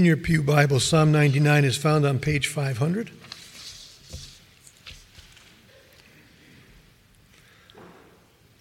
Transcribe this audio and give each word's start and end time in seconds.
In 0.00 0.06
your 0.06 0.16
Pew 0.16 0.42
Bible, 0.42 0.80
Psalm 0.80 1.12
99 1.12 1.62
is 1.62 1.76
found 1.76 2.06
on 2.06 2.20
page 2.20 2.46
500. 2.46 3.10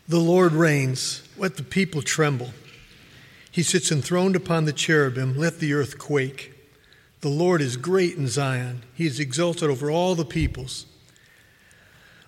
The 0.09 0.19
Lord 0.19 0.51
reigns, 0.51 1.23
let 1.37 1.55
the 1.55 1.63
people 1.63 2.01
tremble. 2.01 2.49
He 3.49 3.63
sits 3.63 3.89
enthroned 3.89 4.35
upon 4.35 4.65
the 4.65 4.73
cherubim, 4.73 5.37
let 5.37 5.59
the 5.59 5.71
earth 5.71 5.97
quake. 5.97 6.51
The 7.21 7.29
Lord 7.29 7.61
is 7.61 7.77
great 7.77 8.17
in 8.17 8.27
Zion, 8.27 8.81
he 8.93 9.05
is 9.05 9.21
exalted 9.21 9.69
over 9.69 9.89
all 9.89 10.15
the 10.15 10.25
peoples. 10.25 10.87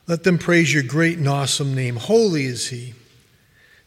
Let 0.07 0.23
them 0.23 0.37
praise 0.37 0.73
your 0.73 0.83
great 0.83 1.17
and 1.17 1.27
awesome 1.27 1.75
name. 1.75 1.97
Holy 1.97 2.45
is 2.45 2.69
he. 2.69 2.93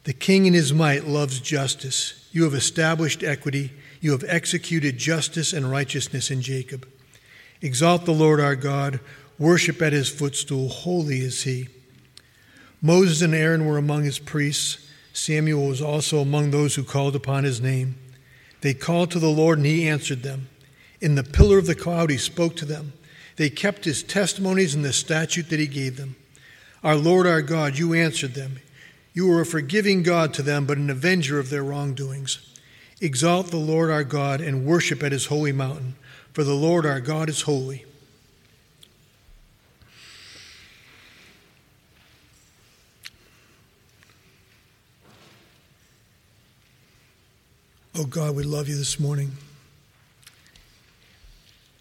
The 0.02 0.12
king 0.12 0.44
in 0.44 0.52
his 0.52 0.74
might 0.74 1.06
loves 1.06 1.40
justice. 1.40 2.28
You 2.30 2.44
have 2.44 2.52
established 2.52 3.22
equity. 3.22 3.72
You 4.04 4.10
have 4.10 4.24
executed 4.28 4.98
justice 4.98 5.54
and 5.54 5.70
righteousness 5.70 6.30
in 6.30 6.42
Jacob. 6.42 6.86
Exalt 7.62 8.04
the 8.04 8.12
Lord 8.12 8.38
our 8.38 8.54
God. 8.54 9.00
Worship 9.38 9.80
at 9.80 9.94
his 9.94 10.10
footstool. 10.10 10.68
Holy 10.68 11.20
is 11.20 11.44
he. 11.44 11.68
Moses 12.82 13.22
and 13.22 13.34
Aaron 13.34 13.64
were 13.64 13.78
among 13.78 14.04
his 14.04 14.18
priests. 14.18 14.86
Samuel 15.14 15.68
was 15.68 15.80
also 15.80 16.18
among 16.18 16.50
those 16.50 16.74
who 16.74 16.84
called 16.84 17.16
upon 17.16 17.44
his 17.44 17.62
name. 17.62 17.94
They 18.60 18.74
called 18.74 19.10
to 19.12 19.18
the 19.18 19.30
Lord, 19.30 19.56
and 19.56 19.66
he 19.66 19.88
answered 19.88 20.22
them. 20.22 20.50
In 21.00 21.14
the 21.14 21.24
pillar 21.24 21.56
of 21.56 21.66
the 21.66 21.74
cloud, 21.74 22.10
he 22.10 22.18
spoke 22.18 22.56
to 22.56 22.66
them. 22.66 22.92
They 23.36 23.48
kept 23.48 23.86
his 23.86 24.02
testimonies 24.02 24.74
and 24.74 24.84
the 24.84 24.92
statute 24.92 25.48
that 25.48 25.60
he 25.60 25.66
gave 25.66 25.96
them. 25.96 26.14
Our 26.82 26.96
Lord, 26.96 27.26
our 27.26 27.40
God, 27.40 27.78
you 27.78 27.94
answered 27.94 28.34
them. 28.34 28.58
You 29.14 29.28
were 29.28 29.40
a 29.40 29.46
forgiving 29.46 30.02
God 30.02 30.34
to 30.34 30.42
them, 30.42 30.66
but 30.66 30.76
an 30.76 30.90
avenger 30.90 31.38
of 31.38 31.48
their 31.48 31.64
wrongdoings. 31.64 32.50
Exalt 33.00 33.50
the 33.50 33.56
Lord 33.56 33.90
our 33.90 34.04
God 34.04 34.40
and 34.40 34.64
worship 34.64 35.02
at 35.02 35.12
his 35.12 35.26
holy 35.26 35.52
mountain, 35.52 35.96
for 36.32 36.44
the 36.44 36.54
Lord 36.54 36.86
our 36.86 37.00
God 37.00 37.28
is 37.28 37.42
holy. 37.42 37.84
Oh 47.96 48.04
God, 48.04 48.34
we 48.34 48.42
love 48.42 48.68
you 48.68 48.76
this 48.76 48.98
morning. 48.98 49.32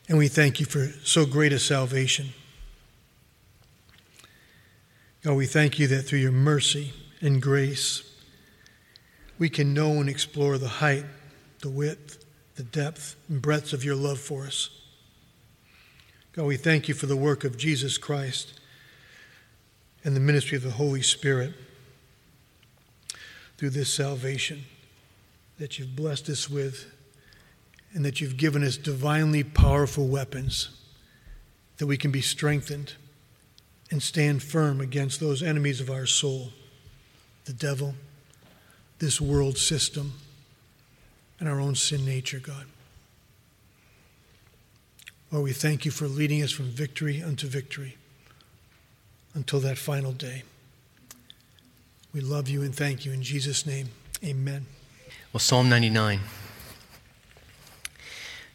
And 0.08 0.18
we 0.18 0.28
thank 0.28 0.60
you 0.60 0.66
for 0.68 0.90
so 1.04 1.26
great 1.26 1.52
a 1.54 1.60
salvation. 1.60 2.30
God, 5.24 5.36
we 5.36 5.48
thank 5.48 5.80
you 5.80 5.88
that 5.88 6.04
through 6.04 6.20
your 6.20 6.32
mercy 6.32 6.94
and 7.22 7.42
grace, 7.42 8.04
we 9.40 9.50
can 9.50 9.74
know 9.74 9.94
and 9.94 10.10
explore 10.10 10.58
the 10.58 10.68
height, 10.68 11.06
the 11.60 11.70
width, 11.70 12.24
the 12.56 12.64
depth, 12.64 13.16
and 13.28 13.42
breadth 13.42 13.74
of 13.74 13.84
your 13.84 13.96
love 13.96 14.20
for 14.20 14.46
us. 14.46 14.70
God, 16.34 16.46
we 16.46 16.58
thank 16.58 16.88
you 16.88 16.94
for 16.94 17.06
the 17.06 17.16
work 17.16 17.44
of 17.44 17.58
Jesus 17.58 17.98
Christ 17.98 18.60
and 20.04 20.16
the 20.16 20.20
ministry 20.20 20.58
of 20.58 20.64
the 20.64 20.72
Holy 20.72 21.02
Spirit 21.02 21.54
through 23.58 23.72
this 23.72 23.94
salvation 23.94 24.64
that 25.60 25.78
you've 25.78 25.96
blessed 25.96 26.30
us 26.30 26.50
with 26.50 26.92
and 27.94 28.04
that 28.04 28.20
you've 28.20 28.38
given 28.38 28.64
us 28.64 28.78
divinely 28.78 29.44
powerful 29.44 30.08
weapons 30.08 30.70
that 31.78 31.88
we 31.88 31.98
can 31.98 32.12
be 32.12 32.22
strengthened 32.22 32.94
and 33.92 34.02
stand 34.02 34.42
firm 34.42 34.82
against 34.82 35.20
those 35.20 35.44
enemies 35.44 35.80
of 35.80 35.90
our 35.90 36.06
soul 36.06 36.50
the 37.46 37.54
devil, 37.54 37.94
this 39.00 39.20
world 39.20 39.58
system, 39.58 40.14
and 41.40 41.50
our 41.50 41.60
own 41.60 41.76
sin 41.76 42.06
nature, 42.06 42.40
God. 42.40 42.66
Lord, 45.32 45.46
we 45.46 45.52
thank 45.52 45.84
you 45.84 45.92
for 45.92 46.08
leading 46.08 46.44
us 46.44 46.52
from 46.52 46.66
victory 46.66 47.22
unto 47.22 47.48
victory 47.48 47.98
until 49.34 49.60
that 49.62 49.78
final 49.78 50.12
day. 50.12 50.44
We 52.14 52.22
love 52.22 52.48
you 52.48 52.62
and 52.62 52.74
thank 52.74 53.06
you 53.06 53.12
in 53.12 53.24
Jesus' 53.24 53.66
name. 53.66 53.90
Amen. 54.24 54.68
Well, 55.34 55.40
Psalm 55.40 55.68
99. 55.70 56.20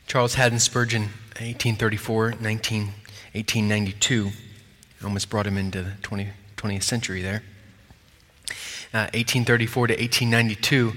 Charles 0.06 0.34
Haddon 0.34 0.60
Spurgeon, 0.60 1.02
1834, 1.36 2.36
19, 2.40 2.82
1892, 2.82 4.30
almost 5.04 5.28
brought 5.28 5.46
him 5.46 5.58
into 5.58 5.82
the 5.82 5.92
20, 6.02 6.28
20th 6.56 6.82
century 6.84 7.20
there. 7.20 7.42
Uh, 8.94 9.12
1834 9.12 9.88
to 9.88 9.94
1892, 9.94 10.92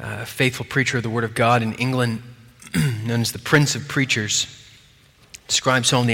uh, 0.00 0.20
a 0.22 0.26
faithful 0.26 0.64
preacher 0.64 0.96
of 0.96 1.02
the 1.02 1.10
Word 1.10 1.24
of 1.24 1.34
God 1.34 1.62
in 1.62 1.74
England, 1.74 2.22
known 3.04 3.20
as 3.20 3.32
the 3.32 3.38
Prince 3.38 3.74
of 3.74 3.86
Preachers, 3.86 4.46
describes 5.46 5.88
Psalm 5.88 6.06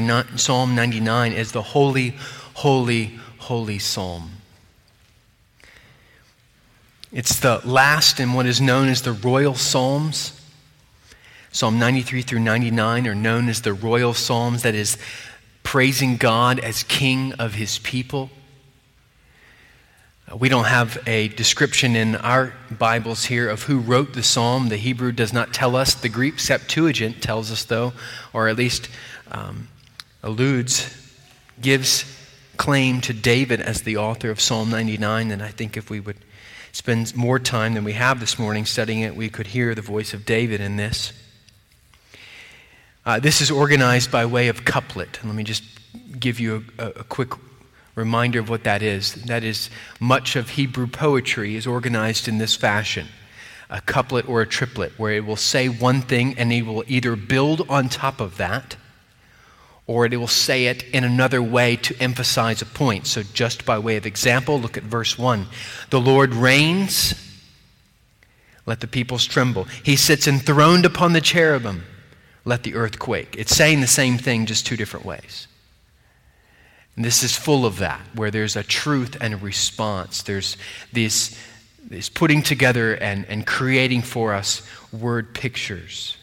99 0.75 1.33
as 1.33 1.53
the 1.53 1.62
holy, 1.62 2.16
holy, 2.55 3.21
holy 3.38 3.78
psalm. 3.78 4.33
It's 7.12 7.39
the 7.39 7.60
last 7.65 8.19
in 8.19 8.33
what 8.33 8.47
is 8.47 8.60
known 8.60 8.89
as 8.89 9.03
the 9.03 9.12
royal 9.12 9.54
psalms. 9.54 10.41
Psalm 11.53 11.78
93 11.78 12.22
through 12.22 12.41
99 12.41 13.06
are 13.06 13.15
known 13.15 13.49
as 13.49 13.62
the 13.62 13.75
royal 13.75 14.15
psalms, 14.15 14.62
that 14.62 14.75
is, 14.75 14.99
praising 15.62 16.16
God 16.16 16.59
as 16.59 16.83
king 16.83 17.33
of 17.34 17.54
his 17.54 17.78
people. 17.78 18.31
We 20.31 20.49
don't 20.49 20.65
have 20.65 21.03
a 21.06 21.28
description 21.28 21.94
in 21.94 22.16
our 22.16 22.55
Bibles 22.71 23.25
here 23.25 23.50
of 23.50 23.65
who 23.65 23.81
wrote 23.81 24.15
the 24.15 24.22
psalm. 24.22 24.69
The 24.69 24.77
Hebrew 24.77 25.12
does 25.12 25.33
not 25.33 25.53
tell 25.53 25.77
us. 25.77 25.94
The 25.94 26.09
Greek 26.09 26.38
Septuagint 26.38 27.21
tells 27.21 27.50
us, 27.50 27.65
though, 27.65 27.93
or 28.33 28.49
at 28.49 28.56
least 28.56 28.88
um, 29.31 29.69
alludes, 30.22 30.97
gives 31.60 32.05
claim 32.56 33.03
to 33.03 33.12
David 33.12 33.60
as 33.60 33.83
the 33.83 33.99
author 33.99 34.31
of 34.31 34.41
Psalm 34.41 34.71
99. 34.71 35.33
And 35.33 35.43
I 35.43 35.49
think 35.49 35.77
if 35.77 35.91
we 35.91 36.00
would 36.00 36.19
spend 36.71 37.15
more 37.15 37.39
time 37.39 37.75
than 37.75 37.84
we 37.84 37.93
have 37.93 38.19
this 38.19 38.39
morning 38.39 38.65
studying 38.65 39.00
it, 39.00 39.15
we 39.15 39.28
could 39.28 39.49
hear 39.49 39.75
the 39.75 39.83
voice 39.83 40.15
of 40.15 40.25
David 40.25 40.62
in 40.62 40.77
this. 40.77 41.12
Uh, 43.04 43.19
this 43.21 43.43
is 43.43 43.50
organized 43.50 44.10
by 44.10 44.25
way 44.25 44.49
of 44.49 44.65
couplet. 44.65 45.19
And 45.21 45.28
let 45.28 45.37
me 45.37 45.44
just 45.44 45.65
give 46.19 46.41
you 46.41 46.65
a, 46.78 46.87
a 46.91 47.04
quick 47.04 47.33
reminder 47.94 48.41
of 48.41 48.48
what 48.48 48.64
that 48.64 48.82
is. 48.82 49.14
That 49.14 49.44
is, 49.44 49.70
much 50.00 50.36
of 50.36 50.50
Hebrew 50.50 50.86
poetry 50.86 51.56
is 51.56 51.66
organized 51.66 52.28
in 52.28 52.38
this 52.38 52.56
fashion 52.56 53.08
a 53.72 53.80
couplet 53.80 54.28
or 54.28 54.42
a 54.42 54.47
triplet, 54.47 54.92
where 54.98 55.12
it 55.12 55.25
will 55.25 55.34
say 55.34 55.66
one 55.66 56.03
thing 56.03 56.34
and 56.36 56.53
it 56.53 56.60
will 56.60 56.84
either 56.86 57.16
build 57.16 57.66
on 57.70 57.88
top 57.88 58.20
of 58.20 58.36
that 58.36 58.76
or 59.86 60.06
it 60.06 60.16
will 60.16 60.28
say 60.28 60.66
it 60.66 60.82
in 60.91 61.04
another 61.04 61.42
way 61.42 61.76
to 61.76 61.97
emphasize 61.98 62.62
a 62.62 62.66
point. 62.66 63.06
So, 63.06 63.22
just 63.22 63.64
by 63.64 63.78
way 63.78 63.97
of 63.97 64.06
example, 64.06 64.60
look 64.60 64.76
at 64.76 64.82
verse 64.82 65.19
1. 65.19 65.47
The 65.91 66.00
Lord 66.00 66.34
reigns, 66.34 67.14
let 68.66 68.80
the 68.80 68.86
peoples 68.86 69.24
tremble. 69.24 69.64
He 69.82 69.97
sits 69.97 70.28
enthroned 70.28 70.84
upon 70.84 71.14
the 71.14 71.20
cherubim, 71.20 71.84
let 72.44 72.62
the 72.62 72.74
earth 72.74 72.98
quake. 72.98 73.34
It's 73.38 73.56
saying 73.56 73.80
the 73.80 73.86
same 73.86 74.19
thing, 74.19 74.47
just 74.47 74.66
two 74.66 74.76
different 74.76 75.06
ways. 75.06 75.48
And 76.97 77.04
this 77.04 77.22
is 77.22 77.34
full 77.34 77.64
of 77.64 77.78
that, 77.78 78.00
where 78.14 78.30
there's 78.30 78.56
a 78.56 78.62
truth 78.62 79.16
and 79.20 79.34
a 79.34 79.38
response. 79.38 80.22
There's 80.22 80.56
this, 80.92 81.38
this 81.82 82.08
putting 82.08 82.42
together 82.42 82.94
and, 82.94 83.25
and 83.26 83.47
creating 83.47 84.03
for 84.03 84.34
us 84.34 84.62
word 84.92 85.34
pictures. 85.34 86.16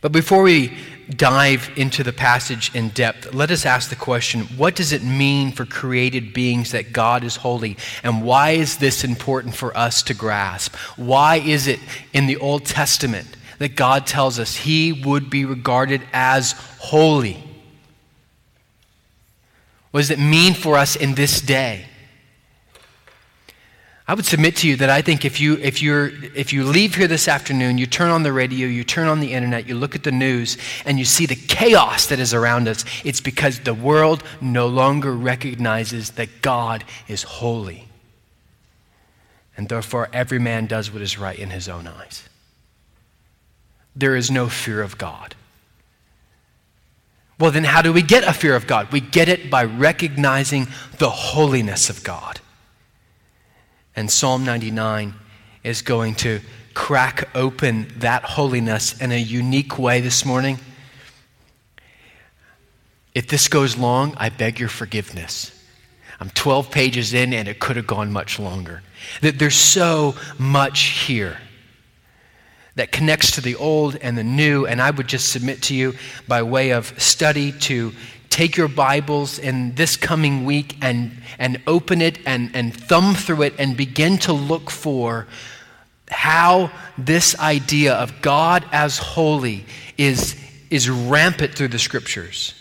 But 0.00 0.12
before 0.12 0.42
we 0.42 0.72
dive 1.10 1.70
into 1.76 2.02
the 2.02 2.12
passage 2.12 2.74
in 2.74 2.88
depth, 2.88 3.34
let 3.34 3.50
us 3.50 3.66
ask 3.66 3.90
the 3.90 3.96
question 3.96 4.42
what 4.56 4.74
does 4.74 4.92
it 4.92 5.02
mean 5.02 5.52
for 5.52 5.66
created 5.66 6.32
beings 6.32 6.70
that 6.70 6.94
God 6.94 7.22
is 7.22 7.36
holy? 7.36 7.76
And 8.02 8.22
why 8.22 8.52
is 8.52 8.78
this 8.78 9.04
important 9.04 9.54
for 9.54 9.76
us 9.76 10.02
to 10.04 10.14
grasp? 10.14 10.74
Why 10.96 11.36
is 11.36 11.66
it 11.66 11.80
in 12.14 12.26
the 12.26 12.38
Old 12.38 12.64
Testament 12.64 13.36
that 13.58 13.76
God 13.76 14.06
tells 14.06 14.38
us 14.38 14.56
he 14.56 14.90
would 14.92 15.28
be 15.28 15.44
regarded 15.44 16.00
as 16.14 16.52
holy? 16.78 17.49
What 19.90 20.00
does 20.00 20.10
it 20.10 20.18
mean 20.18 20.54
for 20.54 20.76
us 20.76 20.96
in 20.96 21.14
this 21.14 21.40
day? 21.40 21.86
I 24.10 24.14
would 24.14 24.26
submit 24.26 24.56
to 24.56 24.68
you 24.68 24.74
that 24.76 24.90
I 24.90 25.02
think 25.02 25.24
if 25.24 25.40
you, 25.40 25.56
if, 25.58 25.80
you're, 25.80 26.08
if 26.34 26.52
you 26.52 26.64
leave 26.64 26.96
here 26.96 27.06
this 27.06 27.28
afternoon, 27.28 27.78
you 27.78 27.86
turn 27.86 28.10
on 28.10 28.24
the 28.24 28.32
radio, 28.32 28.66
you 28.66 28.82
turn 28.82 29.06
on 29.06 29.20
the 29.20 29.32
internet, 29.32 29.68
you 29.68 29.76
look 29.76 29.94
at 29.94 30.02
the 30.02 30.10
news, 30.10 30.58
and 30.84 30.98
you 30.98 31.04
see 31.04 31.26
the 31.26 31.36
chaos 31.36 32.06
that 32.06 32.18
is 32.18 32.34
around 32.34 32.66
us, 32.66 32.84
it's 33.04 33.20
because 33.20 33.60
the 33.60 33.72
world 33.72 34.24
no 34.40 34.66
longer 34.66 35.12
recognizes 35.12 36.10
that 36.12 36.42
God 36.42 36.82
is 37.06 37.22
holy. 37.22 37.86
And 39.56 39.68
therefore, 39.68 40.08
every 40.12 40.40
man 40.40 40.66
does 40.66 40.92
what 40.92 41.02
is 41.02 41.16
right 41.16 41.38
in 41.38 41.50
his 41.50 41.68
own 41.68 41.86
eyes. 41.86 42.28
There 43.94 44.16
is 44.16 44.28
no 44.28 44.48
fear 44.48 44.82
of 44.82 44.98
God. 44.98 45.36
Well, 47.40 47.50
then, 47.50 47.64
how 47.64 47.80
do 47.80 47.90
we 47.90 48.02
get 48.02 48.22
a 48.22 48.34
fear 48.34 48.54
of 48.54 48.66
God? 48.66 48.92
We 48.92 49.00
get 49.00 49.30
it 49.30 49.50
by 49.50 49.64
recognizing 49.64 50.68
the 50.98 51.08
holiness 51.08 51.88
of 51.88 52.04
God. 52.04 52.38
And 53.96 54.10
Psalm 54.10 54.44
99 54.44 55.14
is 55.64 55.80
going 55.80 56.16
to 56.16 56.40
crack 56.74 57.30
open 57.34 57.88
that 57.96 58.24
holiness 58.24 59.00
in 59.00 59.10
a 59.10 59.18
unique 59.18 59.78
way 59.78 60.02
this 60.02 60.26
morning. 60.26 60.58
If 63.14 63.26
this 63.26 63.48
goes 63.48 63.76
long, 63.76 64.14
I 64.18 64.28
beg 64.28 64.60
your 64.60 64.68
forgiveness. 64.68 65.50
I'm 66.20 66.28
12 66.28 66.70
pages 66.70 67.14
in 67.14 67.32
and 67.32 67.48
it 67.48 67.58
could 67.58 67.76
have 67.76 67.86
gone 67.86 68.12
much 68.12 68.38
longer. 68.38 68.82
That 69.22 69.38
there's 69.38 69.56
so 69.56 70.14
much 70.38 70.80
here 70.80 71.38
that 72.80 72.92
connects 72.92 73.32
to 73.32 73.42
the 73.42 73.56
old 73.56 73.94
and 73.96 74.16
the 74.16 74.24
new, 74.24 74.64
and 74.64 74.80
I 74.80 74.90
would 74.90 75.06
just 75.06 75.30
submit 75.30 75.60
to 75.64 75.74
you 75.74 75.94
by 76.26 76.42
way 76.42 76.70
of 76.70 76.98
study 76.98 77.52
to 77.52 77.92
take 78.30 78.56
your 78.56 78.68
Bibles 78.68 79.38
in 79.38 79.74
this 79.74 79.98
coming 79.98 80.46
week 80.46 80.78
and, 80.80 81.12
and 81.38 81.60
open 81.66 82.00
it 82.00 82.18
and, 82.26 82.50
and 82.56 82.74
thumb 82.74 83.14
through 83.14 83.42
it 83.42 83.54
and 83.58 83.76
begin 83.76 84.16
to 84.20 84.32
look 84.32 84.70
for 84.70 85.26
how 86.08 86.72
this 86.96 87.38
idea 87.38 87.92
of 87.92 88.22
God 88.22 88.64
as 88.72 88.96
holy 88.96 89.66
is, 89.98 90.34
is 90.70 90.88
rampant 90.88 91.54
through 91.54 91.68
the 91.68 91.78
scriptures. 91.78 92.54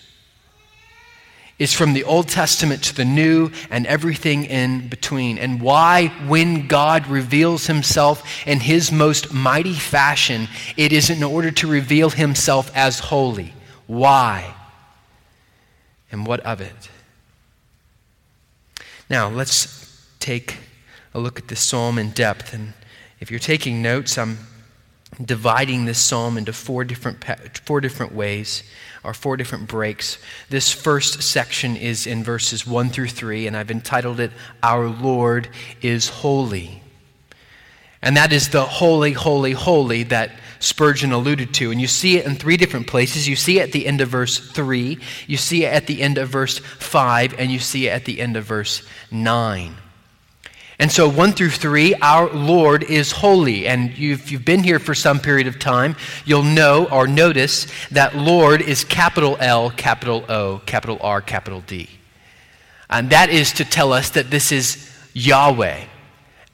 Is 1.60 1.74
from 1.74 1.92
the 1.92 2.06
Old 2.06 2.30
Testament 2.30 2.84
to 2.86 2.96
the 2.96 3.04
New 3.04 3.52
and 3.70 3.86
everything 3.86 4.46
in 4.46 4.88
between. 4.88 5.38
And 5.38 5.62
why, 5.62 6.08
when 6.26 6.68
God 6.68 7.06
reveals 7.08 7.68
himself 7.68 8.48
in 8.48 8.62
his 8.62 8.94
most 8.94 9.34
mighty 9.34 9.74
fashion, 9.74 10.48
it 10.78 10.94
is 10.94 11.10
in 11.10 11.22
order 11.22 11.52
to 11.52 11.68
reveal 11.68 12.10
himself 12.10 12.72
as 12.74 13.00
holy. 13.00 13.54
Why? 13.88 14.56
And 16.12 16.26
what 16.26 16.40
of 16.42 16.62
it? 16.62 16.90
Now, 19.10 19.28
let's 19.28 20.08
take 20.20 20.58
a 21.14 21.20
look 21.20 21.40
at 21.40 21.50
this 21.50 21.60
psalm 21.60 21.98
in 21.98 22.12
depth. 22.12 22.54
And 22.54 22.74
if 23.20 23.30
you're 23.30 23.40
taking 23.40 23.82
notes, 23.82 24.18
I'm 24.18 24.38
dividing 25.24 25.86
this 25.86 26.00
psalm 26.00 26.38
into 26.38 26.54
four 26.54 26.84
different, 26.84 27.24
four 27.66 27.82
different 27.82 28.14
ways 28.14 28.64
or 29.04 29.14
four 29.14 29.38
different 29.38 29.68
breaks. 29.68 30.18
This 30.50 30.72
first 30.72 31.24
section 31.24 31.76
is 31.76 32.06
in 32.06 32.24
verses 32.24 32.68
1 32.68 32.90
through 32.90 33.10
3, 33.10 33.48
and 33.48 33.56
I've 33.56 33.72
entitled 33.72 34.20
it, 34.20 34.32
Our 34.62 34.88
Lord 34.88 35.50
is 35.82 36.10
Holy. 36.10 36.84
And 38.02 38.16
that 38.16 38.32
is 38.32 38.50
the 38.50 38.64
holy, 38.64 39.12
holy, 39.12 39.52
holy 39.52 40.04
that 40.04 40.32
Spurgeon 40.60 41.12
alluded 41.12 41.54
to. 41.56 41.72
And 41.72 41.82
you 41.82 41.88
see 41.88 42.18
it 42.18 42.26
in 42.26 42.36
three 42.36 42.58
different 42.58 42.88
places. 42.88 43.28
You 43.28 43.36
see 43.36 43.60
it 43.60 43.64
at 43.64 43.72
the 43.72 43.88
end 43.88 44.02
of 44.02 44.10
verse 44.10 44.38
3, 44.52 44.98
you 45.28 45.38
see 45.38 45.66
it 45.66 45.74
at 45.74 45.88
the 45.88 46.02
end 46.02 46.18
of 46.18 46.30
verse 46.30 46.60
5, 46.60 47.36
and 47.38 47.52
you 47.52 47.60
see 47.60 47.88
it 47.88 47.92
at 47.92 48.06
the 48.06 48.22
end 48.22 48.38
of 48.38 48.46
verse 48.46 48.84
9. 49.12 49.76
And 50.80 50.90
so, 50.90 51.10
1 51.10 51.34
through 51.34 51.50
3, 51.50 51.96
our 51.96 52.30
Lord 52.30 52.84
is 52.84 53.12
holy. 53.12 53.68
And 53.68 53.92
if 53.98 54.32
you've 54.32 54.46
been 54.46 54.64
here 54.64 54.80
for 54.80 54.96
some 54.96 55.20
period 55.20 55.46
of 55.46 55.60
time, 55.60 55.98
you'll 56.26 56.44
know 56.44 56.88
or 56.88 57.06
notice 57.06 57.68
that 57.92 58.16
Lord 58.16 58.62
is 58.62 58.86
capital 58.86 59.36
L, 59.42 59.72
capital 59.72 60.24
O, 60.30 60.62
capital 60.66 60.98
R, 61.02 61.22
capital 61.22 61.62
D. 61.68 61.90
And 62.90 63.10
that 63.10 63.30
is 63.30 63.52
to 63.54 63.66
tell 63.66 63.92
us 63.92 64.12
that 64.12 64.32
this 64.32 64.54
is 64.54 64.90
Yahweh 65.14 65.84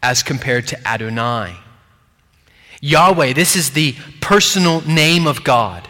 as 0.01 0.23
compared 0.23 0.67
to 0.67 0.87
Adonai. 0.87 1.55
Yahweh, 2.81 3.33
this 3.33 3.55
is 3.55 3.71
the 3.71 3.95
personal 4.21 4.81
name 4.81 5.27
of 5.27 5.43
God 5.43 5.87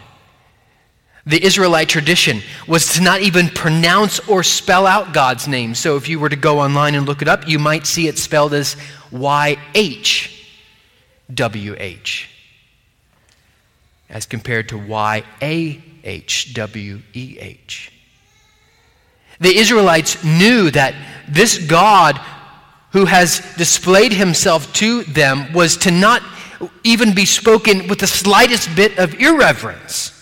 the 1.26 1.44
Israelite 1.44 1.88
tradition 1.88 2.40
was 2.68 2.94
to 2.94 3.02
not 3.02 3.20
even 3.20 3.48
pronounce 3.48 4.20
or 4.28 4.44
spell 4.44 4.86
out 4.86 5.12
God's 5.12 5.48
name. 5.48 5.74
So 5.74 5.96
if 5.96 6.08
you 6.08 6.20
were 6.20 6.28
to 6.28 6.36
go 6.36 6.60
online 6.60 6.94
and 6.94 7.04
look 7.04 7.20
it 7.20 7.26
up, 7.26 7.48
you 7.48 7.58
might 7.58 7.84
see 7.84 8.06
it 8.06 8.16
spelled 8.16 8.54
as 8.54 8.76
YHWH 9.10 9.58
as 14.08 14.24
compared 14.24 14.68
to 14.68 14.76
YAHWEH. 14.78 15.80
The 19.40 19.56
Israelites 19.56 20.22
knew 20.24 20.70
that 20.70 20.94
this 21.28 21.58
God 21.58 22.20
who 22.92 23.04
has 23.04 23.40
displayed 23.56 24.12
himself 24.12 24.72
to 24.74 25.02
them 25.02 25.52
was 25.52 25.76
to 25.78 25.90
not 25.90 26.22
even 26.84 27.14
be 27.14 27.24
spoken 27.26 27.88
with 27.88 27.98
the 27.98 28.06
slightest 28.06 28.74
bit 28.76 28.96
of 28.98 29.12
irreverence. 29.14 30.15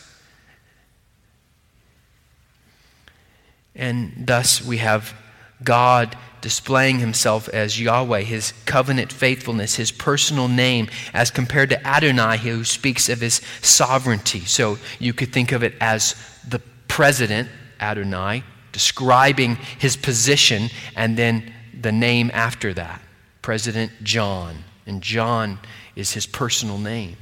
And 3.74 4.26
thus 4.26 4.64
we 4.64 4.78
have 4.78 5.14
God 5.62 6.16
displaying 6.40 6.98
himself 6.98 7.48
as 7.48 7.80
Yahweh, 7.80 8.20
his 8.20 8.52
covenant 8.66 9.10
faithfulness, 9.10 9.76
his 9.76 9.90
personal 9.90 10.46
name, 10.46 10.88
as 11.14 11.30
compared 11.30 11.70
to 11.70 11.86
Adonai, 11.86 12.36
who 12.36 12.64
speaks 12.64 13.08
of 13.08 13.20
his 13.20 13.40
sovereignty. 13.62 14.40
So 14.40 14.78
you 14.98 15.14
could 15.14 15.32
think 15.32 15.52
of 15.52 15.62
it 15.62 15.74
as 15.80 16.14
the 16.46 16.60
president, 16.86 17.48
Adonai, 17.80 18.44
describing 18.72 19.56
his 19.78 19.96
position, 19.96 20.68
and 20.96 21.16
then 21.16 21.52
the 21.80 21.92
name 21.92 22.30
after 22.34 22.74
that, 22.74 23.00
President 23.40 23.90
John. 24.02 24.64
And 24.86 25.02
John 25.02 25.58
is 25.96 26.12
his 26.12 26.26
personal 26.26 26.76
name. 26.76 27.16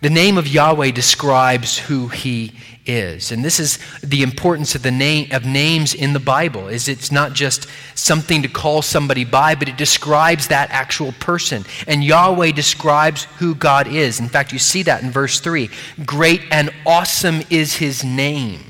The 0.00 0.10
name 0.10 0.38
of 0.38 0.46
Yahweh 0.46 0.92
describes 0.92 1.76
who 1.76 2.06
he 2.06 2.52
is. 2.86 3.32
And 3.32 3.44
this 3.44 3.58
is 3.58 3.80
the 4.00 4.22
importance 4.22 4.76
of 4.76 4.82
the 4.82 4.92
name 4.92 5.28
of 5.32 5.44
names 5.44 5.92
in 5.92 6.12
the 6.12 6.20
Bible. 6.20 6.68
Is 6.68 6.86
it's 6.86 7.10
not 7.10 7.32
just 7.32 7.66
something 7.96 8.42
to 8.42 8.48
call 8.48 8.80
somebody 8.80 9.24
by, 9.24 9.56
but 9.56 9.68
it 9.68 9.76
describes 9.76 10.48
that 10.48 10.70
actual 10.70 11.10
person. 11.18 11.64
And 11.88 12.04
Yahweh 12.04 12.52
describes 12.52 13.24
who 13.38 13.56
God 13.56 13.88
is. 13.88 14.20
In 14.20 14.28
fact, 14.28 14.52
you 14.52 14.60
see 14.60 14.84
that 14.84 15.02
in 15.02 15.10
verse 15.10 15.40
3. 15.40 15.68
Great 16.06 16.42
and 16.52 16.70
awesome 16.86 17.42
is 17.50 17.74
his 17.74 18.04
name. 18.04 18.60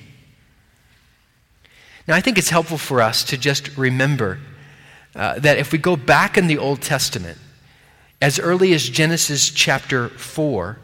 Now, 2.06 2.16
I 2.16 2.22
think 2.22 2.38
it's 2.38 2.48
helpful 2.48 2.78
for 2.78 3.02
us 3.02 3.22
to 3.24 3.36
just 3.36 3.76
remember 3.76 4.38
uh, 5.14 5.38
that 5.40 5.58
if 5.58 5.72
we 5.72 5.78
go 5.78 5.94
back 5.94 6.38
in 6.38 6.46
the 6.46 6.56
Old 6.56 6.80
Testament, 6.80 7.36
as 8.22 8.38
early 8.38 8.72
as 8.72 8.88
Genesis 8.88 9.50
chapter 9.50 10.08
4, 10.08 10.78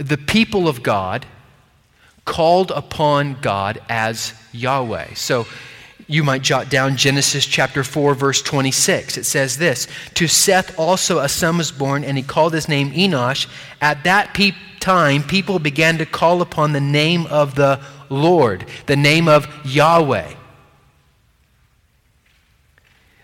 the 0.00 0.16
people 0.16 0.66
of 0.66 0.82
God 0.82 1.26
called 2.24 2.70
upon 2.70 3.36
God 3.40 3.80
as 3.88 4.32
Yahweh. 4.52 5.14
So 5.14 5.46
you 6.06 6.24
might 6.24 6.42
jot 6.42 6.70
down 6.70 6.96
Genesis 6.96 7.44
chapter 7.44 7.84
4, 7.84 8.14
verse 8.14 8.42
26. 8.42 9.18
It 9.18 9.24
says 9.24 9.58
this 9.58 9.86
To 10.14 10.26
Seth 10.26 10.78
also 10.78 11.18
a 11.18 11.28
son 11.28 11.58
was 11.58 11.70
born, 11.70 12.02
and 12.02 12.16
he 12.16 12.22
called 12.22 12.54
his 12.54 12.68
name 12.68 12.90
Enosh. 12.92 13.46
At 13.80 14.04
that 14.04 14.32
pe- 14.34 14.52
time, 14.80 15.22
people 15.22 15.58
began 15.58 15.98
to 15.98 16.06
call 16.06 16.40
upon 16.40 16.72
the 16.72 16.80
name 16.80 17.26
of 17.26 17.54
the 17.54 17.80
Lord, 18.08 18.64
the 18.86 18.96
name 18.96 19.28
of 19.28 19.46
Yahweh. 19.64 20.34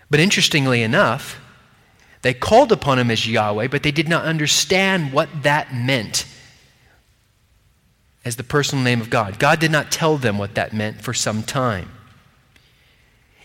But 0.09 0.19
interestingly 0.19 0.83
enough, 0.83 1.39
they 2.21 2.33
called 2.33 2.71
upon 2.71 2.99
him 2.99 3.11
as 3.11 3.27
Yahweh, 3.27 3.67
but 3.67 3.83
they 3.83 3.91
did 3.91 4.07
not 4.07 4.25
understand 4.25 5.11
what 5.11 5.27
that 5.43 5.73
meant 5.73 6.25
as 8.27 8.35
the 8.35 8.43
personal 8.43 8.83
name 8.83 8.99
of 8.99 9.09
God. 9.09 9.39
God 9.39 9.59
did 9.59 9.71
not 9.71 9.89
tell 9.89 10.17
them 10.17 10.37
what 10.37 10.55
that 10.55 10.73
meant 10.73 11.01
for 11.01 11.13
some 11.13 11.43
time. 11.43 11.89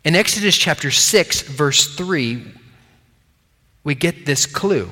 In 0.05 0.17
Exodus 0.17 0.57
chapter 0.57 0.91
6, 0.91 1.43
verse 1.43 1.95
3, 1.95 2.45
we 3.85 3.95
get 3.95 4.27
this 4.27 4.45
clue. 4.45 4.91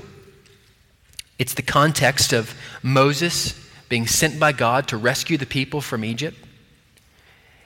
It's 1.40 1.54
the 1.54 1.62
context 1.62 2.32
of 2.32 2.54
Moses 2.84 3.52
being 3.88 4.06
sent 4.06 4.38
by 4.38 4.52
God 4.52 4.86
to 4.88 4.96
rescue 4.96 5.36
the 5.36 5.46
people 5.46 5.80
from 5.80 6.04
Egypt. 6.04 6.38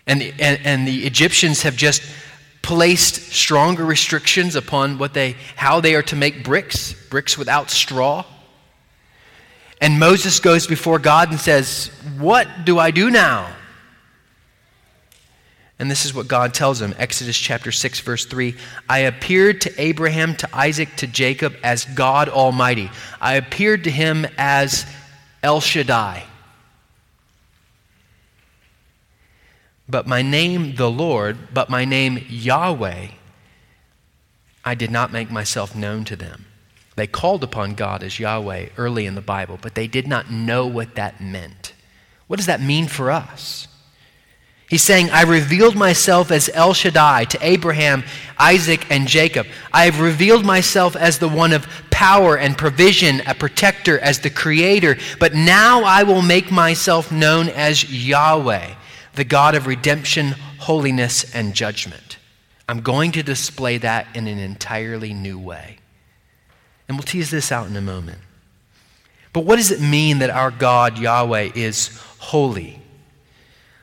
And 0.07 0.23
the, 0.23 0.33
and, 0.41 0.59
and 0.65 0.89
the 0.89 1.05
Egyptians 1.05 1.63
have 1.63 1.77
just 1.77 2.03
placed 2.63 3.17
stronger 3.33 3.85
restrictions 3.85 4.57
upon 4.57 4.97
what 4.97 5.13
they, 5.13 5.37
how 5.57 5.81
they 5.81 5.95
are 5.95 6.03
to 6.05 6.17
make 6.17 6.43
bricks, 6.43 6.95
bricks 7.11 7.37
without 7.37 7.71
straw. 7.71 8.25
And 9.85 10.01
Moses 10.01 10.41
goes 10.41 10.67
before 10.67 10.99
God 10.99 11.31
and 11.31 11.39
says, 11.39 11.91
What 12.17 12.49
do 12.65 12.79
I 12.79 12.91
do 12.91 13.11
now? 13.11 13.55
And 15.79 15.91
this 15.91 16.07
is 16.07 16.15
what 16.15 16.27
God 16.27 16.55
tells 16.55 16.81
him 16.81 16.95
Exodus 16.97 17.37
chapter 17.37 17.71
6, 17.71 18.01
verse 18.01 18.25
3 18.25 18.57
I 18.89 19.01
appeared 19.01 19.61
to 19.61 19.79
Abraham, 19.79 20.37
to 20.37 20.49
Isaac, 20.57 20.97
to 20.97 21.07
Jacob 21.07 21.55
as 21.63 21.85
God 21.85 22.31
Almighty. 22.31 22.91
I 23.21 23.35
appeared 23.35 23.85
to 23.85 23.91
him 23.91 24.27
as 24.39 24.87
El 25.43 25.61
Shaddai. 25.61 26.25
But 29.87 30.07
my 30.07 30.23
name, 30.23 30.77
the 30.77 30.91
Lord, 30.91 31.53
but 31.53 31.69
my 31.69 31.85
name, 31.85 32.25
Yahweh, 32.31 33.09
I 34.65 34.75
did 34.75 34.91
not 34.91 35.13
make 35.13 35.31
myself 35.31 35.77
known 35.77 36.07
to 36.07 36.17
them. 36.17 36.47
They 36.97 37.07
called 37.07 37.43
upon 37.43 37.75
God 37.75 38.03
as 38.03 38.21
Yahweh 38.21 38.69
early 38.77 39.07
in 39.07 39.15
the 39.15 39.21
Bible, 39.21 39.59
but 39.61 39.75
they 39.75 39.87
did 39.87 40.07
not 40.07 40.31
know 40.31 40.67
what 40.67 40.95
that 40.95 41.21
meant. 41.21 41.73
What 42.27 42.37
does 42.37 42.47
that 42.47 42.63
mean 42.63 42.87
for 42.87 43.11
us? 43.11 43.69
He's 44.69 44.83
saying, 44.83 45.11
I 45.11 45.23
revealed 45.23 45.77
myself 45.77 46.31
as 46.31 46.49
El 46.53 46.73
Shaddai 46.73 47.25
to 47.27 47.39
Abraham, 47.47 48.03
Isaac, 48.39 48.91
and 48.91 49.07
Jacob. 49.07 49.47
I 49.73 49.85
have 49.85 50.01
revealed 50.01 50.45
myself 50.45 50.97
as 50.97 51.19
the 51.19 51.29
one 51.29 51.53
of 51.53 51.69
power 51.91 52.37
and 52.37 52.57
provision, 52.57 53.21
a 53.27 53.35
protector, 53.35 53.99
as 53.99 54.21
the 54.21 54.31
creator. 54.31 54.97
But 55.21 55.35
now 55.35 55.85
I 55.85 56.03
will 56.03 56.23
make 56.23 56.51
myself 56.51 57.13
known 57.13 57.51
as 57.51 57.85
Yahweh, 57.93 58.75
the 59.15 59.25
God 59.25 59.55
of 59.55 59.67
redemption, 59.67 60.35
holiness, 60.59 61.35
and 61.35 61.55
judgment. 61.55 62.17
I'm 62.69 62.81
going 62.81 63.13
to 63.13 63.23
display 63.23 63.79
that 63.79 64.09
in 64.17 64.27
an 64.27 64.39
entirely 64.39 65.13
new 65.13 65.39
way. 65.39 65.79
And 66.89 66.97
we'll 66.97 67.05
tease 67.05 67.31
this 67.31 67.51
out 67.51 67.67
in 67.67 67.77
a 67.77 67.81
moment. 67.81 68.19
But 69.33 69.45
what 69.45 69.57
does 69.57 69.71
it 69.71 69.81
mean 69.81 70.19
that 70.19 70.31
our 70.31 70.51
God, 70.51 70.99
Yahweh, 70.99 71.51
is 71.55 71.99
holy? 72.19 72.81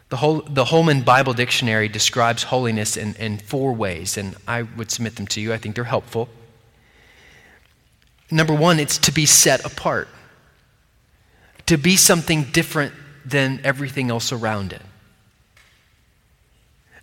The, 0.10 0.44
the 0.50 0.66
Holman 0.66 1.02
Bible 1.02 1.34
Dictionary 1.34 1.88
describes 1.88 2.44
holiness 2.44 2.98
in, 2.98 3.16
in 3.16 3.38
four 3.38 3.74
ways, 3.74 4.18
and 4.18 4.36
I 4.48 4.64
would 4.64 4.92
submit 4.92 5.16
them 5.16 5.28
to 5.28 5.42
you. 5.42 5.54
I 5.54 5.58
think 5.58 5.76
they're 5.76 5.84
helpful. 5.84 6.30
Number 8.30 8.54
one, 8.54 8.80
it's 8.80 8.98
to 9.00 9.12
be 9.12 9.26
set 9.26 9.66
apart, 9.66 10.08
to 11.66 11.78
be 11.78 11.96
something 11.96 12.44
different 12.44 12.94
than 13.26 13.60
everything 13.64 14.10
else 14.10 14.32
around 14.32 14.74
it. 14.74 14.82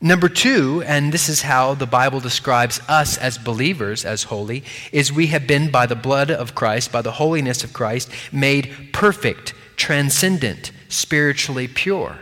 Number 0.01 0.29
two, 0.29 0.83
and 0.87 1.13
this 1.13 1.29
is 1.29 1.43
how 1.43 1.75
the 1.75 1.87
Bible 1.87 2.21
describes 2.21 2.81
us 2.89 3.19
as 3.19 3.37
believers 3.37 4.05
as 4.05 4.25
holy, 4.25 4.63
is 4.93 5.13
we 5.13 5.27
have 5.29 5.47
been, 5.47 5.73
by 5.73 5.87
the 5.87 5.97
blood 5.97 6.31
of 6.31 6.55
Christ, 6.55 6.93
by 6.93 7.03
the 7.03 7.13
holiness 7.13 7.65
of 7.65 7.73
Christ, 7.73 8.09
made 8.31 8.91
perfect, 8.93 9.55
transcendent, 9.77 10.71
spiritually 10.89 11.67
pure. 11.67 12.19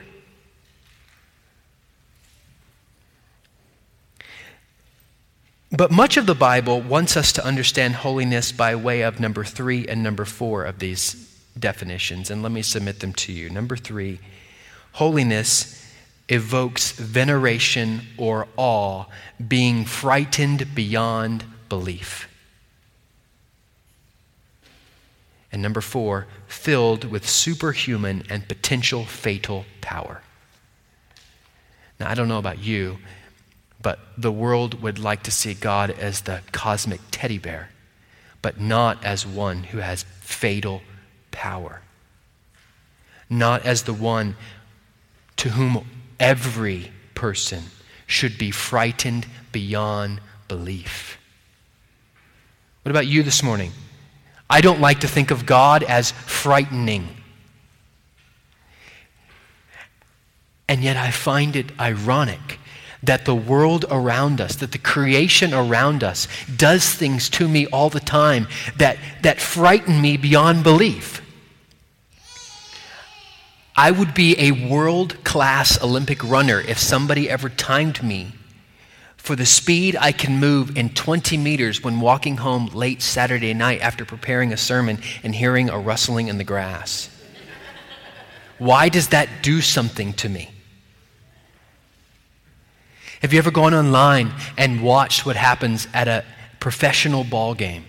But 5.71 5.90
much 5.90 6.16
of 6.16 6.25
the 6.25 6.35
Bible 6.35 6.80
wants 6.80 7.14
us 7.14 7.30
to 7.33 7.45
understand 7.45 7.97
holiness 7.97 8.52
by 8.52 8.75
way 8.75 9.02
of 9.02 9.21
number 9.21 9.45
three 9.45 9.87
and 9.87 10.02
number 10.02 10.25
four 10.25 10.64
of 10.64 10.78
these 10.78 11.14
definitions, 11.59 12.30
and 12.30 12.42
let 12.42 12.52
me 12.52 12.62
submit 12.62 13.00
them 13.00 13.12
to 13.14 13.33
you. 13.33 13.50
Number 13.50 13.76
three, 13.76 14.18
holiness 14.92 15.85
evokes 16.28 16.92
veneration 16.92 18.00
or 18.16 18.49
awe, 18.56 19.04
being 19.47 19.85
frightened 19.85 20.75
beyond 20.75 21.45
belief. 21.68 22.28
And 25.52 25.62
number 25.62 25.80
four, 25.80 26.26
filled 26.47 27.04
with 27.04 27.28
superhuman 27.28 28.25
and 28.28 28.49
potential 28.49 29.04
fatal 29.04 29.64
power. 29.80 30.23
Now, 31.99 32.11
I 32.11 32.14
don't 32.14 32.28
know 32.28 32.38
about 32.38 32.59
you, 32.59 32.99
but 33.80 34.00
the 34.18 34.33
world 34.33 34.83
would 34.83 34.99
like 34.99 35.23
to 35.23 35.30
see 35.30 35.54
God 35.54 35.90
as 35.90 36.23
the 36.23 36.42
cosmic 36.52 37.00
teddy 37.11 37.38
bear, 37.38 37.71
but 38.42 38.61
not 38.61 39.02
as 39.04 39.26
one 39.26 39.62
who 39.62 39.78
has 39.78 40.04
fatal 40.21 40.83
power. 41.30 41.80
Not 43.30 43.64
as 43.64 43.85
the 43.85 43.95
one 43.95 44.37
to 45.37 45.50
whom 45.50 45.87
every 46.18 46.90
person 47.14 47.64
should 48.06 48.38
be 48.38 48.50
frightened 48.50 49.26
beyond 49.52 50.20
belief. 50.49 51.18
What 52.82 52.90
about 52.90 53.06
you 53.06 53.23
this 53.23 53.42
morning? 53.42 53.73
I 54.49 54.61
don't 54.61 54.80
like 54.80 55.00
to 55.00 55.08
think 55.08 55.30
of 55.30 55.44
God 55.44 55.82
as 55.82 56.12
frightening. 56.12 57.08
And 60.68 60.82
yet 60.82 60.96
I 60.96 61.11
find 61.11 61.56
it 61.56 61.78
ironic 61.80 62.61
that 63.02 63.25
the 63.25 63.35
world 63.35 63.85
around 63.90 64.40
us, 64.40 64.56
that 64.56 64.73
the 64.73 64.78
creation 64.78 65.52
around 65.52 66.02
us 66.02 66.28
does 66.56 66.88
things 66.88 67.28
to 67.30 67.49
me 67.49 67.66
all 67.66 67.90
the 67.90 68.00
time 68.00 68.49
that, 68.76 68.99
that 69.23 69.40
frighten 69.40 70.00
me 70.00 70.16
beyond 70.16 70.62
belief. 70.64 71.23
I 73.76 73.90
would 73.90 74.14
be 74.14 74.38
a 74.38 74.52
world 74.52 75.23
class 75.23 75.83
Olympic 75.83 76.25
runner 76.25 76.61
if 76.61 76.78
somebody 76.78 77.28
ever 77.28 77.50
timed 77.50 78.02
me 78.02 78.33
for 79.18 79.37
the 79.37 79.45
speed 79.45 79.97
I 80.00 80.12
can 80.12 80.38
move 80.38 80.78
in 80.78 80.88
20 80.90 81.37
meters 81.37 81.83
when 81.83 82.00
walking 82.00 82.38
home 82.38 82.66
late 82.68 83.02
Saturday 83.02 83.52
night 83.52 83.80
after 83.80 84.06
preparing 84.06 84.52
a 84.52 84.56
sermon 84.56 84.99
and 85.23 85.35
hearing 85.35 85.68
a 85.68 85.78
rustling 85.78 86.28
in 86.28 86.38
the 86.38 86.45
grass. 86.45 87.11
Why 88.59 88.88
does 88.88 89.09
that 89.09 89.28
do 89.42 89.61
something 89.61 90.14
to 90.14 90.28
me? 90.28 90.50
Have 93.21 93.33
you 93.33 93.38
ever 93.38 93.50
gone 93.50 93.75
online 93.75 94.33
and 94.56 94.83
watched 94.83 95.26
what 95.26 95.37
happens 95.37 95.87
at 95.92 96.09
a 96.09 96.25
professional 96.61 97.25
ball 97.25 97.54
game? 97.54 97.85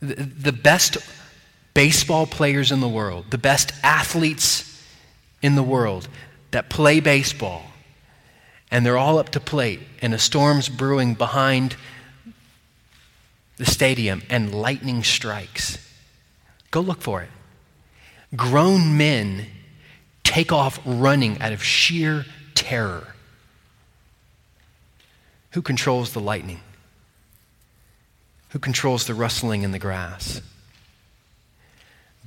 The, 0.00 0.14
the 0.14 0.52
best 0.52 0.98
baseball 1.74 2.26
players 2.26 2.72
in 2.72 2.80
the 2.80 2.88
world, 2.88 3.26
the 3.30 3.38
best 3.38 3.72
athletes 3.82 4.66
in 5.42 5.54
the 5.54 5.62
world 5.62 6.08
that 6.50 6.68
play 6.68 7.00
baseball, 7.00 7.62
and 8.70 8.84
they're 8.84 8.98
all 8.98 9.18
up 9.18 9.30
to 9.30 9.40
plate, 9.40 9.80
and 10.02 10.14
a 10.14 10.18
storm's 10.18 10.68
brewing 10.68 11.14
behind 11.14 11.76
the 13.56 13.66
stadium, 13.66 14.22
and 14.30 14.54
lightning 14.54 15.04
strikes. 15.04 15.78
Go 16.70 16.80
look 16.80 17.02
for 17.02 17.22
it. 17.22 17.28
Grown 18.34 18.96
men 18.96 19.46
take 20.24 20.50
off 20.50 20.80
running 20.86 21.38
out 21.42 21.52
of 21.52 21.62
sheer 21.62 22.24
terror. 22.54 23.14
Who 25.50 25.62
controls 25.62 26.12
the 26.12 26.20
lightning? 26.20 26.60
Who 28.50 28.58
controls 28.58 29.06
the 29.06 29.14
rustling 29.14 29.62
in 29.62 29.72
the 29.72 29.78
grass? 29.78 30.40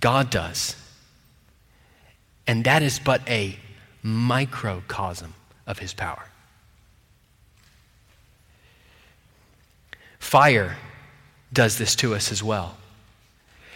God 0.04 0.30
does. 0.30 0.76
And 2.46 2.66
that 2.66 2.84
is 2.84 3.00
but 3.00 3.22
a 3.30 3.58
microcosm 4.02 5.34
of 5.66 5.80
his 5.80 5.94
power. 5.94 6.26
Fire 10.20 10.76
does 11.54 11.78
this 11.78 11.96
to 11.96 12.16
us 12.16 12.34
as 12.34 12.44
well. 12.44 12.76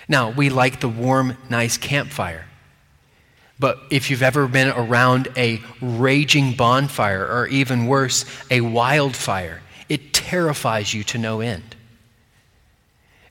Now, 0.09 0.31
we 0.31 0.49
like 0.49 0.81
the 0.81 0.89
warm, 0.89 1.37
nice 1.49 1.77
campfire. 1.77 2.45
But 3.57 3.79
if 3.89 4.11
you've 4.11 4.21
ever 4.21 4.49
been 4.49 4.67
around 4.67 5.29
a 5.37 5.61
raging 5.79 6.55
bonfire, 6.57 7.25
or 7.25 7.47
even 7.47 7.87
worse, 7.87 8.25
a 8.51 8.59
wildfire, 8.59 9.61
it 9.87 10.11
terrifies 10.11 10.93
you 10.93 11.05
to 11.05 11.17
no 11.17 11.39
end. 11.39 11.76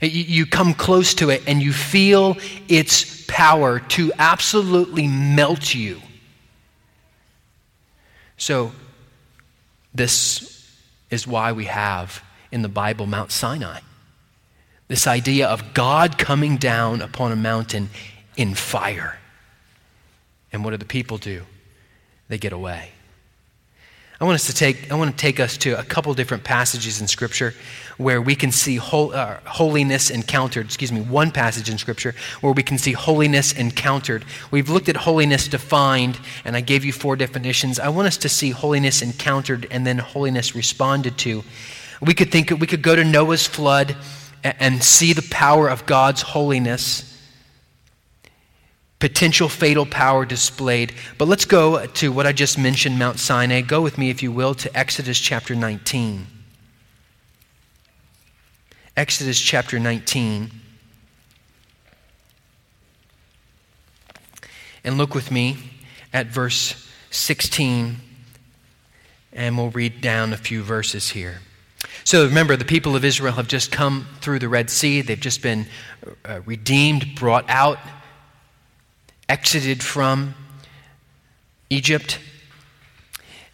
You 0.00 0.46
come 0.46 0.74
close 0.74 1.14
to 1.14 1.30
it 1.30 1.42
and 1.46 1.62
you 1.62 1.72
feel 1.72 2.36
its 2.68 3.24
power 3.26 3.80
to 3.80 4.12
absolutely 4.18 5.08
melt 5.08 5.74
you. 5.74 6.00
So, 8.36 8.72
this 9.94 10.70
is 11.08 11.26
why 11.26 11.52
we 11.52 11.64
have 11.64 12.22
in 12.52 12.60
the 12.62 12.68
Bible 12.68 13.06
Mount 13.06 13.32
Sinai 13.32 13.80
this 14.88 15.06
idea 15.06 15.48
of 15.48 15.74
God 15.74 16.16
coming 16.18 16.56
down 16.56 17.02
upon 17.02 17.32
a 17.32 17.36
mountain 17.36 17.90
in 18.36 18.54
fire. 18.54 19.18
And 20.52 20.64
what 20.64 20.70
do 20.70 20.76
the 20.76 20.84
people 20.84 21.18
do? 21.18 21.42
They 22.28 22.38
get 22.38 22.52
away. 22.52 22.90
I 24.20 24.24
want 24.24 24.36
us 24.36 24.46
to 24.46 24.54
take, 24.54 24.90
I 24.90 24.94
want 24.94 25.10
to 25.10 25.16
take 25.16 25.40
us 25.40 25.58
to 25.58 25.78
a 25.78 25.82
couple 25.82 26.14
different 26.14 26.44
passages 26.44 27.00
in 27.00 27.08
Scripture 27.08 27.54
where 27.96 28.20
we 28.20 28.34
can 28.34 28.52
see 28.52 28.76
hol, 28.76 29.14
uh, 29.14 29.38
holiness 29.44 30.10
encountered. 30.10 30.66
Excuse 30.66 30.92
me, 30.92 31.00
one 31.00 31.30
passage 31.30 31.70
in 31.70 31.78
Scripture 31.78 32.14
where 32.40 32.52
we 32.52 32.62
can 32.62 32.78
see 32.78 32.92
holiness 32.92 33.52
encountered. 33.52 34.24
We've 34.50 34.68
looked 34.68 34.88
at 34.88 34.96
holiness 34.96 35.48
defined, 35.48 36.18
and 36.44 36.56
I 36.56 36.60
gave 36.60 36.84
you 36.84 36.92
four 36.92 37.16
definitions. 37.16 37.78
I 37.78 37.88
want 37.88 38.08
us 38.08 38.16
to 38.18 38.28
see 38.28 38.50
holiness 38.50 39.02
encountered 39.02 39.66
and 39.70 39.86
then 39.86 39.98
holiness 39.98 40.54
responded 40.54 41.16
to. 41.18 41.42
We 42.00 42.14
could 42.14 42.30
think 42.30 42.50
we 42.50 42.66
could 42.66 42.82
go 42.82 42.94
to 42.94 43.04
Noah's 43.04 43.46
flood 43.46 43.96
and, 44.44 44.54
and 44.60 44.84
see 44.84 45.12
the 45.12 45.26
power 45.30 45.68
of 45.68 45.86
God's 45.86 46.22
holiness 46.22 47.12
potential 48.98 49.48
fatal 49.48 49.86
power 49.86 50.24
displayed. 50.24 50.94
But 51.18 51.28
let's 51.28 51.44
go 51.44 51.86
to 51.86 52.12
what 52.12 52.26
I 52.26 52.32
just 52.32 52.58
mentioned, 52.58 52.98
Mount 52.98 53.18
Sinai. 53.18 53.60
Go 53.60 53.82
with 53.82 53.98
me, 53.98 54.10
if 54.10 54.22
you 54.22 54.32
will, 54.32 54.54
to 54.54 54.76
Exodus 54.76 55.18
chapter 55.20 55.54
19. 55.54 56.26
Exodus 58.96 59.38
chapter 59.38 59.78
19. 59.78 60.50
And 64.84 64.96
look 64.96 65.14
with 65.14 65.30
me 65.30 65.58
at 66.14 66.28
verse 66.28 66.88
16, 67.10 67.96
and 69.34 69.58
we'll 69.58 69.68
read 69.68 70.00
down 70.00 70.32
a 70.32 70.38
few 70.38 70.62
verses 70.62 71.10
here. 71.10 71.40
So 72.04 72.24
remember, 72.24 72.56
the 72.56 72.64
people 72.64 72.96
of 72.96 73.04
Israel 73.04 73.34
have 73.34 73.48
just 73.48 73.70
come 73.70 74.06
through 74.22 74.38
the 74.38 74.48
Red 74.48 74.70
Sea. 74.70 75.02
They've 75.02 75.20
just 75.20 75.42
been 75.42 75.66
uh, 76.24 76.40
redeemed, 76.46 77.16
brought 77.16 77.44
out 77.50 77.78
exited 79.28 79.82
from 79.82 80.34
Egypt. 81.68 82.18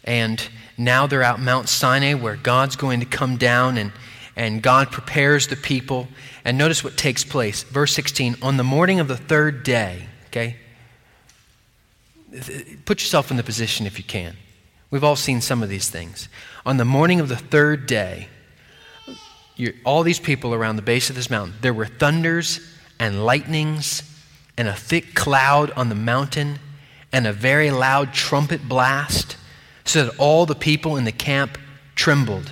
And 0.05 0.41
now 0.77 1.05
they're 1.05 1.23
out 1.23 1.41
Mount 1.41 1.67
Sinai 1.67 2.13
where 2.13 2.37
God's 2.37 2.77
going 2.77 3.01
to 3.01 3.05
come 3.05 3.35
down 3.35 3.77
and, 3.77 3.91
and 4.35 4.61
God 4.61 4.91
prepares 4.91 5.47
the 5.47 5.55
people. 5.55 6.07
And 6.45 6.57
notice 6.57 6.83
what 6.83 6.97
takes 6.97 7.23
place. 7.23 7.63
Verse 7.63 7.93
16 7.93 8.37
On 8.41 8.57
the 8.57 8.63
morning 8.63 8.99
of 8.99 9.07
the 9.07 9.17
third 9.17 9.63
day, 9.63 10.07
okay? 10.27 10.57
Put 12.85 13.01
yourself 13.01 13.31
in 13.31 13.37
the 13.37 13.43
position 13.43 13.85
if 13.85 13.97
you 13.97 14.03
can. 14.03 14.35
We've 14.89 15.03
all 15.03 15.15
seen 15.15 15.41
some 15.41 15.63
of 15.63 15.69
these 15.69 15.89
things. 15.89 16.29
On 16.65 16.77
the 16.77 16.85
morning 16.85 17.19
of 17.19 17.29
the 17.29 17.35
third 17.35 17.87
day, 17.87 18.27
all 19.83 20.03
these 20.03 20.19
people 20.19 20.53
around 20.53 20.75
the 20.75 20.81
base 20.81 21.09
of 21.09 21.15
this 21.15 21.29
mountain, 21.29 21.55
there 21.61 21.73
were 21.73 21.85
thunders 21.85 22.59
and 22.99 23.25
lightnings 23.25 24.03
and 24.57 24.67
a 24.67 24.73
thick 24.73 25.13
cloud 25.13 25.71
on 25.71 25.89
the 25.89 25.95
mountain 25.95 26.59
and 27.11 27.27
a 27.27 27.33
very 27.33 27.69
loud 27.69 28.13
trumpet 28.13 28.67
blast, 28.67 29.37
so 29.85 30.05
that 30.05 30.17
all 30.17 30.45
the 30.45 30.55
people 30.55 30.97
in 30.97 31.03
the 31.03 31.11
camp 31.11 31.57
trembled. 31.95 32.51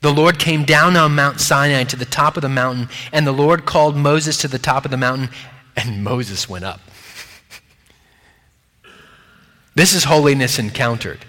The 0.00 0.12
Lord 0.12 0.38
came 0.38 0.64
down 0.64 0.96
on 0.96 1.14
Mount 1.14 1.40
Sinai 1.40 1.84
to 1.84 1.96
the 1.96 2.06
top 2.06 2.36
of 2.36 2.42
the 2.42 2.48
mountain, 2.48 2.88
and 3.12 3.26
the 3.26 3.32
Lord 3.32 3.66
called 3.66 3.96
Moses 3.96 4.38
to 4.38 4.48
the 4.48 4.58
top 4.58 4.84
of 4.84 4.90
the 4.90 4.96
mountain, 4.96 5.28
and 5.76 6.02
Moses 6.02 6.48
went 6.48 6.64
up. 6.64 6.80
This 9.74 9.92
is 9.92 10.04
holiness 10.04 10.58
encountered. 10.58 11.24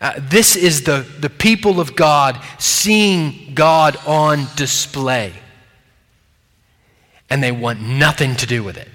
Uh, 0.00 0.14
this 0.18 0.56
is 0.56 0.84
the, 0.84 1.06
the 1.20 1.30
people 1.30 1.80
of 1.80 1.96
God 1.96 2.40
seeing 2.58 3.52
God 3.54 3.96
on 4.06 4.46
display. 4.56 5.32
And 7.30 7.42
they 7.42 7.52
want 7.52 7.80
nothing 7.80 8.36
to 8.36 8.46
do 8.46 8.62
with 8.62 8.76
it. 8.76 8.88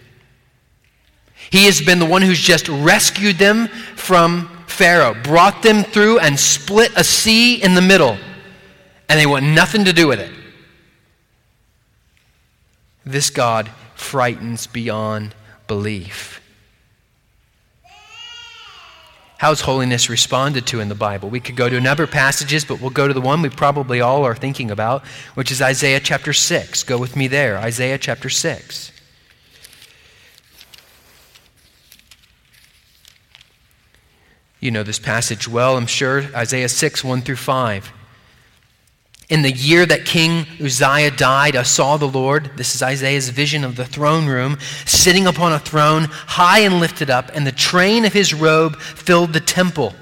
He 1.52 1.66
has 1.66 1.82
been 1.82 2.00
the 2.00 2.06
one 2.06 2.22
who's 2.22 2.40
just 2.40 2.68
rescued 2.70 3.38
them 3.38 3.68
from 3.96 4.50
Pharaoh, 4.74 5.14
brought 5.14 5.62
them 5.62 5.84
through 5.84 6.20
and 6.20 6.40
split 6.40 6.92
a 6.96 7.04
sea 7.04 7.62
in 7.62 7.76
the 7.76 7.82
middle, 7.82 8.18
and 9.08 9.20
they 9.20 9.26
want 9.26 9.46
nothing 9.46 9.86
to 9.86 9.94
do 9.94 10.08
with 10.08 10.20
it. 10.20 10.32
This 13.06 13.30
God 13.30 13.70
frightens 13.94 14.66
beyond 14.66 15.36
belief. 15.68 16.42
How's 19.38 19.60
holiness 19.60 20.10
responded 20.10 20.66
to 20.68 20.80
in 20.80 20.88
the 20.88 20.96
Bible? 20.96 21.30
We 21.30 21.42
could 21.42 21.58
go 21.58 21.68
to 21.68 21.76
another 21.76 22.08
passages, 22.08 22.64
but 22.64 22.80
we'll 22.80 22.92
go 22.92 23.10
to 23.10 23.14
the 23.14 23.20
one 23.20 23.42
we 23.42 23.50
probably 23.50 24.00
all 24.00 24.24
are 24.24 24.36
thinking 24.36 24.72
about, 24.72 25.06
which 25.36 25.52
is 25.52 25.62
Isaiah 25.62 26.00
chapter 26.00 26.32
6. 26.32 26.84
Go 26.84 26.98
with 26.98 27.18
me 27.18 27.28
there. 27.28 27.58
Isaiah 27.58 27.98
chapter 27.98 28.30
6. 28.30 28.93
You 34.64 34.72
know 34.72 34.84
this 34.84 34.98
passage 34.98 35.46
well, 35.46 35.76
I'm 35.76 35.88
sure. 35.88 36.24
Isaiah 36.34 36.70
6, 36.70 37.04
1 37.04 37.22
through 37.24 37.36
5. 37.36 37.92
In 39.28 39.42
the 39.42 39.52
year 39.52 39.86
that 39.86 40.06
King 40.06 40.46
Uzziah 40.64 41.12
died, 41.12 41.58
I 41.58 41.64
saw 41.64 41.98
the 41.98 42.08
Lord. 42.08 42.50
This 42.56 42.74
is 42.74 42.82
Isaiah's 42.82 43.28
vision 43.28 43.66
of 43.66 43.76
the 43.76 43.84
throne 43.84 44.26
room, 44.26 44.58
sitting 44.86 45.28
upon 45.28 45.52
a 45.52 45.60
throne, 45.60 46.04
high 46.06 46.60
and 46.60 46.80
lifted 46.80 47.10
up, 47.10 47.30
and 47.34 47.46
the 47.46 47.52
train 47.52 48.06
of 48.06 48.14
his 48.14 48.34
robe 48.34 48.78
filled 48.78 49.34
the 49.34 49.42
temple. 49.42 49.96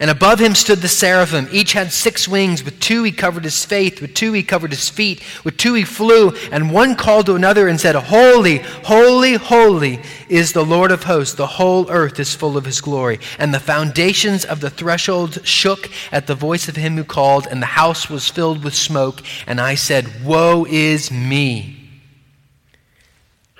And 0.00 0.08
above 0.08 0.40
him 0.40 0.54
stood 0.54 0.78
the 0.78 0.88
seraphim. 0.88 1.46
Each 1.52 1.74
had 1.74 1.92
six 1.92 2.26
wings. 2.26 2.64
With 2.64 2.80
two 2.80 3.02
he 3.02 3.12
covered 3.12 3.44
his 3.44 3.62
face. 3.66 4.00
With 4.00 4.14
two 4.14 4.32
he 4.32 4.42
covered 4.42 4.70
his 4.70 4.88
feet. 4.88 5.22
With 5.44 5.58
two 5.58 5.74
he 5.74 5.84
flew. 5.84 6.30
And 6.50 6.72
one 6.72 6.96
called 6.96 7.26
to 7.26 7.34
another 7.34 7.68
and 7.68 7.78
said, 7.78 7.94
Holy, 7.94 8.58
holy, 8.58 9.34
holy 9.34 10.00
is 10.30 10.54
the 10.54 10.64
Lord 10.64 10.90
of 10.90 11.04
hosts. 11.04 11.34
The 11.34 11.46
whole 11.46 11.90
earth 11.90 12.18
is 12.18 12.34
full 12.34 12.56
of 12.56 12.64
his 12.64 12.80
glory. 12.80 13.20
And 13.38 13.52
the 13.52 13.60
foundations 13.60 14.46
of 14.46 14.60
the 14.60 14.70
threshold 14.70 15.46
shook 15.46 15.90
at 16.10 16.26
the 16.26 16.34
voice 16.34 16.66
of 16.66 16.76
him 16.76 16.96
who 16.96 17.04
called, 17.04 17.46
and 17.46 17.60
the 17.60 17.66
house 17.66 18.08
was 18.08 18.26
filled 18.26 18.64
with 18.64 18.74
smoke. 18.74 19.20
And 19.46 19.60
I 19.60 19.74
said, 19.74 20.24
Woe 20.24 20.64
is 20.66 21.10
me! 21.10 21.76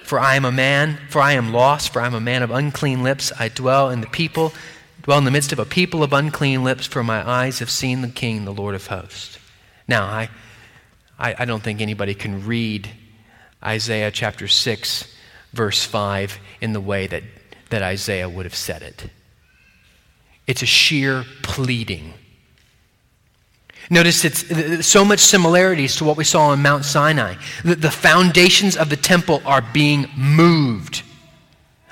For 0.05 0.19
I 0.19 0.37
am 0.37 0.47
a 0.47 0.51
man, 0.51 0.99
for 1.11 1.21
I 1.21 1.33
am 1.33 1.53
lost, 1.53 1.93
for 1.93 2.01
I 2.01 2.07
am 2.07 2.15
a 2.15 2.21
man 2.21 2.43
of 2.43 2.51
unclean 2.51 3.03
lips. 3.03 3.31
I 3.39 3.49
dwell 3.49 3.91
in 3.91 4.01
the 4.01 4.09
people 4.09 4.55
dwell 5.03 5.19
in 5.19 5.25
the 5.25 5.31
midst 5.31 5.53
of 5.53 5.59
a 5.59 5.65
people 5.65 6.03
of 6.03 6.13
unclean 6.13 6.65
lips, 6.65 6.87
for 6.87 7.03
my 7.03 7.29
eyes 7.29 7.59
have 7.59 7.71
seen 7.71 8.03
the 8.03 8.09
King, 8.09 8.45
the 8.45 8.53
Lord 8.53 8.75
of 8.75 8.87
hosts. 8.87 9.39
Now, 9.89 10.05
I, 10.05 10.29
I, 11.19 11.35
I 11.41 11.45
don't 11.45 11.63
think 11.63 11.81
anybody 11.81 12.15
can 12.15 12.47
read 12.47 12.89
Isaiah 13.63 14.11
chapter 14.11 14.49
6, 14.49 15.17
verse 15.53 15.85
5, 15.85 16.39
in 16.61 16.73
the 16.73 16.81
way 16.81 17.07
that, 17.07 17.23
that 17.71 17.83
Isaiah 17.83 18.29
would 18.29 18.47
have 18.47 18.55
said 18.55 18.83
it. 18.83 19.11
It's 20.47 20.63
a 20.63 20.67
sheer 20.67 21.25
pleading. 21.43 22.15
Notice 23.89 24.25
it's 24.25 24.87
so 24.87 25.05
much 25.05 25.19
similarities 25.19 25.97
to 25.97 26.05
what 26.05 26.17
we 26.17 26.25
saw 26.25 26.49
on 26.49 26.63
Mount 26.63 26.85
Sinai. 26.85 27.35
The, 27.65 27.75
the 27.75 27.91
foundations 27.91 28.77
of 28.77 28.89
the 28.89 28.97
temple 28.97 29.43
are 29.45 29.63
being 29.63 30.09
moved. 30.17 31.03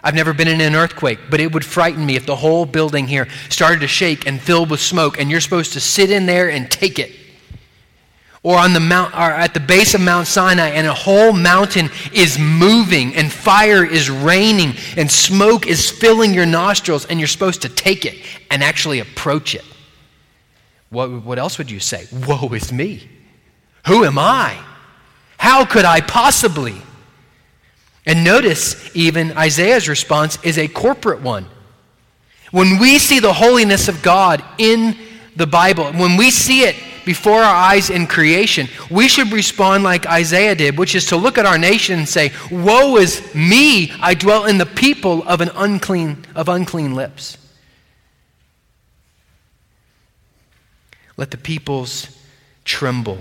I've 0.09 0.15
never 0.15 0.33
been 0.33 0.49
in 0.49 0.63
an 0.63 0.75
earthquake, 0.75 1.19
but 1.29 1.39
it 1.39 1.53
would 1.53 1.67
frighten 1.67 2.07
me 2.07 2.17
if 2.17 2.25
the 2.25 2.35
whole 2.35 2.65
building 2.65 3.07
here 3.07 3.29
started 3.51 3.81
to 3.81 3.87
shake 3.87 4.27
and 4.27 4.41
filled 4.41 4.71
with 4.71 4.81
smoke, 4.81 5.21
and 5.21 5.31
you're 5.31 5.39
supposed 5.39 5.75
to 5.75 5.81
sit 5.81 6.11
in 6.11 6.25
there 6.25 6.51
and 6.51 6.71
take 6.71 6.99
it. 6.99 7.13
Or 8.43 8.57
on 8.57 8.73
the 8.73 8.81
mount, 8.81 9.13
or 9.13 9.19
at 9.19 9.53
the 9.53 9.61
base 9.61 9.93
of 9.93 10.01
Mount 10.01 10.27
Sinai, 10.27 10.69
and 10.69 10.87
a 10.87 10.95
whole 10.95 11.35
mountain 11.35 11.91
is 12.15 12.39
moving, 12.39 13.15
and 13.17 13.31
fire 13.31 13.85
is 13.85 14.09
raining, 14.09 14.77
and 14.97 15.13
smoke 15.13 15.67
is 15.67 15.91
filling 15.91 16.33
your 16.33 16.47
nostrils, 16.47 17.05
and 17.05 17.21
you're 17.21 17.29
supposed 17.29 17.61
to 17.61 17.69
take 17.69 18.07
it 18.07 18.17
and 18.51 18.65
actually 18.65 19.01
approach 19.01 19.55
it. 19.55 19.65
What, 20.89 21.11
what 21.23 21.39
else 21.39 21.59
would 21.59 21.71
you 21.71 21.81
say? 21.81 22.07
Woe 22.27 22.49
is 22.55 22.73
me. 22.73 23.07
Who 23.87 24.07
am 24.07 24.19
I? 24.19 24.59
How 25.37 25.67
could 25.67 25.85
I 25.85 26.01
possibly? 26.01 26.81
And 28.09 28.25
notice, 28.25 28.91
even 28.97 29.37
Isaiah's 29.37 29.87
response 29.87 30.43
is 30.43 30.57
a 30.57 30.67
corporate 30.67 31.21
one. 31.21 31.47
When 32.51 32.79
we 32.79 32.99
see 32.99 33.21
the 33.21 33.35
holiness 33.35 33.87
of 33.87 34.01
God 34.01 34.43
in 34.57 34.97
the 35.37 35.47
Bible, 35.47 35.93
when 35.93 36.17
we 36.17 36.31
see 36.31 36.63
it 36.63 36.75
before 37.05 37.43
our 37.43 37.55
eyes 37.55 37.91
in 37.91 38.07
creation, 38.07 38.67
we 38.91 39.09
should 39.09 39.31
respond 39.31 39.85
like 39.85 40.07
Isaiah 40.07 40.55
did, 40.55 40.79
which 40.79 40.95
is 40.95 41.05
to 41.07 41.19
look 41.19 41.37
at 41.37 41.45
our 41.45 41.59
nation 41.59 41.99
and 41.99 42.09
say, 42.09 42.33
Woe 42.51 42.97
is 42.97 43.35
me, 43.35 43.93
I 44.01 44.15
dwell 44.15 44.47
in 44.47 44.57
the 44.57 44.65
people 44.65 45.23
of 45.29 45.43
an 45.43 45.51
unclean 45.55 46.25
of 46.35 46.49
unclean 46.49 46.95
lips. 46.95 47.37
Let 51.19 51.31
the 51.31 51.37
peoples 51.37 52.19
tremble, 52.65 53.19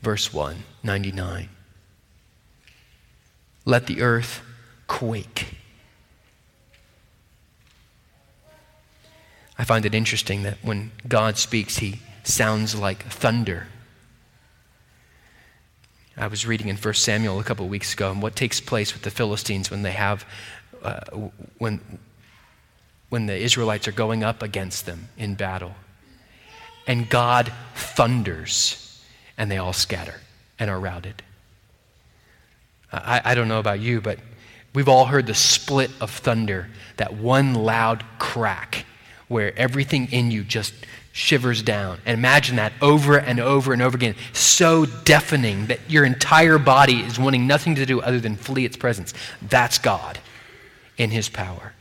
verse 0.00 0.32
199 0.32 1.50
let 3.64 3.86
the 3.86 4.02
earth 4.02 4.42
quake. 4.86 5.56
I 9.58 9.64
find 9.64 9.84
it 9.84 9.94
interesting 9.94 10.42
that 10.42 10.58
when 10.62 10.90
God 11.06 11.38
speaks, 11.38 11.78
he 11.78 12.00
sounds 12.24 12.74
like 12.74 13.04
thunder. 13.04 13.68
I 16.16 16.26
was 16.26 16.46
reading 16.46 16.68
in 16.68 16.76
1 16.76 16.94
Samuel 16.94 17.38
a 17.40 17.44
couple 17.44 17.64
of 17.64 17.70
weeks 17.70 17.94
ago, 17.94 18.10
and 18.10 18.20
what 18.20 18.36
takes 18.36 18.60
place 18.60 18.92
with 18.92 19.02
the 19.02 19.10
Philistines 19.10 19.70
when 19.70 19.82
they 19.82 19.92
have, 19.92 20.26
uh, 20.82 21.00
when, 21.58 21.80
when 23.08 23.26
the 23.26 23.36
Israelites 23.36 23.88
are 23.88 23.92
going 23.92 24.22
up 24.22 24.42
against 24.42 24.84
them 24.84 25.08
in 25.16 25.36
battle. 25.36 25.74
And 26.86 27.08
God 27.08 27.52
thunders, 27.74 29.00
and 29.38 29.50
they 29.50 29.58
all 29.58 29.72
scatter 29.72 30.20
and 30.58 30.68
are 30.68 30.80
routed. 30.80 31.22
I, 32.92 33.20
I 33.24 33.34
don't 33.34 33.48
know 33.48 33.58
about 33.58 33.80
you, 33.80 34.00
but 34.00 34.18
we've 34.74 34.88
all 34.88 35.06
heard 35.06 35.26
the 35.26 35.34
split 35.34 35.90
of 36.00 36.10
thunder, 36.10 36.68
that 36.96 37.14
one 37.14 37.54
loud 37.54 38.04
crack 38.18 38.84
where 39.28 39.56
everything 39.58 40.12
in 40.12 40.30
you 40.30 40.44
just 40.44 40.74
shivers 41.12 41.62
down. 41.62 41.98
And 42.04 42.18
imagine 42.18 42.56
that 42.56 42.72
over 42.80 43.18
and 43.18 43.40
over 43.40 43.72
and 43.72 43.82
over 43.82 43.96
again, 43.96 44.14
so 44.32 44.86
deafening 44.86 45.66
that 45.66 45.78
your 45.88 46.04
entire 46.04 46.58
body 46.58 47.00
is 47.00 47.18
wanting 47.18 47.46
nothing 47.46 47.74
to 47.76 47.86
do 47.86 48.00
other 48.00 48.20
than 48.20 48.36
flee 48.36 48.64
its 48.64 48.76
presence. 48.76 49.14
That's 49.42 49.78
God 49.78 50.18
in 50.96 51.10
His 51.10 51.28
power. 51.28 51.72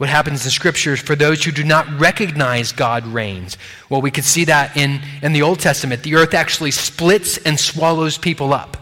What 0.00 0.08
happens 0.08 0.46
in 0.46 0.50
Scripture 0.50 0.96
for 0.96 1.14
those 1.14 1.44
who 1.44 1.52
do 1.52 1.62
not 1.62 1.86
recognize 2.00 2.72
God 2.72 3.04
reigns? 3.04 3.58
Well, 3.90 4.00
we 4.00 4.10
could 4.10 4.24
see 4.24 4.46
that 4.46 4.74
in, 4.74 5.02
in 5.20 5.34
the 5.34 5.42
Old 5.42 5.60
Testament. 5.60 6.04
The 6.04 6.14
earth 6.14 6.32
actually 6.32 6.70
splits 6.70 7.36
and 7.36 7.60
swallows 7.60 8.16
people 8.16 8.54
up. 8.54 8.78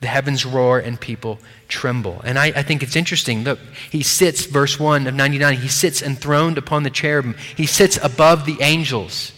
The 0.00 0.06
heavens 0.06 0.46
roar 0.46 0.78
and 0.78 0.98
people 0.98 1.38
tremble. 1.68 2.22
And 2.24 2.38
I, 2.38 2.46
I, 2.56 2.62
think 2.62 2.82
it's 2.82 2.96
interesting. 2.96 3.44
Look, 3.44 3.58
he 3.90 4.02
sits, 4.02 4.46
verse 4.46 4.80
1 4.80 5.06
of 5.06 5.14
99, 5.14 5.58
he 5.58 5.68
sits 5.68 6.00
enthroned 6.00 6.56
upon 6.56 6.82
the 6.82 6.88
cherubim. 6.88 7.34
He 7.54 7.66
sits 7.66 7.98
above 8.02 8.46
the 8.46 8.56
angels. 8.62 9.32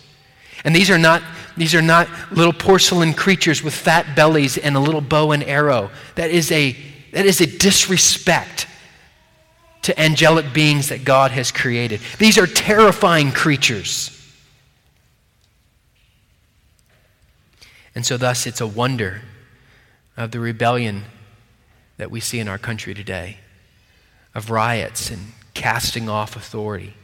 And 0.63 0.73
these 0.73 0.89
are 0.89 0.99
not, 0.99 1.21
these 1.57 1.75
are 1.75 1.83
not 1.83 2.09
little 2.31 2.53
porcelain 2.53 3.13
creatures 3.13 3.65
with 3.65 3.75
fat 3.75 4.15
bellies 4.15 4.57
and 4.57 4.77
a 4.77 4.81
little 4.81 5.01
bow 5.01 5.33
and 5.33 5.43
arrow. 5.43 5.91
That 6.15 6.31
is 6.31 6.53
a, 6.53 6.77
that 7.11 7.27
is 7.27 7.41
a 7.41 7.47
disrespect 7.47 8.69
to 9.85 10.01
angelic 10.01 10.53
beings 10.53 10.89
that 10.89 11.05
God 11.05 11.31
has 11.31 11.53
created. 11.53 12.01
These 12.19 12.39
are 12.39 12.47
terrifying 12.47 13.33
creatures. 13.33 14.11
And 17.95 18.05
so, 18.05 18.17
thus, 18.17 18.47
it's 18.47 18.61
a 18.61 18.67
wonder 18.67 19.23
of 20.17 20.31
the 20.31 20.41
rebellion 20.41 21.05
that 21.99 22.11
we 22.11 22.21
see 22.21 22.41
in 22.41 22.49
our 22.49 22.59
country 22.59 22.95
today, 22.95 23.39
of 24.35 24.51
riots 24.51 25.11
and 25.11 25.21
casting 25.53 26.09
off 26.09 26.35
authority. 26.35 26.95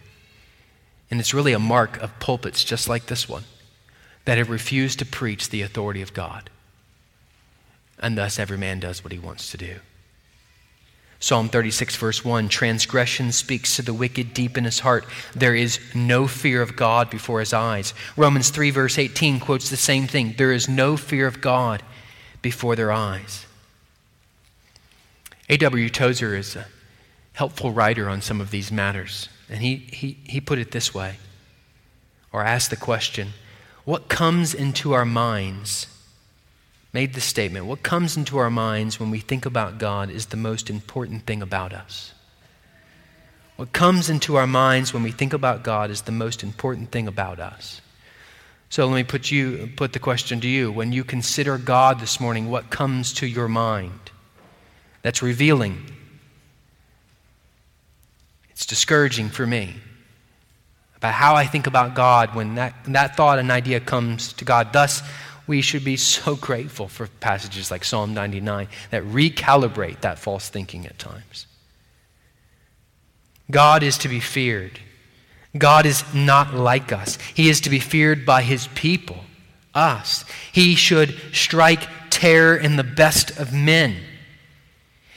And 1.11 1.21
it's 1.21 1.35
really 1.35 1.53
a 1.53 1.59
mark 1.59 1.99
of 1.99 2.19
pulpits 2.19 2.65
just 2.65 2.89
like 2.89 3.07
this 3.07 3.29
one 3.29 3.45
that 4.25 4.39
have 4.39 4.49
refused 4.49 4.99
to 5.01 5.05
preach 5.05 5.51
the 5.51 5.63
authority 5.63 6.03
of 6.03 6.15
God. 6.15 6.49
And 7.99 8.17
thus, 8.17 8.39
every 8.39 8.59
man 8.59 8.81
does 8.81 9.05
what 9.05 9.13
he 9.13 9.19
wants 9.19 9.51
to 9.51 9.59
do. 9.59 9.81
Psalm 11.23 11.51
36, 11.51 11.97
verse 11.97 12.25
1 12.25 12.49
Transgression 12.49 13.31
speaks 13.31 13.77
to 13.77 13.83
the 13.83 13.93
wicked 13.93 14.33
deep 14.33 14.57
in 14.57 14.65
his 14.65 14.81
heart. 14.81 15.05
There 15.35 15.55
is 15.55 15.79
no 15.95 16.27
fear 16.27 16.63
of 16.63 16.77
God 16.77 17.11
before 17.11 17.41
his 17.41 17.53
eyes. 17.53 17.93
Romans 18.17 18.49
3, 18.49 18.71
verse 18.71 18.99
18 18.99 19.39
quotes 19.39 19.69
the 19.69 19.77
same 19.77 20.07
thing. 20.07 20.35
There 20.39 20.53
is 20.53 20.69
no 20.69 20.97
fear 20.97 21.27
of 21.27 21.43
God 21.43 21.83
before 22.41 22.75
their 22.75 22.91
eyes. 22.91 23.45
A.W. 25.51 25.91
Tozer 25.91 26.35
is 26.35 26.57
a 26.57 26.67
helpful 27.35 27.71
writer 27.71 28.09
on 28.09 28.23
some 28.23 28.41
of 28.41 28.51
these 28.51 28.73
matters, 28.73 29.29
and 29.51 29.61
he, 29.61 29.77
he, 29.77 30.17
he 30.25 30.41
put 30.41 30.59
it 30.59 30.71
this 30.71 30.95
way, 30.95 31.17
or 32.33 32.43
asked 32.43 32.71
the 32.71 32.77
question 32.77 33.35
What 33.85 34.09
comes 34.09 34.55
into 34.55 34.95
our 34.95 35.05
minds 35.05 35.87
made 36.93 37.15
the 37.15 37.21
statement 37.21 37.67
what 37.67 37.83
comes 37.83 38.17
into 38.17 38.39
our 38.39 38.51
minds 38.51 38.99
when 38.99 39.11
we 39.11 39.21
think 39.21 39.47
about 39.47 39.79
God 39.79 40.11
is 40.11 40.27
the 40.27 40.37
most 40.37 40.71
important 40.71 41.25
thing 41.25 41.43
about 41.43 41.73
us. 41.73 42.13
What 43.57 43.73
comes 43.73 44.09
into 44.09 44.37
our 44.37 44.47
minds 44.47 44.95
when 44.95 45.03
we 45.03 45.13
think 45.13 45.33
about 45.33 45.63
God 45.63 45.91
is 45.91 46.03
the 46.03 46.13
most 46.13 46.43
important 46.43 46.91
thing 46.91 47.07
about 47.07 47.39
us. 47.39 47.81
So 48.71 48.87
let 48.87 48.95
me 48.95 49.05
put 49.05 49.31
you 49.31 49.69
put 49.77 49.93
the 49.93 49.99
question 49.99 50.41
to 50.41 50.49
you. 50.49 50.73
When 50.73 50.93
you 50.93 51.05
consider 51.05 51.59
God 51.59 52.01
this 52.01 52.21
morning, 52.21 52.51
what 52.51 52.71
comes 52.71 53.13
to 53.15 53.27
your 53.27 53.49
mind? 53.49 54.11
That's 55.03 55.23
revealing. 55.23 55.91
It's 58.51 58.67
discouraging 58.67 59.29
for 59.31 59.47
me 59.47 59.75
about 60.97 61.15
how 61.15 61.35
I 61.35 61.47
think 61.47 61.67
about 61.67 61.95
God 61.95 62.35
when 62.35 62.57
that, 62.57 62.75
that 62.89 63.17
thought 63.17 63.39
and 63.39 63.51
idea 63.51 63.81
comes 63.81 64.35
to 64.35 64.45
God. 64.45 64.73
Thus, 64.73 65.03
we 65.51 65.61
should 65.63 65.85
be 65.85 65.97
so 65.97 66.37
grateful 66.49 66.87
for 66.87 67.09
passages 67.19 67.73
like 67.73 67.85
Psalm 67.85 68.15
99 68.15 68.69
that 68.91 69.03
recalibrate 69.03 70.01
that 70.03 70.21
false 70.21 70.49
thinking 70.49 70.87
at 70.87 70.97
times. 70.97 71.47
God 73.51 73.83
is 73.83 73.99
to 73.99 74.09
be 74.09 74.21
feared. 74.21 74.79
God 75.59 75.87
is 75.87 76.05
not 76.15 76.55
like 76.55 76.93
us. 76.93 77.19
He 77.35 77.49
is 77.49 77.63
to 77.63 77.71
be 77.71 77.81
feared 77.81 78.25
by 78.25 78.43
his 78.43 78.69
people, 78.77 79.25
us. 79.75 80.25
He 80.53 80.77
should 80.77 81.17
strike 81.33 81.83
terror 82.11 82.57
in 82.57 82.77
the 82.77 82.85
best 82.85 83.37
of 83.37 83.53
men. 83.53 83.97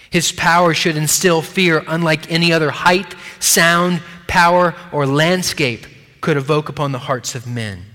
His 0.09 0.31
power 0.31 0.73
should 0.73 0.97
instill 0.97 1.43
fear 1.43 1.83
unlike 1.87 2.31
any 2.31 2.51
other 2.51 2.71
height, 2.71 3.13
sound, 3.39 4.01
power, 4.27 4.73
or 4.91 5.05
landscape 5.05 5.85
could 6.21 6.37
evoke 6.37 6.69
upon 6.69 6.91
the 6.91 6.99
hearts 6.99 7.35
of 7.35 7.45
men. 7.45 7.92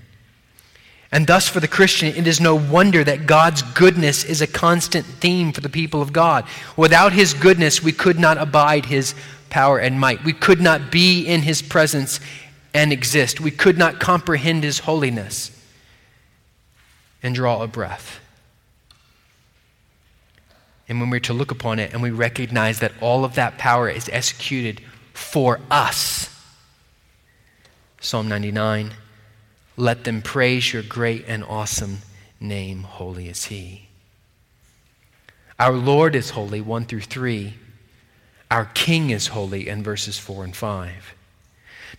And 1.11 1.25
thus, 1.25 1.47
for 1.47 1.59
the 1.59 1.67
Christian, 1.67 2.15
it 2.15 2.27
is 2.27 2.39
no 2.39 2.53
wonder 2.53 3.03
that 3.03 3.25
God's 3.25 3.63
goodness 3.63 4.23
is 4.23 4.41
a 4.41 4.47
constant 4.47 5.05
theme 5.05 5.51
for 5.51 5.61
the 5.61 5.69
people 5.69 6.03
of 6.03 6.13
God. 6.13 6.45
Without 6.77 7.13
His 7.13 7.33
goodness, 7.33 7.81
we 7.81 7.91
could 7.91 8.19
not 8.19 8.37
abide 8.37 8.85
His 8.85 9.15
power 9.49 9.79
and 9.79 9.99
might. 9.99 10.23
We 10.23 10.33
could 10.33 10.61
not 10.61 10.91
be 10.91 11.25
in 11.25 11.41
His 11.41 11.63
presence 11.63 12.19
and 12.75 12.93
exist. 12.93 13.41
We 13.41 13.49
could 13.49 13.77
not 13.77 13.99
comprehend 13.99 14.63
His 14.63 14.79
holiness 14.79 15.49
and 17.23 17.33
draw 17.33 17.63
a 17.63 17.67
breath. 17.67 18.19
And 20.87 20.99
when 20.99 21.09
we're 21.09 21.19
to 21.21 21.33
look 21.33 21.49
upon 21.49 21.79
it 21.79 21.91
and 21.91 22.03
we 22.03 22.11
recognize 22.11 22.79
that 22.79 22.91
all 23.01 23.25
of 23.25 23.33
that 23.35 23.57
power 23.57 23.89
is 23.89 24.09
executed 24.09 24.81
for 25.13 25.59
us, 25.71 26.29
Psalm 27.99 28.27
99 28.29 28.93
let 29.79 30.03
them 30.03 30.21
praise 30.21 30.73
your 30.73 30.83
great 30.83 31.25
and 31.27 31.43
awesome 31.45 31.99
name. 32.39 32.83
Holy 32.83 33.29
is 33.29 33.45
He. 33.45 33.87
Our 35.57 35.73
Lord 35.73 36.15
is 36.15 36.31
holy, 36.31 36.61
1 36.61 36.85
through 36.85 37.01
3. 37.01 37.53
Our 38.51 38.65
King 38.65 39.09
is 39.09 39.27
holy, 39.27 39.69
in 39.69 39.81
verses 39.81 40.19
4 40.19 40.43
and 40.43 40.55
5. 40.55 41.15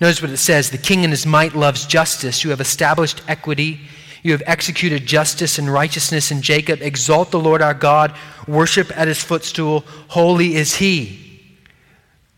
Notice 0.01 0.21
what 0.21 0.31
it 0.31 0.37
says 0.37 0.71
The 0.71 0.79
King 0.79 1.05
in 1.05 1.11
his 1.11 1.27
might 1.27 1.55
loves 1.55 1.87
justice. 1.87 2.45
You 2.45 2.51
have 2.51 2.61
established 2.61 3.23
equity. 3.29 3.81
You 4.23 4.33
have 4.33 4.43
executed 4.45 5.07
justice 5.07 5.59
and 5.59 5.73
righteousness 5.73 6.31
in 6.31 6.43
Jacob. 6.43 6.83
Exalt 6.83 7.31
the 7.31 7.41
Lord 7.41 7.63
our 7.63 7.75
God. 7.75 8.15
Worship 8.47 8.97
at 8.97 9.09
his 9.09 9.23
footstool. 9.23 9.85
Holy 10.09 10.57
is 10.57 10.77
he. 10.77 11.49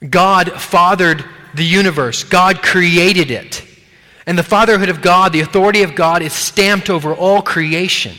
God 0.09 0.53
fathered 0.53 1.25
the 1.55 1.65
universe, 1.65 2.25
God 2.25 2.63
created 2.63 3.31
it. 3.31 3.67
And 4.27 4.39
the 4.39 4.43
fatherhood 4.43 4.89
of 4.89 5.03
God, 5.03 5.33
the 5.33 5.41
authority 5.41 5.83
of 5.83 5.95
God, 5.95 6.23
is 6.23 6.33
stamped 6.33 6.89
over 6.89 7.15
all 7.15 7.43
creation. 7.43 8.17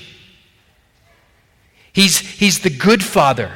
He's, 1.93 2.19
he's 2.19 2.59
the 2.59 2.69
good 2.69 3.03
father 3.03 3.51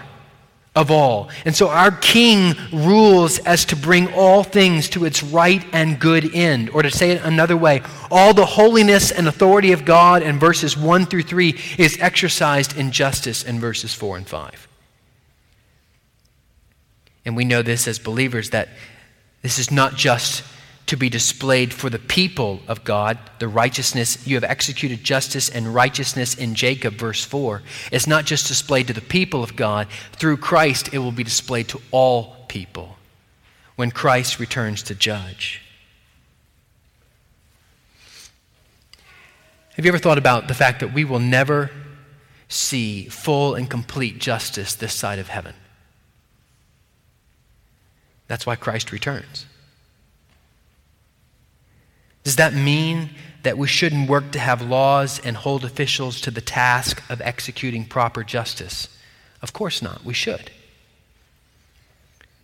of 0.78 0.92
all. 0.92 1.30
And 1.44 1.56
so 1.56 1.70
our 1.70 1.90
king 1.90 2.54
rules 2.72 3.40
as 3.40 3.66
to 3.66 3.76
bring 3.76 4.14
all 4.14 4.44
things 4.44 4.88
to 4.90 5.06
its 5.06 5.24
right 5.24 5.66
and 5.74 6.00
good 6.00 6.34
end. 6.36 6.70
Or 6.70 6.84
to 6.84 6.92
say 6.92 7.12
it 7.12 7.24
another 7.24 7.58
way, 7.58 7.82
all 8.12 8.34
the 8.34 8.46
holiness 8.46 9.12
and 9.12 9.28
authority 9.28 9.72
of 9.72 9.86
God 9.86 10.22
in 10.22 10.38
verses 10.38 10.78
1 10.78 11.08
through 11.08 11.24
3 11.24 11.60
is 11.80 11.98
exercised 12.00 12.78
in 12.78 12.92
justice 12.92 13.44
in 13.44 13.60
verses 13.60 13.94
4 13.96 14.18
and 14.18 14.28
5. 14.28 14.68
And 17.26 17.36
we 17.36 17.44
know 17.44 17.64
this 17.64 17.88
as 17.88 17.98
believers 17.98 18.52
that 18.52 18.70
this 19.42 19.58
is 19.58 19.72
not 19.72 19.96
just 19.96 20.44
to 20.88 20.96
be 20.96 21.10
displayed 21.10 21.74
for 21.74 21.90
the 21.90 22.00
people 22.00 22.62
of 22.68 22.84
God, 22.84 23.18
the 23.40 23.48
righteousness, 23.48 24.26
you 24.26 24.36
have 24.36 24.44
executed 24.44 25.04
justice 25.04 25.50
and 25.50 25.74
righteousness 25.74 26.34
in 26.34 26.56
Jacob, 26.56 26.96
verse 26.96 27.24
4. 27.26 27.62
It's 27.92 28.08
not 28.08 28.26
just 28.26 28.48
displayed 28.48 28.88
to 28.88 28.94
the 28.94 29.02
people 29.02 29.44
of 29.44 29.56
God. 29.56 29.88
Through 30.14 30.38
Christ, 30.38 30.94
it 30.94 31.00
will 31.00 31.12
be 31.12 31.26
displayed 31.26 31.68
to 31.70 31.82
all 31.92 32.38
people 32.48 32.96
when 33.76 33.92
Christ 33.92 34.40
returns 34.40 34.82
to 34.84 34.96
judge. 34.96 35.62
Have 39.76 39.86
you 39.86 39.92
ever 39.92 40.00
thought 40.00 40.18
about 40.18 40.48
the 40.48 40.54
fact 40.54 40.80
that 40.80 40.94
we 40.94 41.04
will 41.04 41.20
never 41.20 41.70
see 42.48 43.08
full 43.10 43.56
and 43.56 43.70
complete 43.70 44.20
justice 44.20 44.74
this 44.74 44.94
side 44.94 45.20
of 45.20 45.28
heaven? 45.28 45.54
That's 48.28 48.46
why 48.46 48.56
Christ 48.56 48.92
returns. 48.92 49.47
Does 52.28 52.36
that 52.36 52.54
mean 52.54 53.12
that 53.44 53.58
we 53.58 53.70
shouldn't 53.70 54.10
work 54.10 54.34
to 54.34 54.40
have 54.40 54.62
laws 54.62 55.18
and 55.18 55.38
hold 55.38 55.64
officials 55.64 56.20
to 56.20 56.30
the 56.30 56.42
task 56.42 57.02
of 57.10 57.22
executing 57.22 57.86
proper 57.86 58.22
justice? 58.22 58.90
Of 59.42 59.54
course 59.54 59.82
not. 59.82 60.04
We 60.04 60.14
should. 60.14 60.52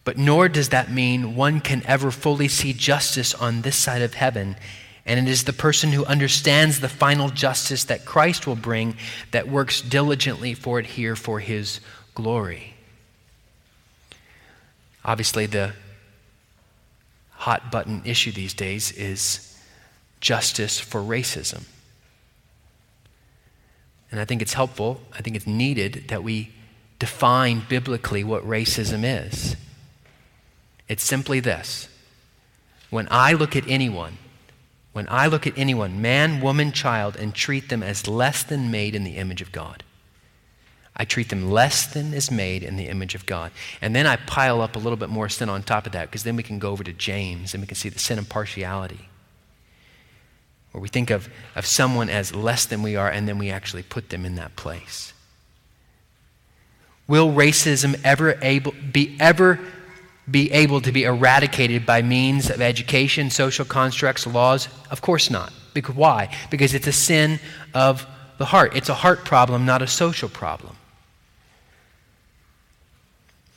But 0.06 0.18
nor 0.18 0.48
does 0.48 0.70
that 0.70 0.90
mean 0.90 1.36
one 1.36 1.60
can 1.60 1.84
ever 1.86 2.12
fully 2.12 2.48
see 2.48 2.72
justice 2.72 3.34
on 3.34 3.64
this 3.64 3.76
side 3.76 4.02
of 4.02 4.14
heaven. 4.14 4.56
And 5.06 5.20
it 5.20 5.30
is 5.30 5.44
the 5.44 5.52
person 5.52 5.92
who 5.92 6.06
understands 6.06 6.80
the 6.80 6.88
final 6.88 7.28
justice 7.28 7.84
that 7.84 8.06
Christ 8.06 8.48
will 8.48 8.56
bring 8.56 8.96
that 9.32 9.50
works 9.50 9.82
diligently 9.82 10.54
for 10.54 10.80
it 10.80 10.86
here 10.86 11.18
for 11.18 11.42
his 11.42 11.82
glory. 12.16 12.76
Obviously, 15.04 15.46
the 15.46 15.74
hot 17.32 17.70
button 17.70 18.02
issue 18.06 18.32
these 18.32 18.54
days 18.54 18.94
is 18.94 19.50
justice 20.24 20.80
for 20.80 21.02
racism. 21.02 21.66
And 24.10 24.22
I 24.22 24.26
think 24.26 24.42
it's 24.42 24.54
helpful, 24.54 25.02
I 25.14 25.22
think 25.22 25.36
it's 25.36 25.46
needed 25.46 26.06
that 26.08 26.24
we 26.24 26.52
define 26.98 27.64
biblically 27.68 28.24
what 28.24 28.48
racism 28.48 29.04
is. 29.04 29.58
It's 30.88 31.04
simply 31.04 31.42
this. 31.42 31.90
When 32.90 33.08
I 33.12 33.34
look 33.34 33.56
at 33.56 33.68
anyone, 33.68 34.18
when 34.94 35.08
I 35.10 35.28
look 35.28 35.46
at 35.46 35.58
anyone, 35.58 36.02
man, 36.02 36.40
woman, 36.40 36.72
child, 36.72 37.18
and 37.18 37.34
treat 37.34 37.68
them 37.68 37.84
as 37.84 38.08
less 38.08 38.44
than 38.44 38.72
made 38.72 38.96
in 38.96 39.04
the 39.04 39.18
image 39.18 39.42
of 39.42 39.52
God, 39.52 39.84
I 40.96 41.04
treat 41.04 41.30
them 41.30 41.52
less 41.52 41.86
than 41.86 42.14
is 42.14 42.32
made 42.32 42.64
in 42.64 42.78
the 42.78 42.88
image 42.88 43.16
of 43.16 43.26
God. 43.26 43.52
And 43.82 43.94
then 43.94 44.08
I 44.08 44.16
pile 44.16 44.62
up 44.62 44.76
a 44.78 44.80
little 44.80 44.96
bit 44.96 45.10
more 45.10 45.28
sin 45.28 45.50
on 45.50 45.64
top 45.64 45.86
of 45.86 45.92
that 45.94 46.10
because 46.10 46.24
then 46.24 46.38
we 46.38 46.44
can 46.44 46.60
go 46.60 46.70
over 46.70 46.84
to 46.84 46.94
James 46.94 47.54
and 47.54 47.62
we 47.62 47.68
can 47.68 47.76
see 47.76 47.90
the 47.90 48.00
sin 48.00 48.20
of 48.20 48.30
partiality. 48.30 49.10
Where 50.74 50.82
we 50.82 50.90
think 50.90 51.10
of, 51.10 51.30
of 51.56 51.66
someone 51.66 52.10
as 52.10 52.36
less 52.36 52.66
than 52.66 52.84
we 52.84 52.96
are 52.96 53.10
and 53.10 53.28
then 53.28 53.38
we 53.38 53.50
actually 53.50 53.84
put 53.84 54.10
them 54.10 54.26
in 54.26 54.36
that 54.36 54.56
place. 54.56 55.14
Will 57.08 57.32
racism 57.32 58.00
ever 58.04 58.38
able, 58.42 58.74
be 58.92 59.16
ever 59.20 59.60
be 60.30 60.52
able 60.52 60.82
to 60.82 60.92
be 60.92 61.04
eradicated 61.04 61.86
by 61.86 62.02
means 62.02 62.50
of 62.50 62.62
education, 62.62 63.30
social 63.30 63.66
constructs, 63.66 64.26
laws? 64.26 64.68
Of 64.90 65.02
course 65.02 65.30
not. 65.30 65.52
Because 65.74 65.96
why? 65.96 66.34
Because 66.50 66.74
it's 66.74 66.88
a 66.88 66.94
sin 66.94 67.40
of 67.74 68.06
the 68.38 68.46
heart. 68.46 68.76
It's 68.76 68.90
a 68.90 68.94
heart 68.94 69.26
problem, 69.26 69.66
not 69.66 69.82
a 69.82 69.88
social 69.88 70.30
problem. 70.30 70.76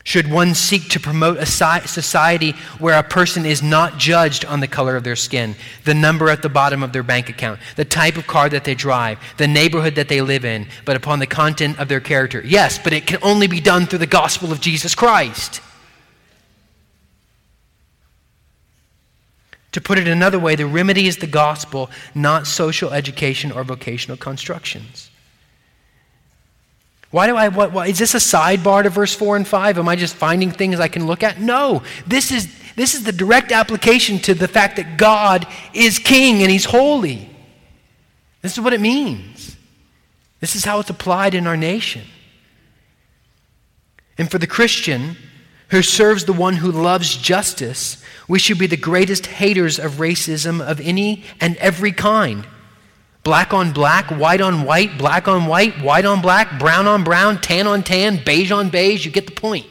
Should 0.07 0.31
one 0.31 0.55
seek 0.55 0.91
to 0.91 1.01
promote 1.01 1.39
a 1.39 1.47
society 1.47 2.53
where 2.79 2.97
a 2.97 3.03
person 3.03 3.45
is 3.45 3.61
not 3.61 3.99
judged 3.99 4.45
on 4.45 4.61
the 4.61 4.69
color 4.69 4.95
of 4.95 5.03
their 5.03 5.17
skin, 5.17 5.57
the 5.83 5.95
number 5.95 6.31
at 6.31 6.43
the 6.43 6.49
bottom 6.49 6.85
of 6.85 6.93
their 6.93 7.03
bank 7.03 7.29
account, 7.29 7.59
the 7.75 7.85
type 7.85 8.17
of 8.17 8.25
car 8.25 8.49
that 8.49 8.63
they 8.63 8.77
drive, 8.77 9.19
the 9.37 9.49
neighborhood 9.49 9.97
that 9.97 10.07
they 10.07 10.21
live 10.21 10.45
in, 10.45 10.69
but 10.85 10.95
upon 10.95 11.19
the 11.19 11.27
content 11.27 11.81
of 11.81 11.89
their 11.89 11.99
character? 11.99 12.41
Yes, 12.45 12.79
but 12.79 12.93
it 12.93 13.09
can 13.09 13.19
only 13.21 13.49
be 13.49 13.61
done 13.61 13.85
through 13.85 13.99
the 13.99 14.07
gospel 14.07 14.53
of 14.53 14.61
Jesus 14.61 14.95
Christ. 14.95 15.61
To 19.73 19.81
put 19.81 19.99
it 19.99 20.07
another 20.07 20.39
way, 20.39 20.55
the 20.55 20.67
remedy 20.67 21.09
is 21.09 21.17
the 21.17 21.27
gospel, 21.27 21.91
not 22.15 22.47
social 22.47 22.93
education 22.93 23.51
or 23.51 23.65
vocational 23.65 24.17
constructions. 24.17 25.11
Why 27.17 27.27
do 27.27 27.35
I, 27.35 27.49
what, 27.49 27.73
what, 27.73 27.89
is 27.89 27.99
this 27.99 28.15
a 28.15 28.19
sidebar 28.19 28.83
to 28.83 28.91
verse 28.91 29.15
4 29.15 29.37
and 29.37 29.49
5? 29.49 29.79
Am 29.79 29.89
I 29.89 29.97
just 29.97 30.15
finding 30.15 30.51
things 30.51 30.79
I 30.79 30.89
can 30.89 31.07
look 31.07 31.23
at? 31.23 31.41
No. 31.41 31.83
This 32.07 32.31
is, 32.31 32.55
this 32.75 32.95
is 32.95 33.05
the 33.05 33.13
direct 33.13 33.53
application 33.53 34.19
to 34.19 34.35
the 34.35 34.47
fact 34.47 34.77
that 34.77 34.99
God 34.99 35.47
is 35.73 35.99
king 35.99 36.43
and 36.43 36.51
he's 36.51 36.67
holy. 36.67 37.31
This 38.43 38.53
is 38.53 38.61
what 38.61 38.75
it 38.75 38.83
means. 38.83 39.57
This 40.41 40.55
is 40.57 40.67
how 40.67 40.79
it's 40.79 40.91
applied 40.91 41.35
in 41.35 41.47
our 41.47 41.57
nation. 41.57 42.03
And 44.19 44.31
for 44.31 44.37
the 44.37 44.47
Christian 44.47 45.17
who 45.71 45.81
serves 45.81 46.27
the 46.27 46.35
one 46.35 46.57
who 46.57 46.71
loves 46.71 47.17
justice, 47.17 48.05
we 48.29 48.39
should 48.39 48.59
be 48.59 48.67
the 48.67 48.77
greatest 48.77 49.25
haters 49.25 49.79
of 49.79 49.93
racism 49.93 50.61
of 50.61 50.83
any 50.83 51.25
and 51.41 51.57
every 51.57 51.93
kind. 51.93 52.47
Black 53.27 53.53
on 53.53 53.73
black, 53.73 54.07
white 54.13 54.41
on 54.41 54.63
white, 54.63 54.97
black 54.99 55.27
on 55.27 55.47
white, 55.47 55.83
white 55.83 56.05
on 56.05 56.23
black, 56.23 56.61
brown 56.61 56.87
on 56.87 57.03
brown, 57.03 57.41
tan 57.41 57.67
on 57.67 57.83
tan, 57.83 58.23
beige 58.25 58.53
on 58.53 58.69
beige. 58.69 59.05
You 59.05 59.11
get 59.11 59.27
the 59.27 59.33
point. 59.33 59.67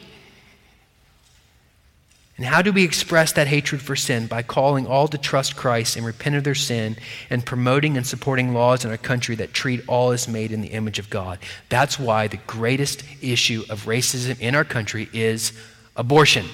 And 2.36 2.44
how 2.44 2.60
do 2.60 2.70
we 2.70 2.84
express 2.84 3.32
that 3.32 3.46
hatred 3.46 3.80
for 3.80 3.96
sin? 3.96 4.26
By 4.26 4.42
calling 4.42 4.86
all 4.86 5.08
to 5.08 5.16
trust 5.16 5.56
Christ 5.56 5.96
and 5.96 6.04
repent 6.04 6.36
of 6.36 6.44
their 6.44 6.54
sin 6.54 6.98
and 7.30 7.46
promoting 7.46 7.96
and 7.96 8.06
supporting 8.06 8.52
laws 8.52 8.84
in 8.84 8.90
our 8.90 8.98
country 8.98 9.36
that 9.36 9.54
treat 9.54 9.82
all 9.88 10.10
as 10.10 10.28
made 10.28 10.52
in 10.52 10.60
the 10.60 10.68
image 10.68 10.98
of 10.98 11.08
God. 11.08 11.38
That's 11.70 11.98
why 11.98 12.28
the 12.28 12.36
greatest 12.46 13.04
issue 13.22 13.64
of 13.70 13.86
racism 13.86 14.38
in 14.38 14.54
our 14.54 14.64
country 14.64 15.08
is 15.14 15.54
abortion. 15.96 16.44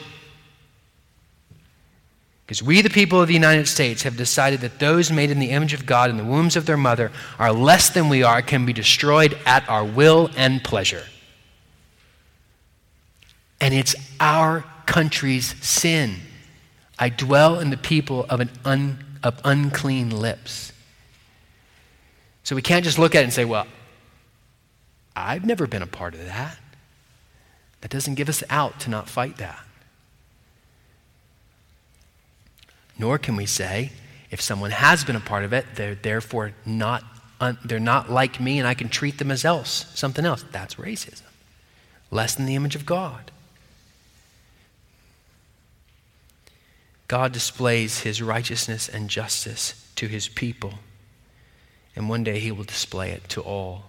We, 2.60 2.82
the 2.82 2.90
people 2.90 3.20
of 3.20 3.28
the 3.28 3.34
United 3.34 3.68
States, 3.68 4.02
have 4.02 4.16
decided 4.16 4.62
that 4.62 4.80
those 4.80 5.12
made 5.12 5.30
in 5.30 5.38
the 5.38 5.50
image 5.50 5.72
of 5.74 5.86
God 5.86 6.10
in 6.10 6.16
the 6.16 6.24
wombs 6.24 6.56
of 6.56 6.66
their 6.66 6.76
mother 6.76 7.12
are 7.38 7.52
less 7.52 7.88
than 7.90 8.08
we 8.08 8.24
are, 8.24 8.42
can 8.42 8.66
be 8.66 8.72
destroyed 8.72 9.38
at 9.46 9.66
our 9.68 9.84
will 9.84 10.28
and 10.36 10.62
pleasure. 10.64 11.04
And 13.60 13.72
it's 13.72 13.94
our 14.18 14.64
country's 14.86 15.54
sin. 15.64 16.16
I 16.98 17.10
dwell 17.10 17.60
in 17.60 17.70
the 17.70 17.76
people 17.76 18.26
of, 18.28 18.40
an 18.40 18.50
un, 18.64 19.04
of 19.22 19.40
unclean 19.44 20.10
lips. 20.10 20.72
So 22.42 22.56
we 22.56 22.62
can't 22.62 22.84
just 22.84 22.98
look 22.98 23.14
at 23.14 23.20
it 23.20 23.24
and 23.24 23.32
say, 23.32 23.44
well, 23.44 23.68
I've 25.14 25.44
never 25.44 25.68
been 25.68 25.82
a 25.82 25.86
part 25.86 26.14
of 26.14 26.24
that. 26.24 26.58
That 27.82 27.90
doesn't 27.90 28.16
give 28.16 28.28
us 28.28 28.42
out 28.50 28.80
to 28.80 28.90
not 28.90 29.08
fight 29.08 29.36
that. 29.36 29.60
Nor 33.02 33.18
can 33.18 33.34
we 33.34 33.46
say, 33.46 33.90
if 34.30 34.40
someone 34.40 34.70
has 34.70 35.02
been 35.02 35.16
a 35.16 35.20
part 35.20 35.42
of 35.42 35.52
it, 35.52 35.66
they're 35.74 35.96
therefore 35.96 36.52
not, 36.64 37.02
un, 37.40 37.58
they're 37.64 37.80
not 37.80 38.12
like 38.12 38.38
me 38.38 38.60
and 38.60 38.68
I 38.68 38.74
can 38.74 38.88
treat 38.88 39.18
them 39.18 39.32
as 39.32 39.44
else, 39.44 39.86
something 39.92 40.24
else. 40.24 40.44
That's 40.52 40.76
racism. 40.76 41.24
Less 42.12 42.36
than 42.36 42.46
the 42.46 42.54
image 42.54 42.76
of 42.76 42.86
God. 42.86 43.32
God 47.08 47.32
displays 47.32 48.02
his 48.02 48.22
righteousness 48.22 48.88
and 48.88 49.10
justice 49.10 49.84
to 49.96 50.06
his 50.06 50.28
people, 50.28 50.74
and 51.96 52.08
one 52.08 52.22
day 52.22 52.38
he 52.38 52.52
will 52.52 52.62
display 52.62 53.10
it 53.10 53.28
to 53.30 53.40
all. 53.40 53.86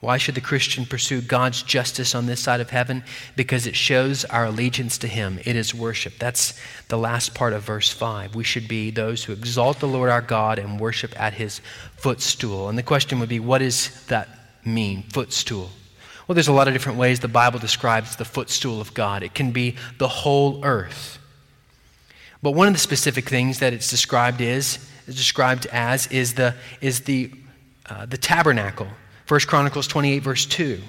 Why 0.00 0.16
should 0.16 0.36
the 0.36 0.40
Christian 0.40 0.86
pursue 0.86 1.20
God's 1.20 1.62
justice 1.62 2.14
on 2.14 2.26
this 2.26 2.40
side 2.40 2.60
of 2.60 2.70
heaven? 2.70 3.02
Because 3.34 3.66
it 3.66 3.74
shows 3.74 4.24
our 4.24 4.44
allegiance 4.44 4.96
to 4.98 5.08
Him. 5.08 5.40
It 5.44 5.56
is 5.56 5.74
worship. 5.74 6.18
That's 6.20 6.58
the 6.86 6.96
last 6.96 7.34
part 7.34 7.52
of 7.52 7.64
verse 7.64 7.90
5. 7.90 8.36
We 8.36 8.44
should 8.44 8.68
be 8.68 8.92
those 8.92 9.24
who 9.24 9.32
exalt 9.32 9.80
the 9.80 9.88
Lord 9.88 10.08
our 10.08 10.22
God 10.22 10.60
and 10.60 10.78
worship 10.78 11.20
at 11.20 11.34
His 11.34 11.60
footstool. 11.96 12.68
And 12.68 12.78
the 12.78 12.84
question 12.84 13.18
would 13.18 13.28
be 13.28 13.40
what 13.40 13.58
does 13.58 14.06
that 14.06 14.28
mean, 14.64 15.02
footstool? 15.02 15.70
Well, 16.28 16.34
there's 16.34 16.48
a 16.48 16.52
lot 16.52 16.68
of 16.68 16.74
different 16.74 16.98
ways 16.98 17.18
the 17.18 17.26
Bible 17.26 17.58
describes 17.58 18.14
the 18.14 18.24
footstool 18.24 18.80
of 18.80 18.94
God. 18.94 19.24
It 19.24 19.34
can 19.34 19.50
be 19.50 19.74
the 19.98 20.08
whole 20.08 20.64
earth. 20.64 21.18
But 22.40 22.52
one 22.52 22.68
of 22.68 22.72
the 22.72 22.78
specific 22.78 23.28
things 23.28 23.58
that 23.58 23.72
it's 23.72 23.90
described 23.90 24.40
is, 24.40 24.78
described 25.06 25.66
as 25.72 26.06
is 26.08 26.34
the, 26.34 26.54
is 26.80 27.00
the, 27.00 27.32
uh, 27.86 28.06
the 28.06 28.18
tabernacle 28.18 28.86
1 29.28 29.40
Chronicles 29.40 29.86
28, 29.86 30.18
verse 30.20 30.46
2. 30.46 30.80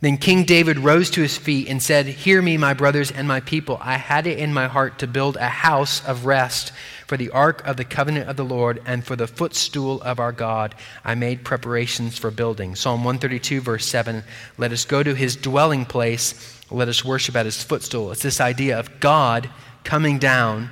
Then 0.00 0.16
King 0.16 0.44
David 0.44 0.78
rose 0.78 1.10
to 1.10 1.20
his 1.20 1.36
feet 1.36 1.68
and 1.68 1.82
said, 1.82 2.06
Hear 2.06 2.40
me, 2.40 2.56
my 2.56 2.72
brothers 2.72 3.10
and 3.10 3.26
my 3.26 3.40
people. 3.40 3.78
I 3.82 3.96
had 3.96 4.26
it 4.28 4.38
in 4.38 4.54
my 4.54 4.68
heart 4.68 5.00
to 5.00 5.08
build 5.08 5.36
a 5.36 5.48
house 5.48 6.06
of 6.06 6.24
rest 6.24 6.72
for 7.08 7.16
the 7.16 7.30
ark 7.30 7.66
of 7.66 7.76
the 7.76 7.84
covenant 7.84 8.28
of 8.28 8.36
the 8.36 8.44
Lord 8.44 8.80
and 8.86 9.04
for 9.04 9.16
the 9.16 9.26
footstool 9.26 10.00
of 10.02 10.20
our 10.20 10.30
God. 10.30 10.76
I 11.04 11.16
made 11.16 11.44
preparations 11.44 12.16
for 12.16 12.30
building. 12.30 12.76
Psalm 12.76 13.02
132, 13.02 13.60
verse 13.60 13.86
7. 13.86 14.22
Let 14.56 14.70
us 14.70 14.84
go 14.84 15.02
to 15.02 15.14
his 15.14 15.34
dwelling 15.34 15.84
place. 15.84 16.62
Let 16.70 16.88
us 16.88 17.04
worship 17.04 17.34
at 17.34 17.46
his 17.46 17.62
footstool. 17.62 18.12
It's 18.12 18.22
this 18.22 18.40
idea 18.40 18.78
of 18.78 19.00
God 19.00 19.50
coming 19.82 20.18
down 20.18 20.70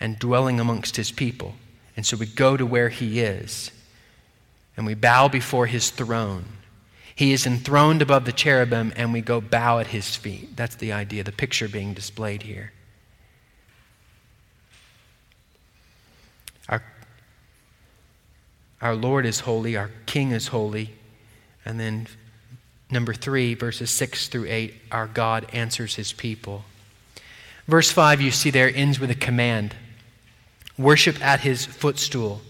and 0.00 0.18
dwelling 0.18 0.58
amongst 0.58 0.96
his 0.96 1.12
people. 1.12 1.54
And 1.96 2.06
so 2.06 2.16
we 2.16 2.26
go 2.26 2.56
to 2.56 2.64
where 2.64 2.88
he 2.88 3.20
is 3.20 3.70
and 4.76 4.86
we 4.86 4.94
bow 4.94 5.28
before 5.28 5.66
his 5.66 5.90
throne. 5.90 6.44
He 7.14 7.32
is 7.32 7.46
enthroned 7.46 8.02
above 8.02 8.26
the 8.26 8.32
cherubim, 8.32 8.92
and 8.94 9.12
we 9.12 9.22
go 9.22 9.40
bow 9.40 9.78
at 9.78 9.86
his 9.86 10.14
feet. 10.16 10.54
That's 10.54 10.76
the 10.76 10.92
idea, 10.92 11.24
the 11.24 11.32
picture 11.32 11.68
being 11.68 11.94
displayed 11.94 12.42
here. 12.42 12.72
Our, 16.68 16.82
our 18.82 18.94
Lord 18.94 19.24
is 19.24 19.40
holy, 19.40 19.76
our 19.76 19.90
King 20.04 20.32
is 20.32 20.48
holy. 20.48 20.92
And 21.64 21.80
then, 21.80 22.06
number 22.90 23.14
three, 23.14 23.54
verses 23.54 23.90
six 23.90 24.28
through 24.28 24.46
eight, 24.48 24.74
our 24.92 25.06
God 25.06 25.46
answers 25.54 25.94
his 25.94 26.12
people. 26.12 26.64
Verse 27.66 27.90
five, 27.90 28.20
you 28.20 28.30
see 28.30 28.50
there, 28.50 28.70
ends 28.72 29.00
with 29.00 29.10
a 29.10 29.14
command 29.14 29.74
worship 30.76 31.24
at 31.24 31.40
his 31.40 31.64
footstool. 31.64 32.42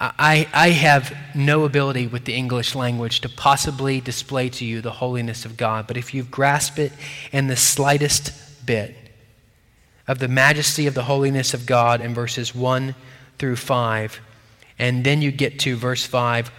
I, 0.00 0.48
I 0.54 0.70
have 0.70 1.14
no 1.34 1.64
ability 1.64 2.06
with 2.06 2.24
the 2.24 2.34
English 2.34 2.74
language 2.74 3.20
to 3.20 3.28
possibly 3.28 4.00
display 4.00 4.48
to 4.48 4.64
you 4.64 4.80
the 4.80 4.90
holiness 4.90 5.44
of 5.44 5.58
God, 5.58 5.86
but 5.86 5.98
if 5.98 6.14
you 6.14 6.22
grasp 6.22 6.78
it 6.78 6.92
in 7.32 7.48
the 7.48 7.56
slightest 7.56 8.32
bit 8.64 8.96
of 10.08 10.18
the 10.18 10.28
majesty 10.28 10.86
of 10.86 10.94
the 10.94 11.02
holiness 11.02 11.52
of 11.52 11.66
God 11.66 12.00
in 12.00 12.14
verses 12.14 12.54
1 12.54 12.94
through 13.38 13.56
5, 13.56 14.20
and 14.78 15.04
then 15.04 15.20
you 15.20 15.30
get 15.30 15.58
to 15.60 15.76
verse 15.76 16.06
5, 16.06 16.50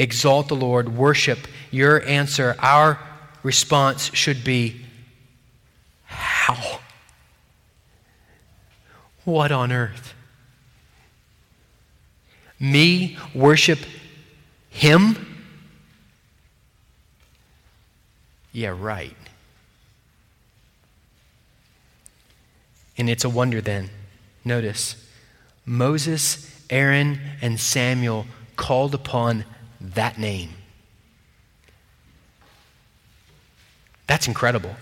exalt 0.00 0.48
the 0.48 0.56
Lord, 0.56 0.96
worship, 0.96 1.38
your 1.70 2.02
answer, 2.02 2.56
our 2.58 2.98
response 3.44 4.12
should 4.12 4.42
be, 4.42 4.84
How? 6.06 6.80
What 9.24 9.52
on 9.52 9.70
earth? 9.70 10.14
me 12.62 13.18
worship 13.34 13.80
him? 14.70 15.26
Yeah, 18.52 18.74
right. 18.78 19.16
And 22.96 23.10
it's 23.10 23.24
a 23.24 23.28
wonder 23.28 23.60
then. 23.60 23.90
Notice 24.44 24.96
Moses, 25.66 26.64
Aaron, 26.70 27.18
and 27.40 27.58
Samuel 27.58 28.26
called 28.56 28.94
upon 28.94 29.44
that 29.80 30.18
name. 30.18 30.50
That's 34.06 34.28
incredible. 34.28 34.74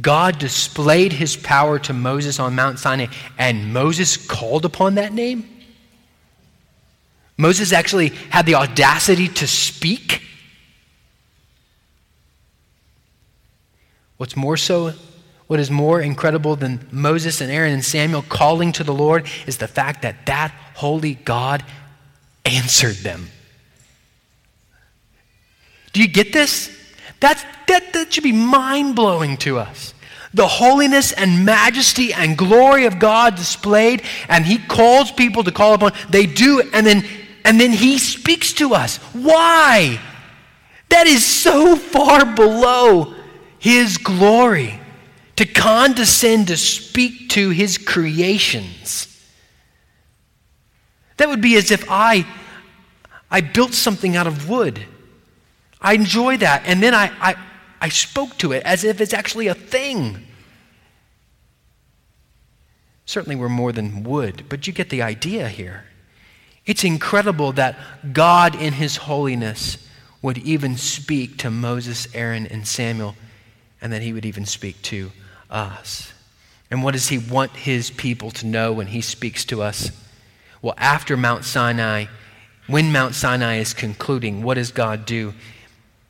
God 0.00 0.38
displayed 0.38 1.12
his 1.12 1.36
power 1.36 1.78
to 1.80 1.92
Moses 1.92 2.38
on 2.38 2.54
Mount 2.54 2.78
Sinai, 2.78 3.06
and 3.38 3.72
Moses 3.72 4.16
called 4.16 4.64
upon 4.64 4.96
that 4.96 5.12
name? 5.12 5.57
Moses 7.38 7.72
actually 7.72 8.08
had 8.30 8.44
the 8.44 8.56
audacity 8.56 9.28
to 9.28 9.46
speak? 9.46 10.22
What's 14.18 14.36
more 14.36 14.56
so, 14.56 14.92
what 15.46 15.60
is 15.60 15.70
more 15.70 16.00
incredible 16.00 16.56
than 16.56 16.86
Moses 16.90 17.40
and 17.40 17.50
Aaron 17.50 17.72
and 17.72 17.84
Samuel 17.84 18.22
calling 18.28 18.72
to 18.72 18.84
the 18.84 18.92
Lord 18.92 19.26
is 19.46 19.58
the 19.58 19.68
fact 19.68 20.02
that 20.02 20.26
that 20.26 20.52
holy 20.74 21.14
God 21.14 21.64
answered 22.44 22.96
them. 22.96 23.30
Do 25.92 26.00
you 26.00 26.08
get 26.08 26.32
this? 26.32 26.76
That's, 27.20 27.42
that, 27.66 27.92
that 27.92 28.12
should 28.12 28.24
be 28.24 28.32
mind 28.32 28.94
blowing 28.96 29.36
to 29.38 29.58
us. 29.58 29.94
The 30.34 30.46
holiness 30.46 31.12
and 31.12 31.44
majesty 31.44 32.12
and 32.12 32.36
glory 32.36 32.84
of 32.84 32.98
God 32.98 33.36
displayed, 33.36 34.02
and 34.28 34.44
He 34.44 34.58
calls 34.58 35.10
people 35.10 35.42
to 35.44 35.52
call 35.52 35.74
upon. 35.74 35.92
They 36.10 36.26
do, 36.26 36.62
and 36.72 36.86
then, 36.86 37.04
and 37.48 37.60
then 37.60 37.72
He 37.72 37.98
speaks 37.98 38.52
to 38.54 38.74
us. 38.74 38.98
Why? 39.12 40.00
That 40.90 41.06
is 41.06 41.24
so 41.24 41.74
far 41.74 42.24
below 42.24 43.14
His 43.58 43.98
glory 43.98 44.80
to 45.36 45.46
condescend 45.46 46.48
to 46.48 46.56
speak 46.56 47.30
to 47.30 47.50
His 47.50 47.78
creations. 47.78 49.06
That 51.16 51.28
would 51.28 51.40
be 51.40 51.56
as 51.56 51.70
if 51.70 51.84
I, 51.90 52.24
I 53.30 53.40
built 53.40 53.74
something 53.74 54.16
out 54.16 54.28
of 54.28 54.48
wood 54.48 54.84
I 55.80 55.94
enjoy 55.94 56.36
that. 56.38 56.62
And 56.66 56.82
then 56.82 56.94
I, 56.94 57.12
I, 57.20 57.36
I 57.80 57.88
spoke 57.88 58.36
to 58.38 58.52
it 58.52 58.62
as 58.64 58.84
if 58.84 59.00
it's 59.00 59.14
actually 59.14 59.48
a 59.48 59.54
thing. 59.54 60.24
Certainly, 63.06 63.36
we're 63.36 63.48
more 63.48 63.72
than 63.72 64.02
wood, 64.02 64.44
but 64.48 64.66
you 64.66 64.72
get 64.72 64.90
the 64.90 65.02
idea 65.02 65.48
here. 65.48 65.84
It's 66.68 66.84
incredible 66.84 67.52
that 67.52 67.78
God, 68.12 68.54
in 68.54 68.74
His 68.74 68.98
holiness, 68.98 69.78
would 70.20 70.36
even 70.38 70.76
speak 70.76 71.38
to 71.38 71.50
Moses, 71.50 72.06
Aaron, 72.14 72.46
and 72.46 72.68
Samuel, 72.68 73.16
and 73.80 73.90
that 73.94 74.02
He 74.02 74.12
would 74.12 74.26
even 74.26 74.44
speak 74.44 74.80
to 74.82 75.10
us. 75.50 76.12
And 76.70 76.82
what 76.84 76.92
does 76.92 77.08
He 77.08 77.16
want 77.16 77.52
His 77.52 77.90
people 77.90 78.30
to 78.32 78.46
know 78.46 78.74
when 78.74 78.88
He 78.88 79.00
speaks 79.00 79.46
to 79.46 79.62
us? 79.62 79.90
Well, 80.60 80.74
after 80.76 81.16
Mount 81.16 81.46
Sinai, 81.46 82.04
when 82.66 82.92
Mount 82.92 83.14
Sinai 83.14 83.56
is 83.56 83.72
concluding, 83.72 84.42
what 84.42 84.54
does 84.54 84.70
God 84.70 85.06
do? 85.06 85.32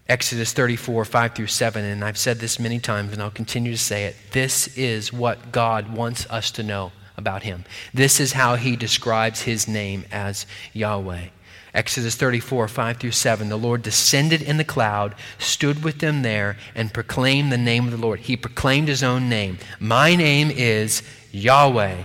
Exodus 0.08 0.52
34, 0.52 1.04
5 1.04 1.34
through 1.36 1.46
7, 1.46 1.84
and 1.84 2.04
I've 2.04 2.18
said 2.18 2.38
this 2.40 2.58
many 2.58 2.80
times 2.80 3.12
and 3.12 3.22
I'll 3.22 3.30
continue 3.30 3.70
to 3.70 3.78
say 3.78 4.06
it. 4.06 4.16
This 4.32 4.76
is 4.76 5.12
what 5.12 5.52
God 5.52 5.94
wants 5.94 6.28
us 6.30 6.50
to 6.52 6.64
know 6.64 6.90
about 7.18 7.42
Him. 7.42 7.64
This 7.92 8.20
is 8.20 8.32
how 8.32 8.54
He 8.54 8.76
describes 8.76 9.42
His 9.42 9.68
name 9.68 10.06
as 10.10 10.46
Yahweh. 10.72 11.26
Exodus 11.74 12.14
34, 12.14 12.66
5 12.68 12.96
through 12.96 13.10
7. 13.10 13.50
The 13.50 13.58
Lord 13.58 13.82
descended 13.82 14.40
in 14.40 14.56
the 14.56 14.64
cloud, 14.64 15.14
stood 15.38 15.84
with 15.84 15.98
them 15.98 16.22
there, 16.22 16.56
and 16.74 16.94
proclaimed 16.94 17.52
the 17.52 17.58
name 17.58 17.84
of 17.84 17.90
the 17.90 17.98
Lord. 17.98 18.20
He 18.20 18.36
proclaimed 18.36 18.88
His 18.88 19.02
own 19.02 19.28
name. 19.28 19.58
My 19.78 20.14
name 20.14 20.50
is 20.50 21.02
Yahweh 21.30 22.04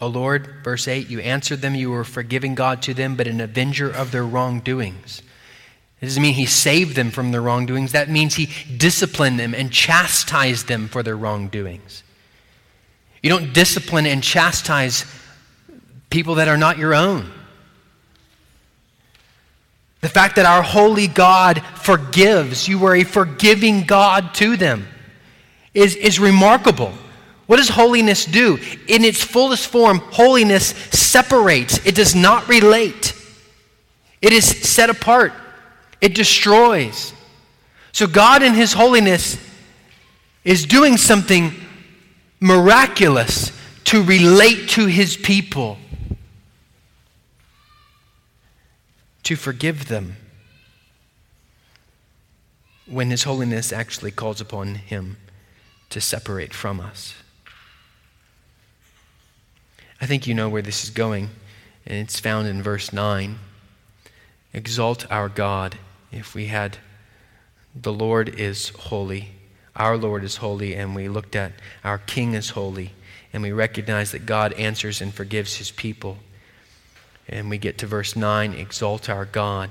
O 0.00 0.06
Lord, 0.06 0.48
verse 0.62 0.86
8, 0.86 1.08
you 1.08 1.20
answered 1.20 1.60
them, 1.60 1.74
you 1.74 1.90
were 1.90 2.04
forgiving 2.04 2.54
God 2.54 2.82
to 2.82 2.94
them, 2.94 3.16
but 3.16 3.26
an 3.26 3.40
avenger 3.40 3.90
of 3.90 4.12
their 4.12 4.24
wrongdoings. 4.24 5.22
It 6.00 6.06
doesn't 6.06 6.22
mean 6.22 6.34
he 6.34 6.46
saved 6.46 6.94
them 6.94 7.10
from 7.10 7.32
their 7.32 7.42
wrongdoings. 7.42 7.92
That 7.92 8.08
means 8.08 8.36
he 8.36 8.48
disciplined 8.76 9.40
them 9.40 9.54
and 9.54 9.72
chastised 9.72 10.68
them 10.68 10.86
for 10.86 11.02
their 11.02 11.16
wrongdoings. 11.16 12.04
You 13.22 13.30
don't 13.30 13.52
discipline 13.52 14.06
and 14.06 14.22
chastise 14.22 15.04
people 16.10 16.36
that 16.36 16.46
are 16.46 16.56
not 16.56 16.78
your 16.78 16.94
own. 16.94 17.32
The 20.00 20.08
fact 20.08 20.36
that 20.36 20.46
our 20.46 20.62
holy 20.62 21.08
God 21.08 21.60
forgives, 21.74 22.68
you 22.68 22.78
were 22.78 22.94
a 22.94 23.02
forgiving 23.02 23.82
God 23.82 24.34
to 24.34 24.56
them, 24.56 24.86
is, 25.74 25.96
is 25.96 26.20
remarkable. 26.20 26.92
What 27.48 27.56
does 27.56 27.70
holiness 27.70 28.26
do? 28.26 28.58
In 28.88 29.06
its 29.06 29.24
fullest 29.24 29.68
form, 29.68 30.00
holiness 30.00 30.66
separates, 30.90 31.84
it 31.86 31.94
does 31.94 32.14
not 32.14 32.46
relate, 32.46 33.14
it 34.20 34.34
is 34.34 34.44
set 34.44 34.90
apart, 34.90 35.32
it 36.02 36.14
destroys. 36.14 37.14
So, 37.92 38.06
God 38.06 38.42
in 38.42 38.52
His 38.52 38.74
holiness 38.74 39.38
is 40.44 40.66
doing 40.66 40.98
something 40.98 41.54
miraculous 42.38 43.50
to 43.84 44.02
relate 44.02 44.68
to 44.70 44.84
His 44.84 45.16
people, 45.16 45.78
to 49.22 49.36
forgive 49.36 49.88
them 49.88 50.16
when 52.84 53.08
His 53.08 53.22
holiness 53.22 53.72
actually 53.72 54.10
calls 54.10 54.42
upon 54.42 54.74
Him 54.74 55.16
to 55.88 55.98
separate 56.02 56.52
from 56.52 56.78
us. 56.78 57.14
I 60.00 60.06
think 60.06 60.26
you 60.26 60.34
know 60.34 60.48
where 60.48 60.62
this 60.62 60.84
is 60.84 60.90
going, 60.90 61.30
and 61.84 61.98
it's 61.98 62.20
found 62.20 62.46
in 62.46 62.62
verse 62.62 62.92
9. 62.92 63.38
Exalt 64.52 65.10
our 65.10 65.28
God. 65.28 65.76
If 66.12 66.34
we 66.34 66.46
had, 66.46 66.78
the 67.74 67.92
Lord 67.92 68.28
is 68.28 68.68
holy, 68.70 69.30
our 69.74 69.96
Lord 69.96 70.24
is 70.24 70.36
holy, 70.36 70.74
and 70.74 70.94
we 70.94 71.08
looked 71.08 71.34
at 71.34 71.52
our 71.82 71.98
King 71.98 72.34
is 72.34 72.50
holy, 72.50 72.92
and 73.32 73.42
we 73.42 73.52
recognize 73.52 74.12
that 74.12 74.26
God 74.26 74.52
answers 74.54 75.00
and 75.00 75.12
forgives 75.12 75.56
his 75.56 75.70
people. 75.70 76.18
And 77.28 77.50
we 77.50 77.58
get 77.58 77.76
to 77.78 77.86
verse 77.86 78.16
9 78.16 78.54
exalt 78.54 79.10
our 79.10 79.24
God. 79.24 79.70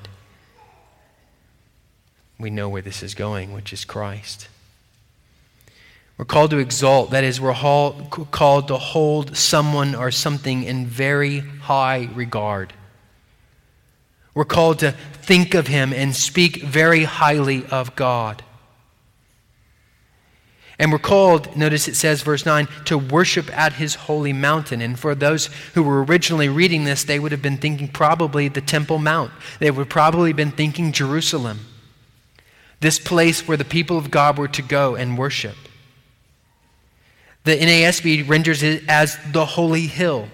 We 2.39 2.49
know 2.49 2.69
where 2.69 2.83
this 2.83 3.01
is 3.01 3.15
going, 3.15 3.53
which 3.53 3.73
is 3.73 3.83
Christ. 3.83 4.47
We're 6.17 6.25
called 6.25 6.49
to 6.51 6.57
exalt, 6.57 7.11
that 7.11 7.23
is, 7.23 7.39
we're 7.39 7.53
called 7.53 8.67
to 8.69 8.77
hold 8.77 9.37
someone 9.37 9.93
or 9.93 10.09
something 10.09 10.63
in 10.63 10.87
very 10.87 11.39
high 11.39 12.09
regard. 12.15 12.73
We're 14.33 14.45
called 14.45 14.79
to 14.79 14.91
think 14.91 15.53
of 15.53 15.67
him 15.67 15.93
and 15.93 16.15
speak 16.15 16.63
very 16.63 17.03
highly 17.03 17.65
of 17.67 17.95
God. 17.95 18.43
And 20.79 20.91
we're 20.91 20.99
called, 20.99 21.55
notice 21.55 21.87
it 21.87 21.95
says, 21.95 22.21
verse 22.21 22.45
9, 22.45 22.67
to 22.85 22.97
worship 22.97 23.55
at 23.55 23.73
his 23.73 23.95
holy 23.95 24.33
mountain. 24.33 24.79
And 24.81 24.97
for 24.97 25.15
those 25.15 25.47
who 25.73 25.81
were 25.81 26.03
originally 26.03 26.49
reading 26.49 26.83
this, 26.83 27.03
they 27.03 27.19
would 27.19 27.31
have 27.31 27.41
been 27.41 27.57
thinking 27.57 27.87
probably 27.87 28.47
the 28.47 28.61
Temple 28.61 28.99
Mount. 28.99 29.31
They 29.59 29.71
would 29.71 29.89
probably 29.89 30.33
been 30.33 30.51
thinking 30.51 30.91
Jerusalem, 30.91 31.59
this 32.79 32.99
place 32.99 33.47
where 33.47 33.57
the 33.57 33.65
people 33.65 33.97
of 33.97 34.11
God 34.11 34.37
were 34.37 34.47
to 34.49 34.61
go 34.61 34.95
and 34.95 35.17
worship. 35.17 35.55
The 37.47 37.57
NASB 37.57 38.27
renders 38.27 38.61
it 38.61 38.83
as 38.89 39.17
the 39.31 39.45
holy 39.45 39.87
hill. 39.87 40.27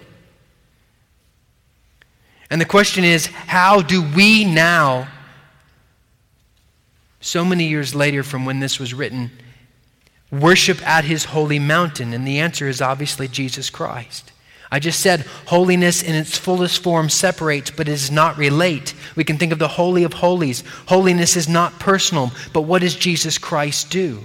And 2.50 2.60
the 2.60 2.64
question 2.64 3.04
is 3.04 3.26
how 3.26 3.82
do 3.82 4.02
we 4.02 4.44
now, 4.44 5.06
so 7.20 7.44
many 7.44 7.68
years 7.68 7.94
later 7.94 8.24
from 8.24 8.44
when 8.44 8.58
this 8.58 8.80
was 8.80 8.92
written, 8.92 9.30
worship 10.32 10.84
at 10.84 11.04
his 11.04 11.26
holy 11.26 11.60
mountain? 11.60 12.12
And 12.12 12.26
the 12.26 12.40
answer 12.40 12.66
is 12.66 12.82
obviously 12.82 13.28
Jesus 13.28 13.70
Christ. 13.70 14.32
I 14.72 14.80
just 14.80 14.98
said 14.98 15.20
holiness 15.46 16.02
in 16.02 16.16
its 16.16 16.36
fullest 16.36 16.82
form 16.82 17.08
separates, 17.08 17.70
but 17.70 17.86
it 17.86 17.92
does 17.92 18.10
not 18.10 18.36
relate. 18.36 18.92
We 19.14 19.22
can 19.22 19.38
think 19.38 19.52
of 19.52 19.60
the 19.60 19.68
Holy 19.68 20.02
of 20.02 20.14
Holies. 20.14 20.64
Holiness 20.86 21.36
is 21.36 21.48
not 21.48 21.78
personal, 21.78 22.32
but 22.52 22.62
what 22.62 22.82
does 22.82 22.96
Jesus 22.96 23.38
Christ 23.38 23.88
do? 23.88 24.20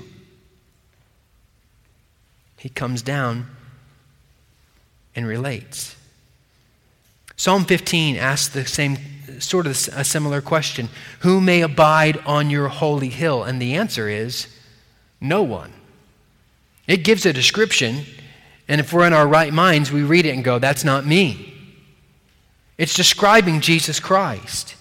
He 2.59 2.69
comes 2.69 3.01
down 3.01 3.47
and 5.15 5.25
relates. 5.25 5.95
Psalm 7.35 7.63
15 7.63 8.17
asks 8.17 8.53
the 8.53 8.65
same 8.65 8.97
sort 9.39 9.65
of 9.65 9.71
a 9.95 10.03
similar 10.03 10.41
question 10.41 10.89
Who 11.21 11.39
may 11.39 11.61
abide 11.61 12.17
on 12.25 12.49
your 12.49 12.67
holy 12.67 13.09
hill? 13.09 13.43
And 13.43 13.61
the 13.61 13.75
answer 13.75 14.09
is 14.09 14.47
no 15.21 15.41
one. 15.41 15.71
It 16.85 17.03
gives 17.03 17.25
a 17.25 17.31
description, 17.31 18.03
and 18.67 18.81
if 18.81 18.91
we're 18.91 19.07
in 19.07 19.13
our 19.13 19.27
right 19.27 19.53
minds, 19.53 19.91
we 19.91 20.03
read 20.03 20.25
it 20.25 20.35
and 20.35 20.43
go, 20.43 20.59
That's 20.59 20.83
not 20.83 21.05
me. 21.05 21.53
It's 22.77 22.93
describing 22.93 23.61
Jesus 23.61 23.99
Christ. 23.99 24.75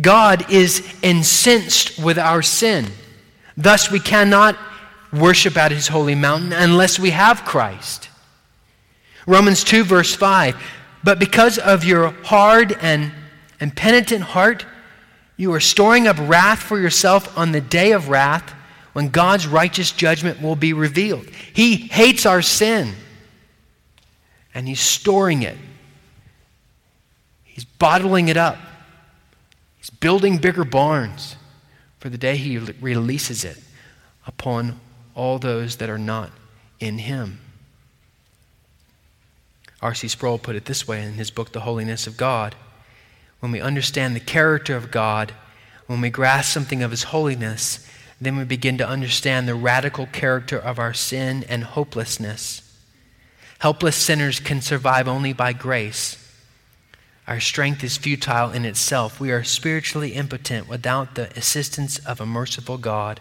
God 0.00 0.50
is 0.50 0.82
incensed 1.02 2.02
with 2.02 2.18
our 2.18 2.42
sin. 2.42 2.86
Thus, 3.56 3.90
we 3.90 4.00
cannot 4.00 4.56
worship 5.12 5.56
at 5.56 5.72
his 5.72 5.88
holy 5.88 6.14
mountain 6.14 6.52
unless 6.52 6.98
we 6.98 7.10
have 7.10 7.44
Christ. 7.44 8.08
Romans 9.26 9.62
2, 9.64 9.84
verse 9.84 10.14
5 10.14 10.56
but 11.04 11.18
because 11.18 11.58
of 11.58 11.84
your 11.84 12.10
hard 12.22 12.76
and, 12.80 13.12
and 13.58 13.74
penitent 13.74 14.22
heart, 14.22 14.64
you 15.36 15.52
are 15.52 15.60
storing 15.60 16.06
up 16.06 16.16
wrath 16.20 16.60
for 16.60 16.78
yourself 16.78 17.36
on 17.36 17.52
the 17.52 17.60
day 17.60 17.92
of 17.92 18.08
wrath 18.08 18.54
when 18.92 19.08
God's 19.08 19.46
righteous 19.46 19.90
judgment 19.90 20.40
will 20.40 20.54
be 20.54 20.72
revealed. 20.72 21.26
He 21.52 21.76
hates 21.76 22.26
our 22.26 22.42
sin, 22.42 22.94
and 24.54 24.68
He's 24.68 24.80
storing 24.80 25.42
it. 25.42 25.56
He's 27.44 27.64
bottling 27.64 28.28
it 28.28 28.36
up. 28.36 28.58
He's 29.78 29.90
building 29.90 30.38
bigger 30.38 30.64
barns 30.64 31.36
for 31.98 32.08
the 32.08 32.18
day 32.18 32.36
He 32.36 32.58
releases 32.58 33.44
it 33.44 33.58
upon 34.26 34.78
all 35.14 35.38
those 35.38 35.76
that 35.76 35.90
are 35.90 35.98
not 35.98 36.30
in 36.80 36.98
Him. 36.98 37.40
R.C. 39.80 40.08
Sproul 40.08 40.38
put 40.38 40.56
it 40.56 40.66
this 40.66 40.86
way 40.86 41.02
in 41.02 41.14
his 41.14 41.30
book, 41.30 41.52
The 41.52 41.60
Holiness 41.60 42.06
of 42.06 42.16
God. 42.16 42.54
When 43.40 43.50
we 43.50 43.60
understand 43.60 44.14
the 44.14 44.20
character 44.20 44.76
of 44.76 44.92
God, 44.92 45.32
when 45.86 46.00
we 46.00 46.10
grasp 46.10 46.52
something 46.52 46.82
of 46.82 46.92
His 46.92 47.02
holiness, 47.04 47.86
then 48.20 48.36
we 48.36 48.44
begin 48.44 48.78
to 48.78 48.88
understand 48.88 49.48
the 49.48 49.54
radical 49.56 50.06
character 50.06 50.56
of 50.56 50.78
our 50.78 50.94
sin 50.94 51.44
and 51.48 51.64
hopelessness. 51.64 52.62
Helpless 53.58 53.96
sinners 53.96 54.38
can 54.38 54.60
survive 54.60 55.08
only 55.08 55.32
by 55.32 55.52
grace. 55.52 56.16
Our 57.26 57.40
strength 57.40 57.82
is 57.82 57.96
futile 57.96 58.50
in 58.50 58.64
itself. 58.64 59.18
We 59.18 59.32
are 59.32 59.44
spiritually 59.44 60.12
impotent 60.12 60.68
without 60.68 61.16
the 61.16 61.36
assistance 61.36 61.98
of 61.98 62.20
a 62.20 62.26
merciful 62.26 62.78
God. 62.78 63.20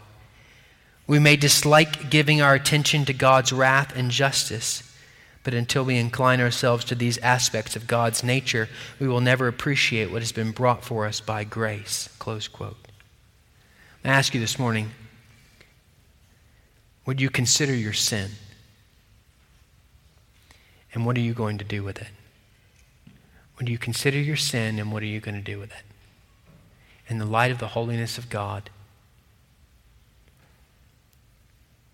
We 1.12 1.20
may 1.20 1.36
dislike 1.36 2.10
giving 2.10 2.42
our 2.42 2.54
attention 2.54 3.04
to 3.04 3.12
God's 3.12 3.52
wrath 3.52 3.94
and 3.98 4.10
justice. 4.10 4.96
But 5.44 5.54
until 5.54 5.84
we 5.84 5.98
incline 5.98 6.40
ourselves 6.40 6.86
to 6.86 6.96
these 6.96 7.18
aspects 7.18 7.76
of 7.76 7.86
God's 7.86 8.24
nature, 8.24 8.70
we 8.98 9.10
will 9.10 9.20
never 9.20 9.50
appreciate 9.50 10.10
what 10.10 10.22
has 10.22 10.32
been 10.32 10.52
brought 10.52 10.86
for 10.86 11.06
us 11.06 11.20
by 11.20 11.44
grace. 11.44 12.08
Close 12.18 12.48
quote. 12.48 12.78
I 14.06 14.08
ask 14.08 14.34
you 14.34 14.40
this 14.40 14.58
morning 14.58 14.92
would 17.06 17.20
you 17.20 17.30
consider 17.30 17.76
your 17.76 17.92
sin? 17.92 18.32
And 20.94 21.06
what 21.06 21.18
are 21.18 21.20
you 21.20 21.34
going 21.34 21.58
to 21.58 21.66
do 21.66 21.84
with 21.84 22.02
it? 22.02 22.08
Would 23.58 23.68
you 23.68 23.78
consider 23.78 24.18
your 24.18 24.38
sin 24.38 24.80
and 24.80 24.94
what 24.94 25.04
are 25.04 25.08
you 25.08 25.20
going 25.20 25.36
to 25.36 25.42
do 25.42 25.60
with 25.60 25.72
it? 25.72 25.84
In 27.10 27.18
the 27.18 27.26
light 27.26 27.52
of 27.52 27.60
the 27.60 27.68
holiness 27.68 28.18
of 28.18 28.30
God 28.30 28.70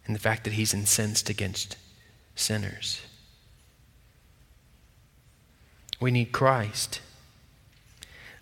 and 0.07 0.15
the 0.15 0.19
fact 0.19 0.45
that 0.45 0.53
He's 0.53 0.73
incensed 0.73 1.29
against 1.29 1.77
sinners. 2.35 3.01
We 5.99 6.09
need 6.09 6.31
Christ. 6.31 7.01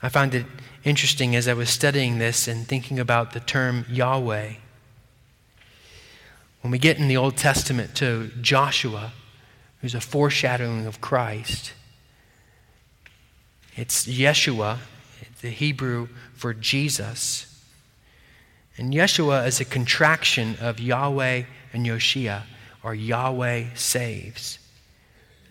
I 0.01 0.09
find 0.09 0.35
it 0.35 0.45
interesting 0.83 1.35
as 1.35 1.47
I 1.47 1.53
was 1.53 1.69
studying 1.69 2.19
this 2.19 2.47
and 2.47 2.67
thinking 2.67 2.99
about 2.99 3.33
the 3.33 3.39
term 3.39 3.85
Yahweh. 3.89 4.53
When 6.61 6.71
we 6.71 6.77
get 6.77 6.97
in 6.97 7.07
the 7.07 7.17
Old 7.17 7.37
Testament 7.37 7.95
to 7.95 8.31
Joshua, 8.41 9.13
who's 9.81 9.95
a 9.95 10.01
foreshadowing 10.01 10.85
of 10.85 11.01
Christ, 11.01 11.73
it's 13.75 14.05
Yeshua, 14.05 14.77
the 15.41 15.49
Hebrew 15.49 16.07
for 16.33 16.53
Jesus. 16.53 17.44
And 18.77 18.93
Yeshua 18.93 19.47
is 19.47 19.61
a 19.61 19.65
contraction 19.65 20.57
of 20.59 20.79
Yahweh 20.79 21.43
and 21.73 21.85
Yoshia, 21.85 22.43
or 22.83 22.93
Yahweh 22.93 23.67
saves. 23.73 24.59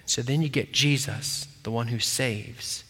So 0.06 0.20
then 0.22 0.42
you 0.42 0.48
get 0.48 0.72
Jesus, 0.72 1.48
the 1.62 1.70
one 1.70 1.88
who 1.88 1.98
saves. 1.98 2.84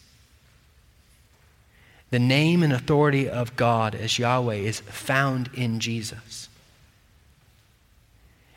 The 2.11 2.19
name 2.19 2.63
and 2.63 2.73
authority 2.73 3.29
of 3.29 3.57
God 3.57 3.95
as 3.95 4.19
Yahweh 4.19 4.57
is 4.57 4.81
found 4.81 5.51
in 5.55 5.81
Jesus. 5.81 6.49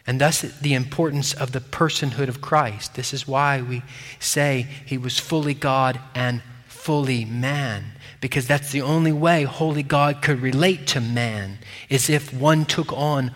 And 0.05 0.21
thus, 0.21 0.41
the 0.41 0.73
importance 0.73 1.33
of 1.33 1.51
the 1.51 1.59
personhood 1.59 2.29
of 2.29 2.39
Christ. 2.39 2.95
This 2.95 3.13
is 3.13 3.27
why 3.27 3.61
we 3.61 3.83
say 4.19 4.67
he 4.85 4.97
was 4.97 5.19
fully 5.19 5.53
God 5.53 5.99
and 6.15 6.41
fully 6.87 7.25
man, 7.25 7.83
because 8.21 8.47
that's 8.47 8.71
the 8.71 8.81
only 8.81 9.11
way 9.11 9.43
holy 9.43 9.83
God 9.83 10.21
could 10.21 10.39
relate 10.39 10.87
to 10.87 11.01
man, 11.01 11.57
is 11.89 12.09
if 12.09 12.33
one 12.33 12.63
took 12.63 12.93
on 12.93 13.35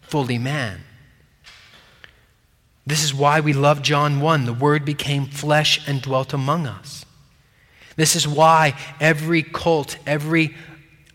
fully 0.00 0.38
man. 0.38 0.80
This 2.84 3.04
is 3.04 3.14
why 3.14 3.38
we 3.38 3.52
love 3.52 3.82
John 3.82 4.20
1. 4.20 4.44
The 4.44 4.52
Word 4.52 4.84
became 4.84 5.26
flesh 5.26 5.86
and 5.86 6.02
dwelt 6.02 6.32
among 6.32 6.66
us. 6.66 7.04
This 7.94 8.16
is 8.16 8.26
why 8.26 8.76
every 8.98 9.44
cult, 9.44 9.96
every 10.04 10.56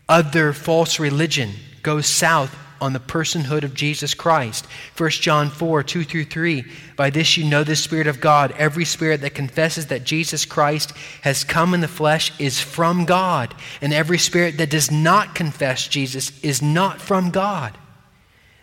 other 0.08 0.54
false 0.54 0.98
religion 0.98 1.50
goes 1.82 2.06
south 2.06 2.56
on 2.80 2.92
the 2.92 3.00
personhood 3.00 3.62
of 3.62 3.74
Jesus 3.74 4.14
Christ. 4.14 4.66
1 4.96 5.10
John 5.10 5.50
4, 5.50 5.82
2 5.82 6.04
through 6.04 6.24
3. 6.24 6.64
By 6.96 7.10
this 7.10 7.36
you 7.36 7.44
know 7.44 7.64
the 7.64 7.76
Spirit 7.76 8.06
of 8.06 8.20
God. 8.20 8.52
Every 8.58 8.84
spirit 8.84 9.20
that 9.22 9.34
confesses 9.34 9.86
that 9.86 10.04
Jesus 10.04 10.44
Christ 10.44 10.92
has 11.22 11.44
come 11.44 11.74
in 11.74 11.80
the 11.80 11.88
flesh 11.88 12.32
is 12.40 12.60
from 12.60 13.04
God. 13.04 13.54
And 13.80 13.92
every 13.92 14.18
spirit 14.18 14.58
that 14.58 14.70
does 14.70 14.90
not 14.90 15.34
confess 15.34 15.88
Jesus 15.88 16.38
is 16.42 16.62
not 16.62 17.00
from 17.00 17.30
God. 17.30 17.76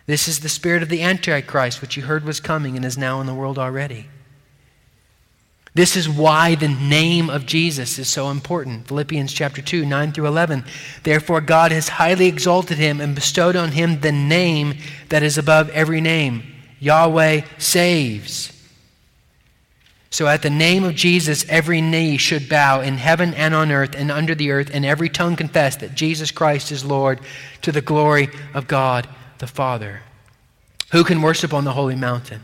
This 0.06 0.28
is 0.28 0.40
the 0.40 0.48
spirit 0.48 0.82
of 0.82 0.90
the 0.90 1.02
Antichrist, 1.02 1.80
which 1.80 1.96
you 1.96 2.02
heard 2.02 2.24
was 2.24 2.40
coming 2.40 2.76
and 2.76 2.84
is 2.84 2.98
now 2.98 3.20
in 3.20 3.26
the 3.26 3.34
world 3.34 3.58
already. 3.58 4.06
This 5.74 5.96
is 5.96 6.08
why 6.08 6.54
the 6.54 6.68
name 6.68 7.28
of 7.28 7.46
Jesus 7.46 7.98
is 7.98 8.08
so 8.08 8.30
important. 8.30 8.86
Philippians 8.86 9.32
chapter 9.32 9.60
2, 9.60 9.84
9 9.84 10.12
through 10.12 10.28
11. 10.28 10.64
Therefore, 11.02 11.40
God 11.40 11.72
has 11.72 11.88
highly 11.88 12.26
exalted 12.26 12.78
him 12.78 13.00
and 13.00 13.14
bestowed 13.14 13.56
on 13.56 13.72
him 13.72 13.98
the 13.98 14.12
name 14.12 14.74
that 15.08 15.24
is 15.24 15.36
above 15.36 15.68
every 15.70 16.00
name 16.00 16.44
Yahweh 16.78 17.40
saves. 17.58 18.52
So, 20.10 20.28
at 20.28 20.42
the 20.42 20.50
name 20.50 20.84
of 20.84 20.94
Jesus, 20.94 21.44
every 21.48 21.80
knee 21.80 22.18
should 22.18 22.48
bow 22.48 22.80
in 22.80 22.98
heaven 22.98 23.34
and 23.34 23.52
on 23.52 23.72
earth 23.72 23.96
and 23.96 24.12
under 24.12 24.36
the 24.36 24.52
earth, 24.52 24.70
and 24.72 24.84
every 24.84 25.08
tongue 25.08 25.34
confess 25.34 25.74
that 25.76 25.96
Jesus 25.96 26.30
Christ 26.30 26.70
is 26.70 26.84
Lord 26.84 27.18
to 27.62 27.72
the 27.72 27.80
glory 27.80 28.28
of 28.54 28.68
God 28.68 29.08
the 29.38 29.48
Father. 29.48 30.02
Who 30.92 31.02
can 31.02 31.20
worship 31.20 31.52
on 31.52 31.64
the 31.64 31.72
holy 31.72 31.96
mountain? 31.96 32.42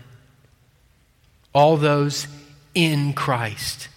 All 1.55 1.77
those 1.77 2.27
in 2.75 3.13
Christ. 3.13 3.89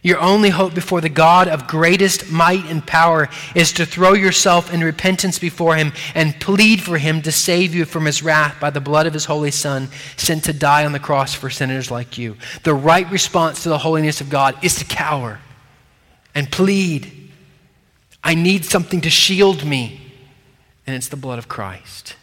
Your 0.00 0.20
only 0.20 0.50
hope 0.50 0.74
before 0.74 1.00
the 1.00 1.08
God 1.08 1.48
of 1.48 1.66
greatest 1.66 2.30
might 2.30 2.64
and 2.66 2.86
power 2.86 3.28
is 3.54 3.72
to 3.72 3.84
throw 3.84 4.12
yourself 4.12 4.72
in 4.72 4.80
repentance 4.80 5.38
before 5.38 5.74
Him 5.74 5.92
and 6.14 6.40
plead 6.40 6.80
for 6.80 6.98
Him 6.98 7.20
to 7.22 7.32
save 7.32 7.74
you 7.74 7.84
from 7.84 8.04
His 8.04 8.22
wrath 8.22 8.60
by 8.60 8.70
the 8.70 8.80
blood 8.80 9.06
of 9.06 9.12
His 9.12 9.24
holy 9.24 9.50
Son, 9.50 9.88
sent 10.16 10.44
to 10.44 10.52
die 10.52 10.84
on 10.84 10.92
the 10.92 11.00
cross 11.00 11.34
for 11.34 11.50
sinners 11.50 11.90
like 11.90 12.16
you. 12.16 12.36
The 12.62 12.74
right 12.74 13.10
response 13.10 13.64
to 13.64 13.68
the 13.68 13.78
holiness 13.78 14.20
of 14.20 14.30
God 14.30 14.56
is 14.64 14.76
to 14.76 14.84
cower 14.84 15.40
and 16.34 16.50
plead. 16.50 17.32
I 18.22 18.34
need 18.34 18.64
something 18.64 19.00
to 19.00 19.10
shield 19.10 19.64
me 19.64 20.00
and 20.88 20.96
it's 20.96 21.08
the 21.08 21.16
blood 21.16 21.38
of 21.38 21.48
Christ. 21.48 22.16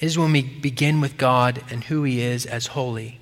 Is 0.00 0.18
when 0.18 0.32
we 0.32 0.42
begin 0.42 1.00
with 1.00 1.16
God 1.16 1.62
and 1.70 1.84
who 1.84 2.02
He 2.02 2.20
is 2.20 2.46
as 2.46 2.68
holy 2.68 3.20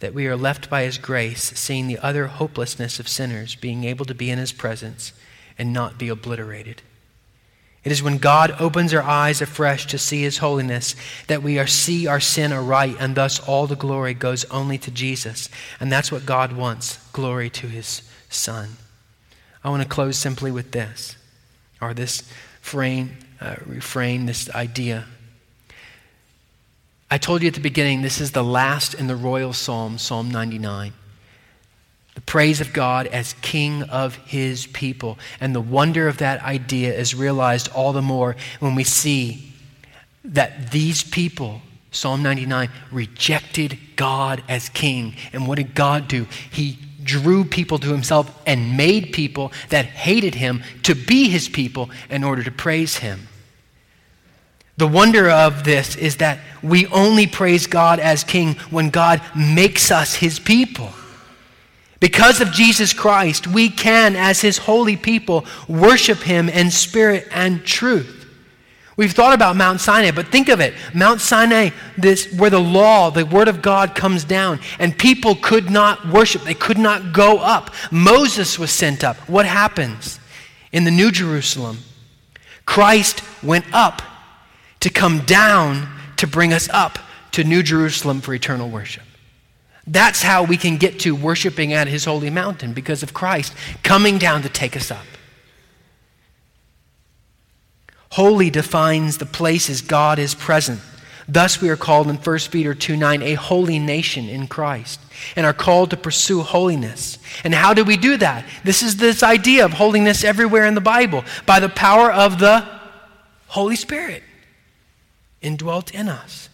that 0.00 0.14
we 0.14 0.26
are 0.26 0.36
left 0.36 0.68
by 0.68 0.82
His 0.82 0.98
grace, 0.98 1.42
seeing 1.58 1.86
the 1.86 1.98
utter 1.98 2.26
hopelessness 2.26 3.00
of 3.00 3.08
sinners, 3.08 3.54
being 3.54 3.84
able 3.84 4.04
to 4.04 4.14
be 4.14 4.30
in 4.30 4.38
His 4.38 4.52
presence 4.52 5.12
and 5.58 5.72
not 5.72 5.98
be 5.98 6.10
obliterated. 6.10 6.82
It 7.84 7.92
is 7.92 8.02
when 8.02 8.18
God 8.18 8.54
opens 8.60 8.92
our 8.92 9.02
eyes 9.02 9.40
afresh 9.40 9.86
to 9.86 9.98
see 9.98 10.22
His 10.22 10.38
holiness 10.38 10.94
that 11.26 11.42
we 11.42 11.58
are, 11.58 11.66
see 11.66 12.06
our 12.06 12.20
sin 12.20 12.52
aright, 12.52 12.96
and 12.98 13.14
thus 13.14 13.40
all 13.40 13.66
the 13.66 13.76
glory 13.76 14.14
goes 14.14 14.44
only 14.46 14.78
to 14.78 14.90
Jesus. 14.90 15.48
And 15.80 15.90
that's 15.90 16.12
what 16.12 16.26
God 16.26 16.52
wants 16.52 16.98
glory 17.12 17.48
to 17.50 17.66
His 17.66 18.02
Son. 18.28 18.76
I 19.62 19.70
want 19.70 19.82
to 19.82 19.88
close 19.88 20.18
simply 20.18 20.50
with 20.50 20.72
this, 20.72 21.16
or 21.80 21.94
this 21.94 22.22
refrain, 22.60 23.16
uh, 23.40 23.56
refrain, 23.64 24.26
this 24.26 24.50
idea. 24.50 25.06
I 27.14 27.18
told 27.18 27.42
you 27.42 27.46
at 27.46 27.54
the 27.54 27.60
beginning, 27.60 28.02
this 28.02 28.20
is 28.20 28.32
the 28.32 28.42
last 28.42 28.92
in 28.92 29.06
the 29.06 29.14
royal 29.14 29.52
psalm, 29.52 29.98
Psalm 29.98 30.32
99. 30.32 30.92
The 32.16 32.20
praise 32.22 32.60
of 32.60 32.72
God 32.72 33.06
as 33.06 33.34
King 33.34 33.84
of 33.84 34.16
His 34.16 34.66
people. 34.66 35.16
And 35.40 35.54
the 35.54 35.60
wonder 35.60 36.08
of 36.08 36.18
that 36.18 36.42
idea 36.42 36.92
is 36.92 37.14
realized 37.14 37.68
all 37.68 37.92
the 37.92 38.02
more 38.02 38.34
when 38.58 38.74
we 38.74 38.82
see 38.82 39.52
that 40.24 40.72
these 40.72 41.04
people, 41.04 41.62
Psalm 41.92 42.20
99, 42.24 42.68
rejected 42.90 43.78
God 43.94 44.42
as 44.48 44.68
King. 44.70 45.14
And 45.32 45.46
what 45.46 45.58
did 45.58 45.76
God 45.76 46.08
do? 46.08 46.26
He 46.50 46.80
drew 47.04 47.44
people 47.44 47.78
to 47.78 47.92
himself 47.92 48.42
and 48.44 48.76
made 48.76 49.12
people 49.12 49.52
that 49.68 49.84
hated 49.84 50.34
him 50.34 50.64
to 50.82 50.96
be 50.96 51.28
his 51.28 51.48
people 51.48 51.90
in 52.10 52.24
order 52.24 52.42
to 52.42 52.50
praise 52.50 52.96
him. 52.96 53.28
The 54.76 54.88
wonder 54.88 55.30
of 55.30 55.64
this 55.64 55.94
is 55.96 56.16
that 56.16 56.40
we 56.62 56.86
only 56.88 57.26
praise 57.26 57.66
God 57.66 58.00
as 58.00 58.24
king 58.24 58.54
when 58.70 58.90
God 58.90 59.22
makes 59.36 59.90
us 59.90 60.14
his 60.14 60.38
people. 60.38 60.90
Because 62.00 62.40
of 62.40 62.50
Jesus 62.50 62.92
Christ, 62.92 63.46
we 63.46 63.70
can, 63.70 64.16
as 64.16 64.40
his 64.40 64.58
holy 64.58 64.96
people, 64.96 65.46
worship 65.68 66.18
him 66.18 66.48
in 66.48 66.70
spirit 66.70 67.28
and 67.30 67.64
truth. 67.64 68.26
We've 68.96 69.12
thought 69.12 69.32
about 69.32 69.56
Mount 69.56 69.80
Sinai, 69.80 70.10
but 70.10 70.28
think 70.28 70.48
of 70.48 70.60
it. 70.60 70.74
Mount 70.92 71.20
Sinai, 71.20 71.70
this 71.96 72.32
where 72.34 72.50
the 72.50 72.60
law, 72.60 73.10
the 73.10 73.24
word 73.24 73.48
of 73.48 73.62
God 73.62 73.94
comes 73.94 74.22
down, 74.22 74.60
and 74.78 74.96
people 74.96 75.34
could 75.34 75.70
not 75.70 76.06
worship. 76.08 76.42
They 76.42 76.54
could 76.54 76.78
not 76.78 77.12
go 77.12 77.38
up. 77.38 77.74
Moses 77.90 78.58
was 78.58 78.70
sent 78.70 79.02
up. 79.02 79.16
What 79.28 79.46
happens? 79.46 80.20
In 80.72 80.84
the 80.84 80.90
New 80.90 81.10
Jerusalem, 81.10 81.78
Christ 82.66 83.22
went 83.42 83.64
up 83.72 84.02
to 84.84 84.90
come 84.90 85.20
down 85.20 85.88
to 86.16 86.26
bring 86.26 86.52
us 86.52 86.68
up 86.68 86.98
to 87.32 87.42
New 87.42 87.62
Jerusalem 87.62 88.20
for 88.20 88.34
eternal 88.34 88.68
worship. 88.68 89.02
That's 89.86 90.20
how 90.20 90.44
we 90.44 90.58
can 90.58 90.76
get 90.76 91.00
to 91.00 91.16
worshiping 91.16 91.72
at 91.72 91.88
his 91.88 92.04
holy 92.04 92.28
mountain 92.28 92.74
because 92.74 93.02
of 93.02 93.14
Christ 93.14 93.54
coming 93.82 94.18
down 94.18 94.42
to 94.42 94.50
take 94.50 94.76
us 94.76 94.90
up. 94.90 95.06
Holy 98.12 98.50
defines 98.50 99.16
the 99.16 99.24
places 99.24 99.80
God 99.80 100.18
is 100.18 100.34
present. 100.34 100.82
Thus, 101.26 101.62
we 101.62 101.70
are 101.70 101.76
called 101.76 102.08
in 102.08 102.16
1 102.16 102.38
Peter 102.50 102.74
2 102.74 102.94
9 102.94 103.22
a 103.22 103.34
holy 103.34 103.78
nation 103.78 104.28
in 104.28 104.46
Christ 104.46 105.00
and 105.34 105.46
are 105.46 105.54
called 105.54 105.90
to 105.90 105.96
pursue 105.96 106.42
holiness. 106.42 107.18
And 107.42 107.54
how 107.54 107.72
do 107.72 107.84
we 107.84 107.96
do 107.96 108.18
that? 108.18 108.44
This 108.64 108.82
is 108.82 108.98
this 108.98 109.22
idea 109.22 109.64
of 109.64 109.72
holiness 109.72 110.24
everywhere 110.24 110.66
in 110.66 110.74
the 110.74 110.82
Bible 110.82 111.24
by 111.46 111.58
the 111.58 111.70
power 111.70 112.12
of 112.12 112.38
the 112.38 112.68
Holy 113.46 113.76
Spirit 113.76 114.22
indwelt 115.44 115.94
in 115.94 116.08
us. 116.08 116.48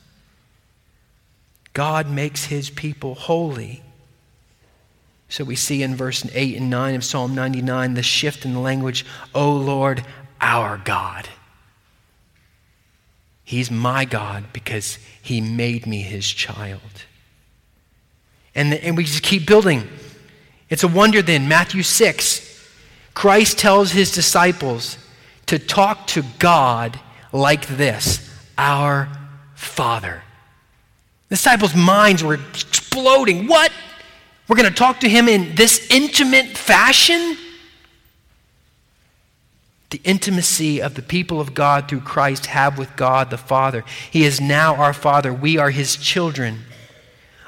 God 1.72 2.10
makes 2.10 2.44
his 2.46 2.68
people 2.68 3.14
holy. 3.14 3.82
So 5.28 5.44
we 5.44 5.54
see 5.54 5.82
in 5.82 5.94
verse 5.94 6.26
8 6.34 6.56
and 6.56 6.68
9 6.68 6.96
of 6.96 7.04
Psalm 7.04 7.34
99 7.34 7.94
the 7.94 8.02
shift 8.02 8.44
in 8.44 8.54
the 8.54 8.60
language, 8.60 9.06
O 9.34 9.52
Lord, 9.52 10.04
our 10.40 10.76
God. 10.78 11.28
He's 13.44 13.70
my 13.70 14.04
God 14.04 14.44
because 14.52 14.98
He 15.22 15.40
made 15.40 15.86
me 15.86 16.02
His 16.02 16.28
child. 16.28 16.80
And, 18.54 18.72
the, 18.72 18.84
and 18.84 18.96
we 18.96 19.04
just 19.04 19.22
keep 19.22 19.46
building. 19.46 19.88
It's 20.68 20.84
a 20.84 20.88
wonder 20.88 21.22
then, 21.22 21.48
Matthew 21.48 21.82
6, 21.82 22.68
Christ 23.14 23.58
tells 23.58 23.92
His 23.92 24.12
disciples 24.12 24.98
to 25.46 25.58
talk 25.58 26.06
to 26.08 26.22
God 26.38 26.98
like 27.32 27.66
this 27.66 28.29
Our 28.60 29.08
Father. 29.54 30.22
The 31.30 31.36
disciples' 31.36 31.74
minds 31.74 32.22
were 32.22 32.34
exploding. 32.34 33.46
What? 33.46 33.72
We're 34.46 34.56
going 34.56 34.68
to 34.68 34.74
talk 34.74 35.00
to 35.00 35.08
Him 35.08 35.28
in 35.28 35.54
this 35.54 35.90
intimate 35.90 36.58
fashion? 36.58 37.38
the 39.90 40.00
intimacy 40.04 40.80
of 40.80 40.94
the 40.94 41.02
people 41.02 41.40
of 41.40 41.52
God 41.52 41.88
through 41.88 42.00
Christ 42.00 42.46
have 42.46 42.78
with 42.78 42.94
God 42.96 43.28
the 43.28 43.36
Father. 43.36 43.84
He 44.10 44.24
is 44.24 44.40
now 44.40 44.76
our 44.76 44.92
Father. 44.92 45.32
We 45.34 45.58
are 45.58 45.70
His 45.70 45.96
children. 45.96 46.60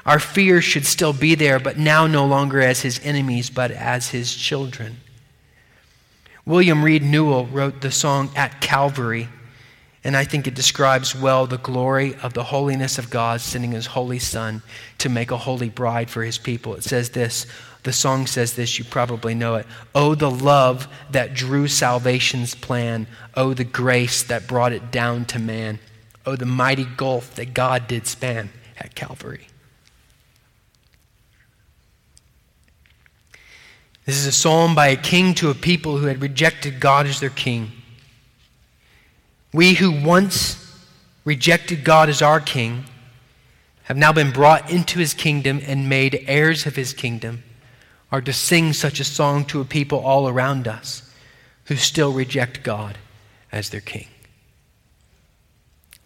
Our 0.05 0.19
fear 0.19 0.61
should 0.61 0.85
still 0.85 1.13
be 1.13 1.35
there, 1.35 1.57
but 1.59 1.77
now 1.77 2.05
no 2.05 2.25
longer 2.25 2.59
as 2.59 2.81
His 2.81 2.99
enemies, 3.03 3.49
but 3.49 3.71
as 3.71 4.09
His 4.09 4.35
children. 4.35 4.97
William 6.45 6.83
Reed 6.83 7.03
Newell 7.03 7.45
wrote 7.45 7.79
the 7.79 7.91
song 7.91 8.29
At 8.35 8.59
Calvary, 8.59 9.29
and 10.03 10.17
I 10.17 10.25
think 10.25 10.47
it 10.47 10.53
describes 10.53 11.15
well 11.15 11.47
the 11.47 11.57
glory 11.57 12.15
of 12.15 12.33
the 12.33 12.43
holiness 12.43 12.97
of 12.97 13.09
God 13.09 13.41
sending 13.41 13.71
His 13.71 13.87
holy 13.87 14.19
Son 14.19 14.61
to 14.97 15.09
make 15.09 15.31
a 15.31 15.37
holy 15.37 15.69
bride 15.69 16.09
for 16.09 16.23
His 16.23 16.37
people. 16.37 16.75
It 16.75 16.83
says 16.83 17.11
this 17.11 17.45
the 17.83 17.93
song 17.93 18.27
says 18.27 18.53
this, 18.53 18.79
you 18.79 18.85
probably 18.85 19.35
know 19.35 19.55
it. 19.55 19.67
Oh, 19.93 20.15
the 20.15 20.31
love 20.31 20.87
that 21.11 21.33
drew 21.33 21.67
salvation's 21.67 22.55
plan. 22.55 23.07
Oh, 23.35 23.53
the 23.53 23.65
grace 23.65 24.23
that 24.23 24.47
brought 24.47 24.71
it 24.71 24.89
down 24.89 25.25
to 25.25 25.39
man. 25.39 25.79
Oh, 26.25 26.37
the 26.37 26.45
mighty 26.45 26.85
gulf 26.85 27.35
that 27.35 27.53
God 27.53 27.87
did 27.87 28.07
span 28.07 28.49
at 28.77 28.95
Calvary. 28.95 29.47
This 34.05 34.17
is 34.17 34.25
a 34.25 34.31
psalm 34.31 34.75
by 34.75 34.87
a 34.87 34.95
king 34.95 35.33
to 35.35 35.49
a 35.49 35.55
people 35.55 35.97
who 35.97 36.07
had 36.07 36.21
rejected 36.21 36.79
God 36.79 37.05
as 37.05 37.19
their 37.19 37.29
king. 37.29 37.71
We 39.53 39.75
who 39.75 40.03
once 40.03 40.59
rejected 41.23 41.83
God 41.83 42.09
as 42.09 42.23
our 42.23 42.39
king 42.39 42.85
have 43.83 43.97
now 43.97 44.11
been 44.11 44.31
brought 44.31 44.71
into 44.71 44.97
his 44.99 45.13
kingdom 45.13 45.61
and 45.65 45.87
made 45.87 46.23
heirs 46.25 46.65
of 46.65 46.75
his 46.75 46.91
kingdom 46.91 47.43
are 48.11 48.21
to 48.21 48.33
sing 48.33 48.73
such 48.73 48.99
a 48.99 49.03
song 49.03 49.45
to 49.45 49.61
a 49.61 49.65
people 49.65 49.99
all 49.99 50.27
around 50.27 50.67
us 50.67 51.09
who 51.65 51.75
still 51.75 52.11
reject 52.11 52.63
God 52.63 52.97
as 53.51 53.69
their 53.69 53.81
king. 53.81 54.07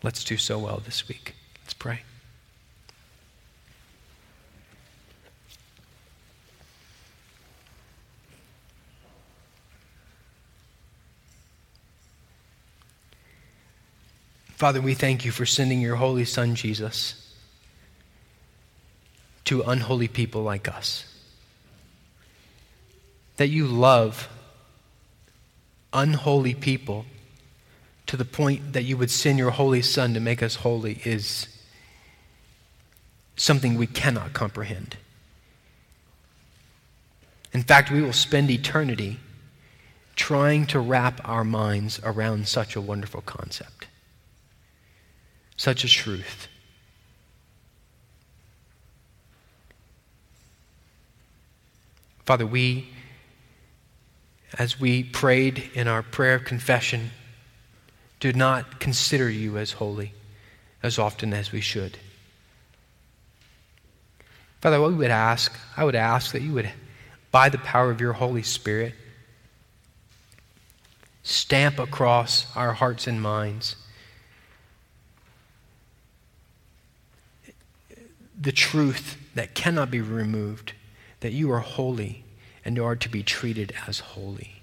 Let's 0.04 0.24
do 0.24 0.38
so 0.38 0.60
well 0.60 0.82
this 0.84 1.08
week. 1.08 1.34
Let's 1.64 1.74
pray. 1.74 2.02
Father, 14.58 14.82
we 14.82 14.94
thank 14.94 15.24
you 15.24 15.32
for 15.32 15.46
sending 15.46 15.80
your 15.80 15.96
holy 15.96 16.26
Son, 16.26 16.56
Jesus, 16.56 17.34
to 19.46 19.62
unholy 19.62 20.10
people 20.10 20.44
like 20.44 20.68
us 20.68 21.06
that 23.38 23.50
you 23.50 23.68
love 23.68 24.28
unholy 25.94 26.56
people 26.56 27.06
to 28.08 28.18
the 28.18 28.26
point 28.26 28.74
that 28.74 28.84
you 28.84 28.98
would 28.98 29.12
send 29.12 29.38
your 29.38 29.52
holy 29.52 29.84
Son 29.84 30.16
to 30.16 30.20
make 30.20 30.42
us 30.42 30.56
holy 30.56 31.00
is 31.06 31.48
something 33.36 33.76
we 33.76 33.86
cannot 33.86 34.34
comprehend. 34.34 34.98
In 37.54 37.62
fact, 37.62 37.92
we 37.92 38.02
will 38.02 38.12
spend 38.12 38.50
eternity 38.50 39.20
trying 40.16 40.66
to 40.66 40.80
wrap 40.80 41.22
our 41.24 41.44
minds 41.44 42.00
around 42.04 42.48
such 42.48 42.76
a 42.76 42.82
wonderful 42.82 43.22
concept, 43.22 43.77
such 45.58 45.84
a 45.84 45.88
truth. 45.88 46.48
Father, 52.26 52.46
we 52.46 52.90
as 54.58 54.80
we 54.80 55.04
prayed 55.04 55.72
in 55.74 55.88
our 55.88 56.02
prayer 56.02 56.36
of 56.36 56.46
confession, 56.46 57.12
do 58.20 58.32
not 58.34 58.80
consider 58.80 59.30
you 59.30 59.58
as 59.58 59.74
holy 59.74 60.14
as 60.82 60.98
often 60.98 61.34
as 61.34 61.52
we 61.52 61.62
should. 61.62 61.98
Father, 64.62 64.80
what 64.82 64.92
we 64.92 64.98
would 64.98 65.12
ask, 65.12 65.56
I 65.76 65.84
would 65.84 65.96
ask 65.96 66.32
that 66.32 66.42
you 66.42 66.54
would, 66.54 66.72
by 67.32 67.50
the 67.50 67.58
power 67.60 67.92
of 67.92 68.02
your 68.02 68.14
Holy 68.14 68.42
Spirit, 68.42 68.94
stamp 71.24 71.78
across 71.78 72.48
our 72.56 72.74
hearts 72.74 73.06
and 73.06 73.22
minds 73.22 73.76
the 78.40 78.52
truth 78.52 79.18
that 79.36 79.56
cannot 79.56 79.90
be 79.90 80.02
removed 80.02 80.74
that 81.22 81.32
you 81.32 81.52
are 81.52 81.60
holy 81.60 82.24
and 82.64 82.78
are 82.78 82.96
to 82.96 83.10
be 83.10 83.24
treated 83.24 83.74
as 83.88 84.00
holy. 84.00 84.62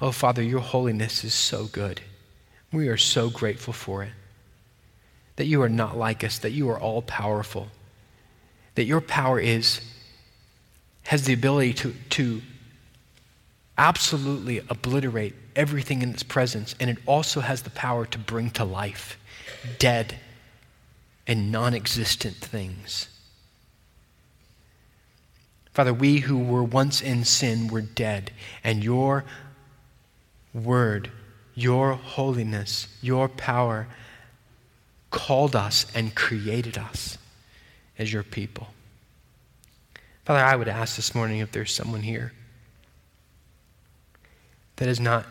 Oh, 0.00 0.12
Father, 0.12 0.42
your 0.42 0.60
holiness 0.60 1.24
is 1.24 1.34
so 1.34 1.66
good. 1.66 2.00
We 2.72 2.88
are 2.88 2.96
so 2.96 3.30
grateful 3.30 3.72
for 3.72 4.02
it. 4.02 4.12
That 5.36 5.46
you 5.46 5.62
are 5.62 5.68
not 5.68 5.96
like 5.96 6.24
us, 6.24 6.38
that 6.38 6.52
you 6.52 6.68
are 6.70 6.78
all 6.78 7.02
powerful, 7.02 7.68
that 8.74 8.84
your 8.84 9.00
power 9.00 9.38
is 9.38 9.80
has 11.04 11.24
the 11.24 11.34
ability 11.34 11.74
to, 11.74 11.94
to 12.08 12.40
absolutely 13.76 14.58
obliterate 14.70 15.34
everything 15.54 16.02
in 16.02 16.10
its 16.10 16.22
presence, 16.22 16.74
and 16.80 16.88
it 16.88 16.98
also 17.04 17.40
has 17.40 17.62
the 17.62 17.70
power 17.70 18.06
to 18.06 18.18
bring 18.18 18.50
to 18.50 18.64
life 18.64 19.18
dead 19.78 20.18
and 21.26 21.50
non 21.50 21.74
existent 21.74 22.36
things. 22.36 23.08
Father, 25.72 25.92
we 25.92 26.20
who 26.20 26.38
were 26.38 26.62
once 26.62 27.00
in 27.00 27.24
sin 27.24 27.66
were 27.68 27.80
dead, 27.80 28.30
and 28.62 28.84
your 28.84 29.24
word, 30.52 31.10
your 31.54 31.94
holiness, 31.94 32.86
your 33.02 33.28
power 33.28 33.88
called 35.10 35.56
us 35.56 35.86
and 35.94 36.14
created 36.14 36.78
us 36.78 37.18
as 37.98 38.12
your 38.12 38.22
people. 38.22 38.68
Father, 40.24 40.40
I 40.44 40.56
would 40.56 40.68
ask 40.68 40.96
this 40.96 41.14
morning 41.14 41.40
if 41.40 41.52
there's 41.52 41.72
someone 41.72 42.02
here 42.02 42.32
that 44.76 44.88
has 44.88 45.00
not 45.00 45.26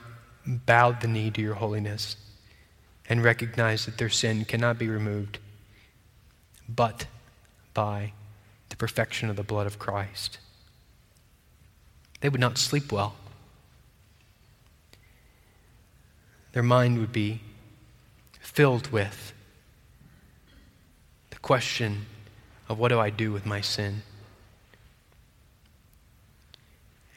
bowed 0.45 1.01
the 1.01 1.07
knee 1.07 1.31
to 1.31 1.41
your 1.41 1.55
holiness 1.55 2.15
and 3.09 3.23
recognized 3.23 3.87
that 3.87 3.97
their 3.97 4.09
sin 4.09 4.45
cannot 4.45 4.77
be 4.77 4.87
removed 4.87 5.39
but 6.67 7.07
by 7.73 8.13
the 8.69 8.75
perfection 8.75 9.29
of 9.29 9.35
the 9.35 9.43
blood 9.43 9.67
of 9.67 9.79
Christ. 9.79 10.39
They 12.21 12.29
would 12.29 12.41
not 12.41 12.57
sleep 12.57 12.91
well. 12.91 13.15
Their 16.53 16.63
mind 16.63 16.99
would 16.99 17.11
be 17.11 17.41
filled 18.39 18.91
with 18.91 19.33
the 21.31 21.39
question 21.39 22.05
of 22.69 22.79
what 22.79 22.89
do 22.89 22.99
I 22.99 23.09
do 23.09 23.31
with 23.31 23.45
my 23.45 23.61
sin? 23.61 24.03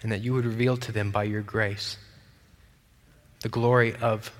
And 0.02 0.10
that 0.10 0.22
you 0.22 0.32
would 0.32 0.46
reveal 0.46 0.76
to 0.78 0.92
them 0.92 1.10
by 1.10 1.24
your 1.24 1.42
grace 1.42 1.98
the 3.40 3.48
glory 3.48 3.94
of 3.94 4.32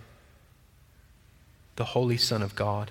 the 1.77 1.85
Holy 1.85 2.17
Son 2.17 2.43
of 2.43 2.57
God 2.57 2.91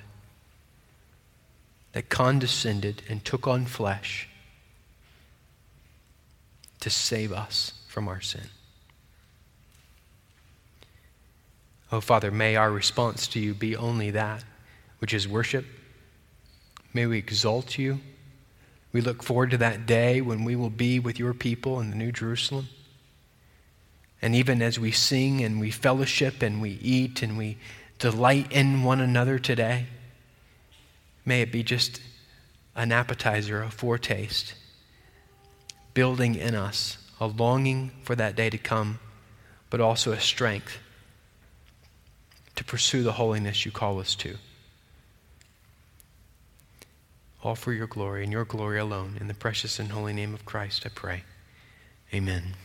that 1.96 2.10
condescended 2.10 3.02
and 3.08 3.24
took 3.24 3.48
on 3.48 3.66
flesh 3.66 4.28
to 6.82 6.90
save 6.90 7.32
us 7.32 7.72
from 7.88 8.10
our 8.10 8.20
sin. 8.20 8.50
Oh, 11.94 12.02
Father, 12.02 12.32
may 12.32 12.58
our 12.58 12.70
response 12.70 13.30
to 13.30 13.40
you 13.40 13.54
be 13.54 13.78
only 13.78 14.12
that, 14.12 14.44
which 15.00 15.14
is 15.14 15.26
worship. 15.26 15.64
May 16.94 17.06
we 17.06 17.18
exalt 17.18 17.78
you. 17.78 18.02
We 18.92 19.00
look 19.00 19.24
forward 19.24 19.52
to 19.52 19.58
that 19.60 19.86
day 19.86 20.20
when 20.20 20.44
we 20.44 20.58
will 20.58 20.70
be 20.70 21.00
with 21.00 21.18
your 21.18 21.34
people 21.34 21.80
in 21.80 21.92
the 21.92 21.96
New 21.96 22.12
Jerusalem. 22.12 22.68
And 24.22 24.36
even 24.36 24.62
as 24.62 24.78
we 24.78 24.92
sing 24.92 25.42
and 25.42 25.62
we 25.62 25.72
fellowship 25.72 26.42
and 26.42 26.62
we 26.62 26.72
eat 26.82 27.22
and 27.22 27.38
we 27.38 27.58
delight 28.00 28.52
in 28.52 28.84
one 28.84 29.00
another 29.00 29.40
today, 29.40 29.86
may 31.26 31.42
it 31.42 31.52
be 31.52 31.64
just 31.64 32.02
an 32.76 32.92
appetizer, 32.92 33.62
a 33.62 33.70
foretaste, 33.70 34.54
building 35.94 36.36
in 36.36 36.56
us 36.56 36.98
a 37.20 37.28
longing 37.28 37.92
for 38.04 38.16
that 38.16 38.36
day 38.36 38.50
to 38.50 38.58
come, 38.58 39.00
but 39.70 39.80
also 39.80 40.12
a 40.12 40.20
strength 40.20 40.80
to 42.56 42.64
pursue 42.64 43.04
the 43.04 43.14
holiness 43.14 43.66
you 43.66 43.72
call 43.72 44.00
us 44.00 44.16
to. 44.16 44.38
All 47.44 47.56
for 47.56 47.74
your 47.74 47.88
glory 47.88 48.24
and 48.24 48.32
your 48.32 48.46
glory 48.46 48.80
alone. 48.80 49.18
In 49.20 49.28
the 49.28 49.34
precious 49.34 49.80
and 49.80 49.92
holy 49.92 50.14
name 50.14 50.34
of 50.34 50.46
Christ, 50.46 50.84
I 50.86 50.90
pray. 50.90 51.24
Amen. 52.14 52.56